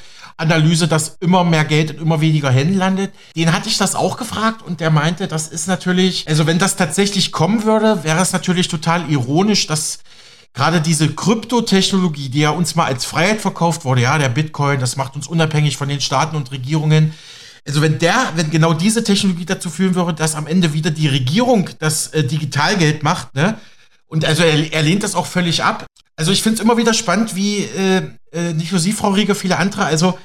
Analyse, 0.42 0.88
dass 0.88 1.16
immer 1.20 1.44
mehr 1.44 1.64
Geld 1.64 1.92
in 1.92 1.98
immer 1.98 2.20
weniger 2.20 2.50
Händen 2.50 2.76
landet. 2.76 3.12
Den 3.34 3.52
hatte 3.52 3.68
ich 3.68 3.78
das 3.78 3.94
auch 3.94 4.16
gefragt 4.16 4.62
und 4.62 4.80
der 4.80 4.90
meinte, 4.90 5.28
das 5.28 5.48
ist 5.48 5.68
natürlich, 5.68 6.28
also 6.28 6.46
wenn 6.46 6.58
das 6.58 6.76
tatsächlich 6.76 7.32
kommen 7.32 7.64
würde, 7.64 8.04
wäre 8.04 8.20
es 8.20 8.32
natürlich 8.32 8.68
total 8.68 9.08
ironisch, 9.10 9.66
dass 9.66 10.00
gerade 10.52 10.80
diese 10.80 11.08
Kryptotechnologie, 11.14 12.28
die 12.28 12.40
ja 12.40 12.50
uns 12.50 12.74
mal 12.74 12.86
als 12.86 13.04
Freiheit 13.04 13.40
verkauft 13.40 13.84
wurde, 13.84 14.02
ja, 14.02 14.18
der 14.18 14.28
Bitcoin, 14.28 14.80
das 14.80 14.96
macht 14.96 15.16
uns 15.16 15.26
unabhängig 15.26 15.76
von 15.76 15.88
den 15.88 16.00
Staaten 16.00 16.36
und 16.36 16.50
Regierungen. 16.50 17.14
Also 17.66 17.80
wenn 17.80 17.98
der, 17.98 18.32
wenn 18.34 18.50
genau 18.50 18.74
diese 18.74 19.04
Technologie 19.04 19.46
dazu 19.46 19.70
führen 19.70 19.94
würde, 19.94 20.14
dass 20.14 20.34
am 20.34 20.46
Ende 20.46 20.72
wieder 20.72 20.90
die 20.90 21.08
Regierung 21.08 21.70
das 21.78 22.08
äh, 22.08 22.24
Digitalgeld 22.24 23.02
macht, 23.02 23.34
ne? 23.34 23.58
Und 24.08 24.26
also 24.26 24.42
er, 24.42 24.72
er 24.74 24.82
lehnt 24.82 25.04
das 25.04 25.14
auch 25.14 25.24
völlig 25.24 25.64
ab. 25.64 25.86
Also 26.16 26.32
ich 26.32 26.42
finde 26.42 26.56
es 26.56 26.60
immer 26.60 26.76
wieder 26.76 26.92
spannend, 26.92 27.34
wie 27.34 27.60
äh, 27.64 28.02
äh, 28.32 28.52
nicht 28.52 28.70
nur 28.72 28.80
Sie, 28.80 28.92
Frau 28.92 29.10
Rieger, 29.10 29.34
viele 29.34 29.56
andere, 29.56 29.84
also 29.84 30.18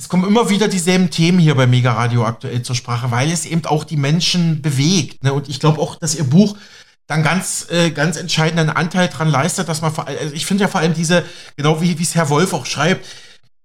es 0.00 0.08
kommen 0.08 0.26
immer 0.26 0.48
wieder 0.48 0.66
dieselben 0.66 1.10
Themen 1.10 1.38
hier 1.38 1.54
bei 1.54 1.66
Mega 1.66 1.92
Radio 1.92 2.24
aktuell 2.24 2.62
zur 2.62 2.74
Sprache, 2.74 3.10
weil 3.10 3.30
es 3.30 3.44
eben 3.44 3.66
auch 3.66 3.84
die 3.84 3.98
Menschen 3.98 4.62
bewegt. 4.62 5.22
Ne? 5.22 5.34
Und 5.34 5.50
ich 5.50 5.60
glaube 5.60 5.78
auch, 5.78 5.96
dass 5.96 6.14
Ihr 6.14 6.24
Buch 6.24 6.56
dann 7.06 7.22
ganz, 7.22 7.66
äh, 7.70 7.90
ganz 7.90 8.16
entscheidenden 8.16 8.70
Anteil 8.70 9.08
daran 9.08 9.28
leistet, 9.28 9.68
dass 9.68 9.82
man, 9.82 9.92
vor, 9.92 10.06
also 10.06 10.34
ich 10.34 10.46
finde 10.46 10.62
ja 10.62 10.68
vor 10.68 10.80
allem 10.80 10.94
diese, 10.94 11.22
genau 11.54 11.82
wie 11.82 11.92
es 12.00 12.14
Herr 12.14 12.30
Wolf 12.30 12.54
auch 12.54 12.64
schreibt, 12.64 13.06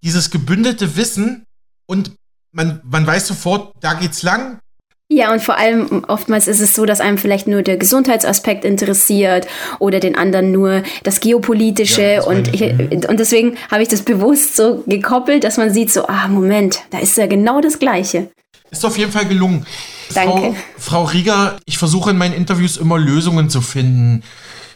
dieses 0.03 0.29
gebündelte 0.29 0.97
Wissen 0.97 1.45
und 1.85 2.11
man, 2.51 2.81
man 2.83 3.07
weiß 3.07 3.27
sofort, 3.27 3.73
da 3.79 3.93
geht's 3.93 4.21
lang, 4.21 4.59
ja, 5.07 5.31
und 5.31 5.41
vor 5.41 5.57
allem 5.57 6.03
oftmals 6.07 6.47
ist 6.47 6.61
es 6.61 6.73
so, 6.73 6.85
dass 6.85 6.99
einem 6.99 7.19
vielleicht 7.19 7.47
nur 7.47 7.61
der 7.61 7.77
Gesundheitsaspekt 7.77 8.65
interessiert 8.65 9.47
oder 9.77 9.99
den 9.99 10.17
anderen 10.17 10.51
nur 10.51 10.81
das 11.03 11.19
Geopolitische. 11.19 12.01
Ja, 12.01 12.15
das 12.17 12.27
und, 12.27 12.53
ich, 12.53 12.61
und 13.07 13.19
deswegen 13.19 13.55
habe 13.69 13.83
ich 13.83 13.89
das 13.89 14.01
bewusst 14.01 14.55
so 14.55 14.83
gekoppelt, 14.87 15.43
dass 15.43 15.57
man 15.57 15.71
sieht, 15.71 15.91
so, 15.91 16.07
ah, 16.07 16.27
Moment, 16.27 16.79
da 16.89 16.97
ist 16.97 17.17
ja 17.17 17.27
genau 17.27 17.61
das 17.61 17.77
Gleiche. 17.77 18.31
Ist 18.71 18.83
auf 18.83 18.97
jeden 18.97 19.11
Fall 19.11 19.25
gelungen. 19.25 19.67
Danke. 20.15 20.55
Frau, 20.77 21.03
Frau 21.03 21.03
Rieger, 21.03 21.57
ich 21.65 21.77
versuche 21.77 22.09
in 22.09 22.17
meinen 22.17 22.33
Interviews 22.33 22.77
immer 22.77 22.97
Lösungen 22.97 23.49
zu 23.51 23.61
finden. 23.61 24.23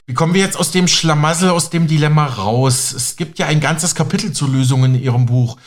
Wie 0.05 0.13
kommen 0.13 0.35
wir 0.35 0.41
jetzt 0.41 0.57
aus 0.57 0.71
dem 0.71 0.87
Schlamassel, 0.87 1.49
aus 1.49 1.71
dem 1.71 1.87
Dilemma 1.87 2.25
raus? 2.25 2.93
Es 2.93 3.15
gibt 3.15 3.39
ja 3.39 3.47
ein 3.47 3.59
ganzes 3.59 3.95
Kapitel 3.95 4.31
zu 4.31 4.47
Lösungen 4.47 4.95
in 4.95 5.01
Ihrem 5.01 5.25
Buch. 5.25 5.57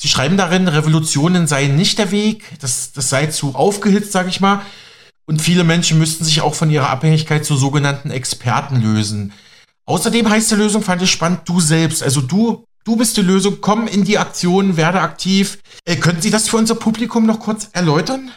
Sie 0.00 0.08
schreiben 0.08 0.36
darin, 0.36 0.68
Revolutionen 0.68 1.48
seien 1.48 1.74
nicht 1.74 1.98
der 1.98 2.12
Weg, 2.12 2.44
das, 2.60 2.92
das 2.92 3.08
sei 3.08 3.26
zu 3.26 3.56
aufgehitzt, 3.56 4.12
sage 4.12 4.28
ich 4.28 4.40
mal. 4.40 4.62
Und 5.26 5.42
viele 5.42 5.64
Menschen 5.64 5.98
müssten 5.98 6.24
sich 6.24 6.40
auch 6.40 6.54
von 6.54 6.70
ihrer 6.70 6.88
Abhängigkeit 6.88 7.44
zu 7.44 7.56
sogenannten 7.56 8.10
Experten 8.10 8.80
lösen. 8.80 9.32
Außerdem 9.86 10.30
heißt 10.30 10.52
die 10.52 10.54
Lösung, 10.54 10.82
fand 10.82 11.02
ich 11.02 11.10
spannend, 11.10 11.40
du 11.46 11.60
selbst. 11.60 12.02
Also 12.02 12.20
du, 12.20 12.64
du 12.84 12.96
bist 12.96 13.16
die 13.16 13.22
Lösung, 13.22 13.58
komm 13.60 13.88
in 13.88 14.04
die 14.04 14.18
Aktion, 14.18 14.76
werde 14.76 15.00
aktiv. 15.00 15.58
Äh, 15.84 15.96
könnten 15.96 16.22
Sie 16.22 16.30
das 16.30 16.48
für 16.48 16.58
unser 16.58 16.76
Publikum 16.76 17.26
noch 17.26 17.40
kurz 17.40 17.68
erläutern? 17.72 18.30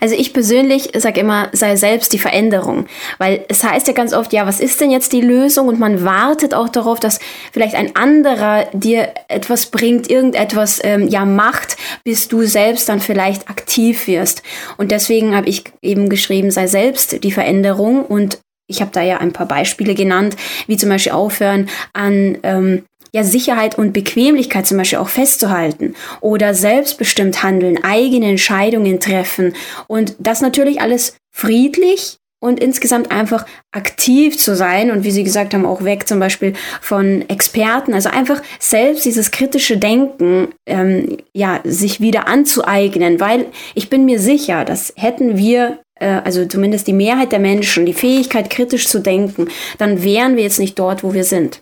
Also 0.00 0.14
ich 0.14 0.32
persönlich 0.32 0.90
sage 0.96 1.20
immer, 1.20 1.48
sei 1.52 1.76
selbst 1.76 2.12
die 2.12 2.18
Veränderung, 2.18 2.86
weil 3.18 3.44
es 3.48 3.64
heißt 3.64 3.86
ja 3.88 3.92
ganz 3.92 4.12
oft, 4.12 4.32
ja, 4.32 4.46
was 4.46 4.60
ist 4.60 4.80
denn 4.80 4.90
jetzt 4.90 5.12
die 5.12 5.20
Lösung? 5.20 5.68
Und 5.68 5.80
man 5.80 6.04
wartet 6.04 6.54
auch 6.54 6.68
darauf, 6.68 7.00
dass 7.00 7.18
vielleicht 7.52 7.74
ein 7.74 7.96
anderer 7.96 8.66
dir 8.72 9.12
etwas 9.28 9.66
bringt, 9.66 10.10
irgendetwas 10.10 10.80
ähm, 10.84 11.08
ja 11.08 11.24
macht, 11.24 11.76
bis 12.04 12.28
du 12.28 12.44
selbst 12.44 12.88
dann 12.88 13.00
vielleicht 13.00 13.48
aktiv 13.48 14.06
wirst. 14.06 14.42
Und 14.76 14.90
deswegen 14.90 15.34
habe 15.34 15.48
ich 15.48 15.64
eben 15.82 16.08
geschrieben, 16.08 16.50
sei 16.50 16.66
selbst 16.66 17.24
die 17.24 17.32
Veränderung 17.32 18.04
und 18.04 18.38
ich 18.70 18.82
habe 18.82 18.90
da 18.92 19.02
ja 19.02 19.16
ein 19.16 19.32
paar 19.32 19.48
Beispiele 19.48 19.94
genannt, 19.94 20.36
wie 20.66 20.76
zum 20.76 20.90
Beispiel 20.90 21.12
aufhören 21.12 21.70
an 21.94 22.36
ähm, 22.42 22.84
ja, 23.12 23.24
Sicherheit 23.24 23.78
und 23.78 23.92
Bequemlichkeit 23.92 24.66
zum 24.66 24.78
Beispiel 24.78 24.98
auch 24.98 25.08
festzuhalten 25.08 25.94
oder 26.20 26.54
selbstbestimmt 26.54 27.42
handeln, 27.42 27.82
eigene 27.82 28.26
Entscheidungen 28.26 29.00
treffen 29.00 29.54
und 29.86 30.14
das 30.18 30.40
natürlich 30.40 30.80
alles 30.80 31.16
friedlich 31.30 32.18
und 32.40 32.60
insgesamt 32.60 33.10
einfach 33.10 33.46
aktiv 33.72 34.38
zu 34.38 34.54
sein 34.54 34.90
und 34.90 35.02
wie 35.04 35.10
Sie 35.10 35.24
gesagt 35.24 35.54
haben, 35.54 35.66
auch 35.66 35.82
weg 35.82 36.06
zum 36.06 36.20
Beispiel 36.20 36.52
von 36.80 37.28
Experten, 37.28 37.94
also 37.94 38.10
einfach 38.10 38.42
selbst 38.60 39.04
dieses 39.04 39.30
kritische 39.30 39.76
Denken 39.76 40.48
ähm, 40.66 41.18
ja 41.32 41.60
sich 41.64 42.00
wieder 42.00 42.28
anzueignen, 42.28 43.18
weil 43.18 43.46
ich 43.74 43.90
bin 43.90 44.04
mir 44.04 44.20
sicher, 44.20 44.64
dass 44.64 44.92
hätten 44.96 45.36
wir 45.36 45.80
äh, 45.98 46.20
also 46.24 46.44
zumindest 46.46 46.86
die 46.86 46.92
Mehrheit 46.92 47.32
der 47.32 47.40
Menschen 47.40 47.86
die 47.86 47.94
Fähigkeit 47.94 48.50
kritisch 48.50 48.86
zu 48.86 49.00
denken, 49.00 49.48
dann 49.78 50.02
wären 50.02 50.36
wir 50.36 50.44
jetzt 50.44 50.60
nicht 50.60 50.78
dort, 50.78 51.02
wo 51.02 51.14
wir 51.14 51.24
sind. 51.24 51.60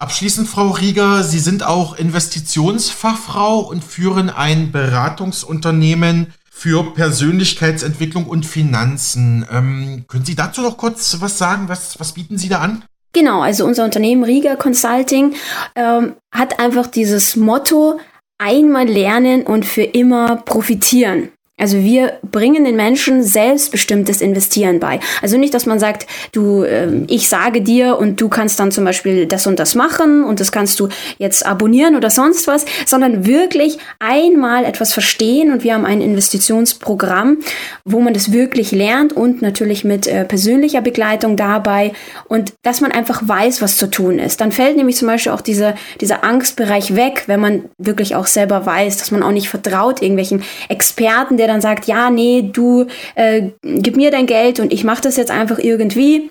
Abschließend, 0.00 0.48
Frau 0.48 0.68
Rieger, 0.68 1.22
Sie 1.22 1.38
sind 1.38 1.62
auch 1.62 1.94
Investitionsfachfrau 1.94 3.58
und 3.58 3.84
führen 3.84 4.30
ein 4.30 4.72
Beratungsunternehmen 4.72 6.32
für 6.50 6.94
Persönlichkeitsentwicklung 6.94 8.24
und 8.24 8.46
Finanzen. 8.46 9.46
Ähm, 9.52 10.06
können 10.08 10.24
Sie 10.24 10.34
dazu 10.34 10.62
noch 10.62 10.78
kurz 10.78 11.18
was 11.20 11.36
sagen? 11.36 11.68
Was, 11.68 12.00
was 12.00 12.12
bieten 12.12 12.38
Sie 12.38 12.48
da 12.48 12.60
an? 12.60 12.82
Genau, 13.12 13.42
also 13.42 13.66
unser 13.66 13.84
Unternehmen 13.84 14.24
Rieger 14.24 14.56
Consulting 14.56 15.34
ähm, 15.74 16.14
hat 16.34 16.58
einfach 16.60 16.86
dieses 16.86 17.36
Motto, 17.36 18.00
einmal 18.38 18.88
lernen 18.88 19.42
und 19.42 19.66
für 19.66 19.82
immer 19.82 20.36
profitieren. 20.36 21.28
Also 21.60 21.78
wir 21.78 22.14
bringen 22.30 22.64
den 22.64 22.76
Menschen 22.76 23.22
selbstbestimmtes 23.22 24.22
Investieren 24.22 24.80
bei. 24.80 24.98
Also 25.20 25.36
nicht, 25.36 25.52
dass 25.52 25.66
man 25.66 25.78
sagt, 25.78 26.06
du, 26.32 26.62
äh, 26.62 26.88
ich 27.06 27.28
sage 27.28 27.60
dir 27.60 27.98
und 27.98 28.20
du 28.20 28.28
kannst 28.30 28.58
dann 28.58 28.72
zum 28.72 28.84
Beispiel 28.84 29.26
das 29.26 29.46
und 29.46 29.58
das 29.58 29.74
machen 29.74 30.24
und 30.24 30.40
das 30.40 30.52
kannst 30.52 30.80
du 30.80 30.88
jetzt 31.18 31.44
abonnieren 31.44 31.96
oder 31.96 32.08
sonst 32.08 32.46
was, 32.46 32.64
sondern 32.86 33.26
wirklich 33.26 33.78
einmal 33.98 34.64
etwas 34.64 34.92
verstehen 34.92 35.52
und 35.52 35.62
wir 35.62 35.74
haben 35.74 35.84
ein 35.84 36.00
Investitionsprogramm, 36.00 37.38
wo 37.84 38.00
man 38.00 38.14
das 38.14 38.32
wirklich 38.32 38.72
lernt 38.72 39.12
und 39.12 39.42
natürlich 39.42 39.84
mit 39.84 40.06
äh, 40.06 40.24
persönlicher 40.24 40.80
Begleitung 40.80 41.36
dabei 41.36 41.92
und 42.28 42.54
dass 42.62 42.80
man 42.80 42.90
einfach 42.90 43.22
weiß, 43.26 43.60
was 43.60 43.76
zu 43.76 43.90
tun 43.90 44.18
ist. 44.18 44.40
Dann 44.40 44.50
fällt 44.50 44.76
nämlich 44.76 44.96
zum 44.96 45.08
Beispiel 45.08 45.32
auch 45.32 45.42
dieser, 45.42 45.74
dieser 46.00 46.24
Angstbereich 46.24 46.96
weg, 46.96 47.24
wenn 47.26 47.40
man 47.40 47.64
wirklich 47.76 48.14
auch 48.16 48.26
selber 48.26 48.64
weiß, 48.64 48.96
dass 48.96 49.10
man 49.10 49.22
auch 49.22 49.32
nicht 49.32 49.50
vertraut 49.50 50.00
irgendwelchen 50.00 50.42
Experten, 50.68 51.36
der 51.36 51.49
dann 51.50 51.60
sagt, 51.60 51.86
ja, 51.86 52.10
nee, 52.10 52.50
du 52.52 52.86
äh, 53.14 53.50
gib 53.62 53.96
mir 53.96 54.10
dein 54.10 54.26
Geld 54.26 54.60
und 54.60 54.72
ich 54.72 54.84
mache 54.84 55.02
das 55.02 55.16
jetzt 55.16 55.30
einfach 55.30 55.58
irgendwie, 55.58 56.30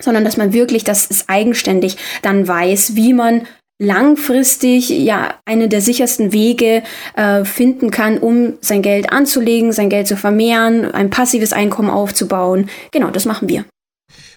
sondern 0.00 0.24
dass 0.24 0.36
man 0.36 0.52
wirklich 0.52 0.84
das 0.84 1.06
ist 1.06 1.28
eigenständig 1.28 1.96
dann 2.22 2.48
weiß, 2.48 2.96
wie 2.96 3.12
man 3.12 3.46
langfristig 3.78 4.88
ja 4.88 5.34
eine 5.44 5.68
der 5.68 5.80
sichersten 5.80 6.32
Wege 6.32 6.82
äh, 7.16 7.44
finden 7.44 7.90
kann, 7.90 8.18
um 8.18 8.54
sein 8.60 8.82
Geld 8.82 9.12
anzulegen, 9.12 9.72
sein 9.72 9.90
Geld 9.90 10.06
zu 10.06 10.16
vermehren, 10.16 10.92
ein 10.92 11.10
passives 11.10 11.52
Einkommen 11.52 11.90
aufzubauen. 11.90 12.70
Genau, 12.92 13.10
das 13.10 13.24
machen 13.24 13.48
wir. 13.48 13.64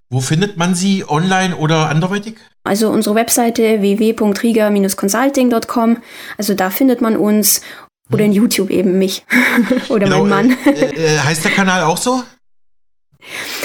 Wo 0.09 0.21
findet 0.21 0.57
man 0.57 0.73
sie 0.73 1.03
online 1.07 1.55
oder 1.57 1.89
anderweitig? 1.89 2.37
Also 2.63 2.89
unsere 2.89 3.13
Webseite 3.15 3.81
www.riga-consulting.com. 3.81 5.97
Also 6.37 6.53
da 6.53 6.69
findet 6.69 7.01
man 7.01 7.17
uns 7.17 7.61
oder 8.11 8.23
in 8.23 8.31
YouTube 8.31 8.69
eben 8.69 8.97
mich. 8.97 9.23
Oder 9.89 10.05
genau, 10.05 10.25
mein 10.25 10.47
Mann. 10.49 10.57
Äh, 10.65 11.15
äh, 11.15 11.19
heißt 11.19 11.43
der 11.43 11.51
Kanal 11.51 11.83
auch 11.83 11.97
so? 11.97 12.23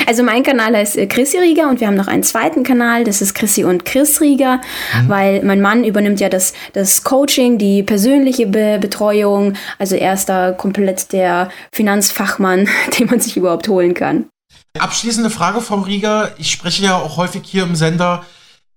Also 0.06 0.22
mein 0.22 0.42
Kanal 0.42 0.76
heißt 0.76 0.96
äh, 0.96 1.06
Chrissy 1.06 1.38
Rieger 1.38 1.68
und 1.68 1.80
wir 1.80 1.86
haben 1.86 1.94
noch 1.94 2.08
einen 2.08 2.22
zweiten 2.22 2.64
Kanal, 2.64 3.04
das 3.04 3.22
ist 3.22 3.34
Chrissy 3.34 3.64
und 3.64 3.84
Chris 3.84 4.20
Rieger, 4.20 4.56
mhm. 4.56 5.08
weil 5.08 5.44
mein 5.44 5.60
Mann 5.60 5.84
übernimmt 5.84 6.20
ja 6.20 6.28
das, 6.28 6.52
das 6.72 7.04
Coaching, 7.04 7.58
die 7.58 7.82
persönliche 7.82 8.46
Be 8.46 8.78
Betreuung. 8.80 9.54
Also 9.78 9.94
er 9.94 10.14
ist 10.14 10.28
da 10.28 10.52
komplett 10.52 11.12
der 11.12 11.50
Finanzfachmann, 11.72 12.68
den 12.98 13.06
man 13.06 13.20
sich 13.20 13.36
überhaupt 13.36 13.68
holen 13.68 13.94
kann. 13.94 14.26
Abschließende 14.78 15.30
Frage, 15.30 15.60
Frau 15.60 15.80
Rieger. 15.80 16.32
Ich 16.38 16.50
spreche 16.50 16.82
ja 16.82 16.96
auch 16.96 17.16
häufig 17.16 17.42
hier 17.44 17.62
im 17.62 17.76
Sender 17.76 18.24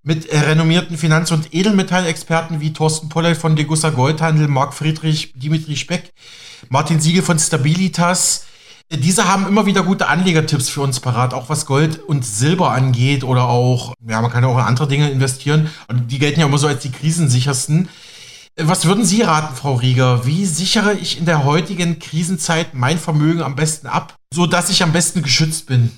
mit 0.06 0.32
renommierten 0.32 0.98
Finanz- 0.98 1.32
und 1.32 1.54
Edelmetallexperten 1.54 2.62
wie 2.62 2.74
Thorsten 2.74 3.10
Polley 3.10 3.34
von 3.34 3.56
Degussa 3.56 3.90
Goldhandel, 3.90 4.48
Marc 4.48 4.74
Friedrich, 4.76 5.34
Dimitri 5.36 5.76
Speck, 5.76 6.14
Martin 6.70 7.02
Siegel 7.02 7.24
von 7.24 7.40
Stabilitas. 7.40 8.46
Diese 8.92 9.28
haben 9.28 9.48
immer 9.48 9.66
wieder 9.66 9.82
gute 9.82 10.08
Anlegertipps 10.08 10.70
für 10.70 10.82
uns 10.82 11.00
parat, 11.00 11.34
auch 11.34 11.50
was 11.50 11.66
Gold 11.66 12.00
und 12.00 12.24
Silber 12.24 12.72
angeht 12.72 13.24
oder 13.24 13.46
auch, 13.46 13.96
ja, 14.08 14.22
man 14.22 14.32
kann 14.32 14.44
ja 14.44 14.50
auch 14.50 14.60
in 14.60 14.64
andere 14.64 14.88
Dinge 14.88 15.10
investieren. 15.10 15.72
Und 15.88 16.12
die 16.12 16.20
gelten 16.20 16.40
ja 16.40 16.46
immer 16.46 16.60
so 16.60 16.68
als 16.68 16.84
die 16.84 16.92
krisensichersten. 16.92 17.90
Was 18.58 18.86
würden 18.86 19.04
Sie 19.04 19.24
raten, 19.24 19.56
Frau 19.56 19.74
Rieger? 19.74 20.28
Wie 20.28 20.46
sichere 20.46 20.94
ich 20.94 21.18
in 21.18 21.26
der 21.26 21.44
heutigen 21.46 21.98
Krisenzeit 21.98 22.76
mein 22.76 23.00
Vermögen 23.00 23.42
am 23.42 23.56
besten 23.56 23.88
ab, 23.88 24.16
so 24.32 24.46
dass 24.46 24.70
ich 24.70 24.84
am 24.84 24.94
besten 24.94 25.24
geschützt 25.24 25.66
bin? 25.66 25.92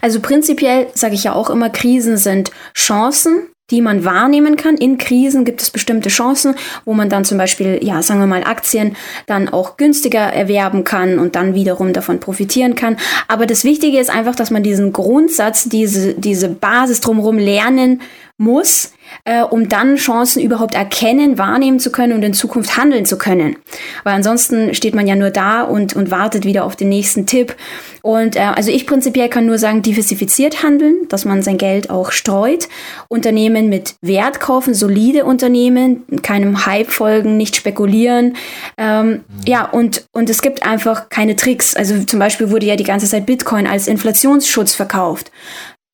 Also 0.00 0.20
prinzipiell 0.20 0.88
sage 0.94 1.14
ich 1.14 1.24
ja 1.24 1.34
auch 1.34 1.50
immer, 1.50 1.70
Krisen 1.70 2.16
sind 2.16 2.50
Chancen, 2.74 3.48
die 3.70 3.80
man 3.80 4.04
wahrnehmen 4.04 4.56
kann. 4.56 4.76
In 4.76 4.98
Krisen 4.98 5.44
gibt 5.44 5.62
es 5.62 5.70
bestimmte 5.70 6.10
Chancen, 6.10 6.54
wo 6.84 6.92
man 6.92 7.08
dann 7.08 7.24
zum 7.24 7.38
Beispiel, 7.38 7.80
ja, 7.82 8.02
sagen 8.02 8.20
wir 8.20 8.26
mal, 8.26 8.44
Aktien 8.44 8.96
dann 9.26 9.48
auch 9.48 9.78
günstiger 9.78 10.20
erwerben 10.20 10.84
kann 10.84 11.18
und 11.18 11.34
dann 11.34 11.54
wiederum 11.54 11.92
davon 11.92 12.20
profitieren 12.20 12.74
kann. 12.74 12.98
Aber 13.28 13.46
das 13.46 13.64
Wichtige 13.64 13.98
ist 13.98 14.10
einfach, 14.10 14.36
dass 14.36 14.50
man 14.50 14.62
diesen 14.62 14.92
Grundsatz, 14.92 15.64
diese, 15.64 16.14
diese 16.14 16.48
Basis 16.48 17.00
drumherum 17.00 17.38
lernen 17.38 18.02
muss, 18.42 18.92
äh, 19.24 19.42
um 19.42 19.68
dann 19.68 19.96
Chancen 19.96 20.42
überhaupt 20.42 20.74
erkennen, 20.74 21.38
wahrnehmen 21.38 21.78
zu 21.78 21.92
können 21.92 22.12
und 22.12 22.22
in 22.22 22.34
Zukunft 22.34 22.76
handeln 22.76 23.06
zu 23.06 23.16
können. 23.16 23.56
Weil 24.04 24.14
ansonsten 24.14 24.74
steht 24.74 24.94
man 24.94 25.06
ja 25.06 25.14
nur 25.14 25.30
da 25.30 25.62
und, 25.62 25.94
und 25.94 26.10
wartet 26.10 26.44
wieder 26.44 26.64
auf 26.64 26.76
den 26.76 26.88
nächsten 26.88 27.26
Tipp. 27.26 27.54
Und 28.02 28.36
äh, 28.36 28.40
also 28.40 28.70
ich 28.70 28.86
prinzipiell 28.86 29.28
kann 29.28 29.46
nur 29.46 29.58
sagen, 29.58 29.82
diversifiziert 29.82 30.62
handeln, 30.62 31.06
dass 31.08 31.24
man 31.24 31.42
sein 31.42 31.56
Geld 31.56 31.88
auch 31.88 32.10
streut. 32.10 32.68
Unternehmen 33.08 33.68
mit 33.68 33.94
Wert 34.00 34.40
kaufen, 34.40 34.74
solide 34.74 35.24
Unternehmen, 35.24 36.04
keinem 36.22 36.66
Hype 36.66 36.90
folgen, 36.90 37.36
nicht 37.36 37.56
spekulieren. 37.56 38.36
Ähm. 38.76 39.20
Ja, 39.46 39.64
und, 39.64 40.06
und 40.12 40.30
es 40.30 40.42
gibt 40.42 40.64
einfach 40.64 41.08
keine 41.08 41.36
Tricks. 41.36 41.76
Also 41.76 42.02
zum 42.04 42.18
Beispiel 42.18 42.50
wurde 42.50 42.66
ja 42.66 42.76
die 42.76 42.84
ganze 42.84 43.06
Zeit 43.06 43.26
Bitcoin 43.26 43.66
als 43.66 43.86
Inflationsschutz 43.86 44.74
verkauft 44.74 45.30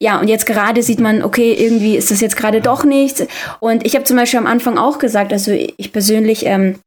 ja, 0.01 0.21
und 0.21 0.29
jetzt 0.29 0.47
gerade 0.47 0.83
sieht 0.83 1.01
man, 1.01 1.23
okay, 1.23 1.53
irgendwie 1.53 1.97
ist 1.97 2.11
das 2.11 2.21
jetzt 2.21 2.37
gerade 2.37 2.61
doch 2.61 2.85
nichts. 2.85 3.27
Und 3.59 3.85
ich 3.85 3.95
habe 3.95 4.05
zum 4.05 4.17
Beispiel 4.17 4.39
am 4.39 4.47
Anfang 4.47 4.79
auch 4.79 4.99
gesagt, 4.99 5.33
also 5.33 5.51
ich 5.51 5.93
persönlich 5.93 6.47
ähm, 6.47 6.79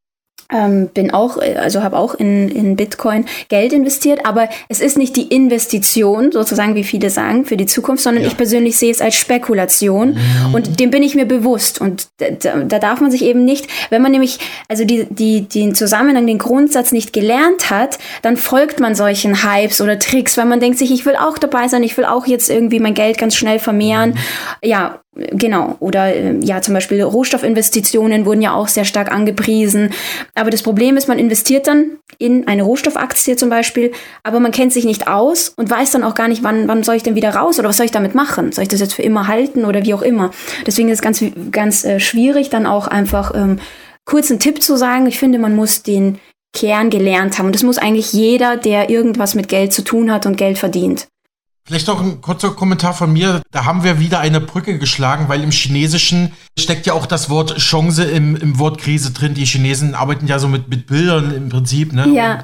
ähm, 0.52 0.88
bin 0.94 1.12
auch, 1.12 1.38
also 1.38 1.84
habe 1.84 1.98
auch 1.98 2.16
in, 2.16 2.50
in 2.50 2.76
Bitcoin 2.76 3.26
Geld 3.50 3.74
investiert, 3.74 4.26
aber 4.26 4.50
es 4.70 4.82
ist 4.82 4.98
nicht 4.98 5.16
die 5.16 5.28
Investition, 5.28 6.32
sozusagen, 6.32 6.76
wie 6.76 6.84
viele 6.84 7.10
sagen, 7.10 7.46
für 7.46 7.58
die 7.58 7.66
Zukunft, 7.66 8.04
sondern 8.04 8.24
ja. 8.24 8.30
ich 8.30 8.38
persönlich 8.38 8.78
sehe 8.78 8.92
es 8.92 9.02
als 9.02 9.16
Spekulation 9.16 10.16
mhm. 10.16 10.54
und 10.54 10.80
dem 10.80 10.92
bin 10.92 11.04
ich 11.04 11.16
mir 11.16 11.26
bewusst. 11.26 11.82
Und 11.82 12.08
da, 12.18 12.64
da, 12.64 12.80
darf 12.80 13.02
man 13.02 13.12
sich 13.12 13.24
eben 13.24 13.46
nicht, 13.46 13.68
wenn 13.90 14.02
man 14.02 14.12
nämlich, 14.12 14.40
also 14.68 14.86
die, 14.86 15.08
die, 15.10 15.44
den 15.44 15.76
Zusammenhang, 15.76 16.28
den 16.28 16.38
Grundsatz 16.38 16.92
nicht 16.92 17.14
gelernt 17.14 17.70
hat, 17.70 18.00
dann 18.22 18.38
folgt 18.38 18.80
man 18.80 18.96
solchen 18.96 19.44
Hypes 19.44 19.82
oder 19.82 20.00
Tricks, 20.00 20.38
weil 20.38 20.46
man 20.46 20.60
denkt 20.60 20.78
sich, 20.78 20.92
ich 20.92 21.06
will 21.06 21.16
auch 21.16 21.38
dabei 21.38 21.68
sein, 21.68 21.84
ich 21.84 21.98
will 21.98 22.06
auch 22.06 22.28
jetzt 22.28 22.50
irgendwie 22.50 22.80
mein 22.80 22.94
Geld 22.94 23.18
ganz 23.18 23.36
schnell 23.36 23.60
vermehren. 23.60 24.12
Mhm. 24.12 24.18
Ja, 24.64 25.01
Genau, 25.14 25.76
oder 25.82 26.16
äh, 26.16 26.38
ja, 26.40 26.62
zum 26.62 26.74
Beispiel 26.74 27.02
Rohstoffinvestitionen 27.04 28.26
wurden 28.26 28.42
ja 28.42 28.54
auch 28.54 28.70
sehr 28.70 28.86
stark 28.86 29.12
angepriesen. 29.12 29.90
Aber 30.36 30.50
das 30.52 30.64
Problem 30.64 30.96
ist, 30.96 31.10
man 31.10 31.20
investiert 31.20 31.68
dann 31.68 31.98
in 32.18 32.48
eine 32.48 32.64
Rohstoffaktie 32.64 33.36
zum 33.36 33.50
Beispiel, 33.50 33.92
aber 34.24 34.40
man 34.40 34.54
kennt 34.54 34.72
sich 34.72 34.86
nicht 34.86 35.10
aus 35.10 35.50
und 35.50 35.70
weiß 35.70 35.92
dann 35.92 36.06
auch 36.06 36.16
gar 36.16 36.30
nicht, 36.30 36.44
wann, 36.44 36.70
wann 36.70 36.84
soll 36.84 36.96
ich 36.96 37.04
denn 37.04 37.16
wieder 37.16 37.36
raus 37.36 37.60
oder 37.60 37.68
was 37.68 37.76
soll 37.76 37.88
ich 37.88 37.92
damit 37.92 38.16
machen? 38.16 38.54
Soll 38.54 38.64
ich 38.64 38.70
das 38.70 38.80
jetzt 38.80 38.94
für 38.94 39.02
immer 39.02 39.28
halten 39.28 39.66
oder 39.66 39.84
wie 39.84 39.94
auch 39.94 40.02
immer? 40.02 40.32
Deswegen 40.66 40.88
ist 40.88 41.00
es 41.00 41.02
ganz, 41.02 41.22
ganz 41.52 41.84
äh, 41.84 42.00
schwierig, 42.00 42.50
dann 42.50 42.66
auch 42.66 42.88
einfach 42.88 43.36
ähm, 43.36 43.60
kurz 44.06 44.32
einen 44.32 44.40
Tipp 44.40 44.64
zu 44.64 44.78
sagen. 44.78 45.08
Ich 45.08 45.20
finde, 45.20 45.40
man 45.40 45.58
muss 45.58 45.84
den 45.84 46.20
Kern 46.54 46.90
gelernt 46.90 47.38
haben. 47.38 47.48
Und 47.48 47.56
das 47.56 47.64
muss 47.64 47.78
eigentlich 47.78 48.14
jeder, 48.14 48.56
der 48.56 48.90
irgendwas 48.90 49.36
mit 49.36 49.50
Geld 49.50 49.74
zu 49.74 49.84
tun 49.84 50.12
hat 50.12 50.26
und 50.26 50.38
Geld 50.38 50.58
verdient. 50.58 51.08
Vielleicht 51.68 51.88
noch 51.88 52.02
ein 52.02 52.22
kurzer 52.22 52.52
Kommentar 52.52 52.94
von 52.94 53.14
mir. 53.14 53.42
Da 53.52 53.66
haben 53.66 53.84
wir 53.84 54.00
wieder 54.00 54.20
eine 54.20 54.42
Brücke 54.42 54.80
geschlagen, 54.80 55.30
weil 55.30 55.44
im 55.44 55.52
Chinesischen 55.52 56.34
steckt 56.58 56.86
ja 56.86 56.94
auch 56.94 57.06
das 57.06 57.30
Wort 57.30 57.58
Chance 57.58 58.04
im, 58.04 58.36
im 58.36 58.58
Wort 58.58 58.80
Krise 58.80 59.12
drin. 59.12 59.36
Die 59.36 59.46
Chinesen 59.46 59.94
arbeiten 59.94 60.28
ja 60.28 60.40
so 60.40 60.48
mit, 60.48 60.70
mit 60.70 60.88
Bildern 60.88 61.34
im 61.34 61.50
Prinzip. 61.50 61.94
Ne? 61.94 62.10
Ja. 62.10 62.34
Und, 62.34 62.44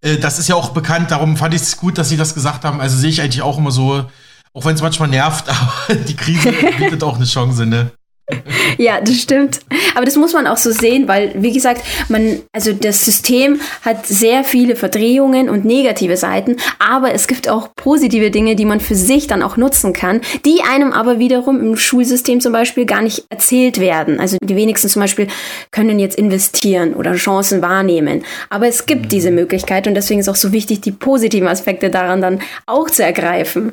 äh, 0.00 0.18
das 0.18 0.38
ist 0.38 0.48
ja 0.48 0.54
auch 0.54 0.70
bekannt, 0.70 1.10
darum 1.10 1.36
fand 1.36 1.54
ich 1.54 1.62
es 1.62 1.76
gut, 1.76 1.98
dass 1.98 2.08
Sie 2.08 2.16
das 2.16 2.34
gesagt 2.34 2.64
haben. 2.64 2.80
Also 2.80 2.96
sehe 2.96 3.10
ich 3.10 3.20
eigentlich 3.20 3.42
auch 3.42 3.58
immer 3.58 3.70
so, 3.70 4.04
auch 4.52 4.64
wenn 4.64 4.74
es 4.74 4.82
manchmal 4.82 5.08
nervt, 5.08 5.48
aber 5.88 5.94
die 5.94 6.16
Krise 6.16 6.52
bietet 6.78 7.02
auch 7.04 7.16
eine 7.16 7.26
Chance, 7.26 7.66
ne? 7.66 7.92
ja, 8.78 9.00
das 9.00 9.20
stimmt. 9.20 9.60
Aber 9.94 10.04
das 10.04 10.16
muss 10.16 10.32
man 10.32 10.46
auch 10.46 10.56
so 10.56 10.70
sehen, 10.70 11.08
weil, 11.08 11.32
wie 11.36 11.52
gesagt, 11.52 11.82
man, 12.08 12.40
also 12.52 12.72
das 12.72 13.04
System 13.04 13.60
hat 13.82 14.06
sehr 14.06 14.44
viele 14.44 14.76
Verdrehungen 14.76 15.48
und 15.48 15.64
negative 15.64 16.16
Seiten, 16.16 16.56
aber 16.78 17.12
es 17.12 17.26
gibt 17.26 17.48
auch 17.48 17.70
positive 17.74 18.30
Dinge, 18.30 18.56
die 18.56 18.64
man 18.64 18.80
für 18.80 18.94
sich 18.94 19.26
dann 19.26 19.42
auch 19.42 19.56
nutzen 19.56 19.92
kann, 19.92 20.20
die 20.44 20.62
einem 20.62 20.92
aber 20.92 21.18
wiederum 21.18 21.60
im 21.60 21.76
Schulsystem 21.76 22.40
zum 22.40 22.52
Beispiel 22.52 22.86
gar 22.86 23.02
nicht 23.02 23.24
erzählt 23.30 23.80
werden. 23.80 24.20
Also 24.20 24.36
die 24.42 24.56
wenigsten 24.56 24.88
zum 24.88 25.00
Beispiel 25.00 25.28
können 25.70 25.98
jetzt 25.98 26.18
investieren 26.18 26.94
oder 26.94 27.14
Chancen 27.14 27.62
wahrnehmen. 27.62 28.24
Aber 28.50 28.68
es 28.68 28.86
gibt 28.86 29.12
diese 29.12 29.30
Möglichkeit 29.30 29.86
und 29.86 29.94
deswegen 29.94 30.20
ist 30.20 30.28
auch 30.28 30.36
so 30.36 30.52
wichtig, 30.52 30.80
die 30.80 30.92
positiven 30.92 31.48
Aspekte 31.48 31.90
daran 31.90 32.20
dann 32.20 32.40
auch 32.66 32.90
zu 32.90 33.02
ergreifen. 33.02 33.72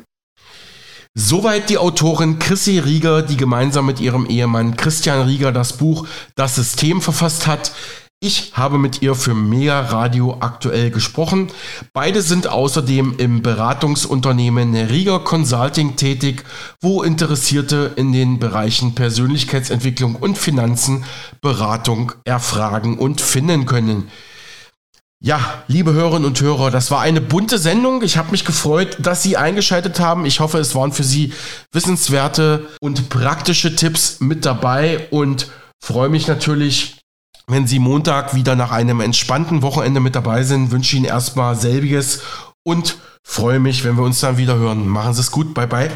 Soweit 1.18 1.70
die 1.70 1.78
Autorin 1.78 2.38
Chrissy 2.38 2.78
Rieger, 2.78 3.22
die 3.22 3.38
gemeinsam 3.38 3.86
mit 3.86 4.00
ihrem 4.00 4.26
Ehemann 4.26 4.76
Christian 4.76 5.22
Rieger 5.22 5.50
das 5.50 5.72
Buch 5.72 6.06
Das 6.34 6.56
System 6.56 7.00
verfasst 7.00 7.46
hat. 7.46 7.72
Ich 8.20 8.52
habe 8.52 8.76
mit 8.76 9.00
ihr 9.00 9.14
für 9.14 9.32
Mega 9.32 9.80
Radio 9.80 10.36
aktuell 10.40 10.90
gesprochen. 10.90 11.48
Beide 11.94 12.20
sind 12.20 12.48
außerdem 12.48 13.14
im 13.16 13.40
Beratungsunternehmen 13.40 14.74
Rieger 14.74 15.20
Consulting 15.20 15.96
tätig, 15.96 16.44
wo 16.82 17.02
Interessierte 17.02 17.92
in 17.96 18.12
den 18.12 18.38
Bereichen 18.38 18.94
Persönlichkeitsentwicklung 18.94 20.16
und 20.16 20.36
Finanzen 20.36 21.04
Beratung 21.40 22.12
erfragen 22.24 22.98
und 22.98 23.22
finden 23.22 23.64
können. 23.64 24.10
Ja, 25.24 25.64
liebe 25.66 25.94
Hörerinnen 25.94 26.26
und 26.26 26.40
Hörer, 26.40 26.70
das 26.70 26.90
war 26.90 27.00
eine 27.00 27.22
bunte 27.22 27.58
Sendung. 27.58 28.02
Ich 28.02 28.18
habe 28.18 28.32
mich 28.32 28.44
gefreut, 28.44 28.98
dass 29.00 29.22
Sie 29.22 29.38
eingeschaltet 29.38 29.98
haben. 29.98 30.26
Ich 30.26 30.40
hoffe, 30.40 30.58
es 30.58 30.74
waren 30.74 30.92
für 30.92 31.04
Sie 31.04 31.32
wissenswerte 31.72 32.68
und 32.80 33.08
praktische 33.08 33.74
Tipps 33.74 34.20
mit 34.20 34.44
dabei 34.44 35.08
und 35.10 35.50
freue 35.82 36.10
mich 36.10 36.28
natürlich, 36.28 36.98
wenn 37.46 37.66
Sie 37.66 37.78
Montag 37.78 38.34
wieder 38.34 38.56
nach 38.56 38.72
einem 38.72 39.00
entspannten 39.00 39.62
Wochenende 39.62 40.00
mit 40.00 40.14
dabei 40.14 40.42
sind. 40.42 40.70
Wünsche 40.70 40.96
Ihnen 40.96 41.06
erstmal 41.06 41.56
selbiges 41.56 42.20
und 42.62 42.98
freue 43.26 43.58
mich, 43.58 43.84
wenn 43.84 43.96
wir 43.96 44.04
uns 44.04 44.20
dann 44.20 44.36
wieder 44.36 44.56
hören. 44.56 44.86
Machen 44.86 45.14
Sie 45.14 45.20
es 45.22 45.30
gut. 45.30 45.54
Bye 45.54 45.66
bye. 45.66 45.90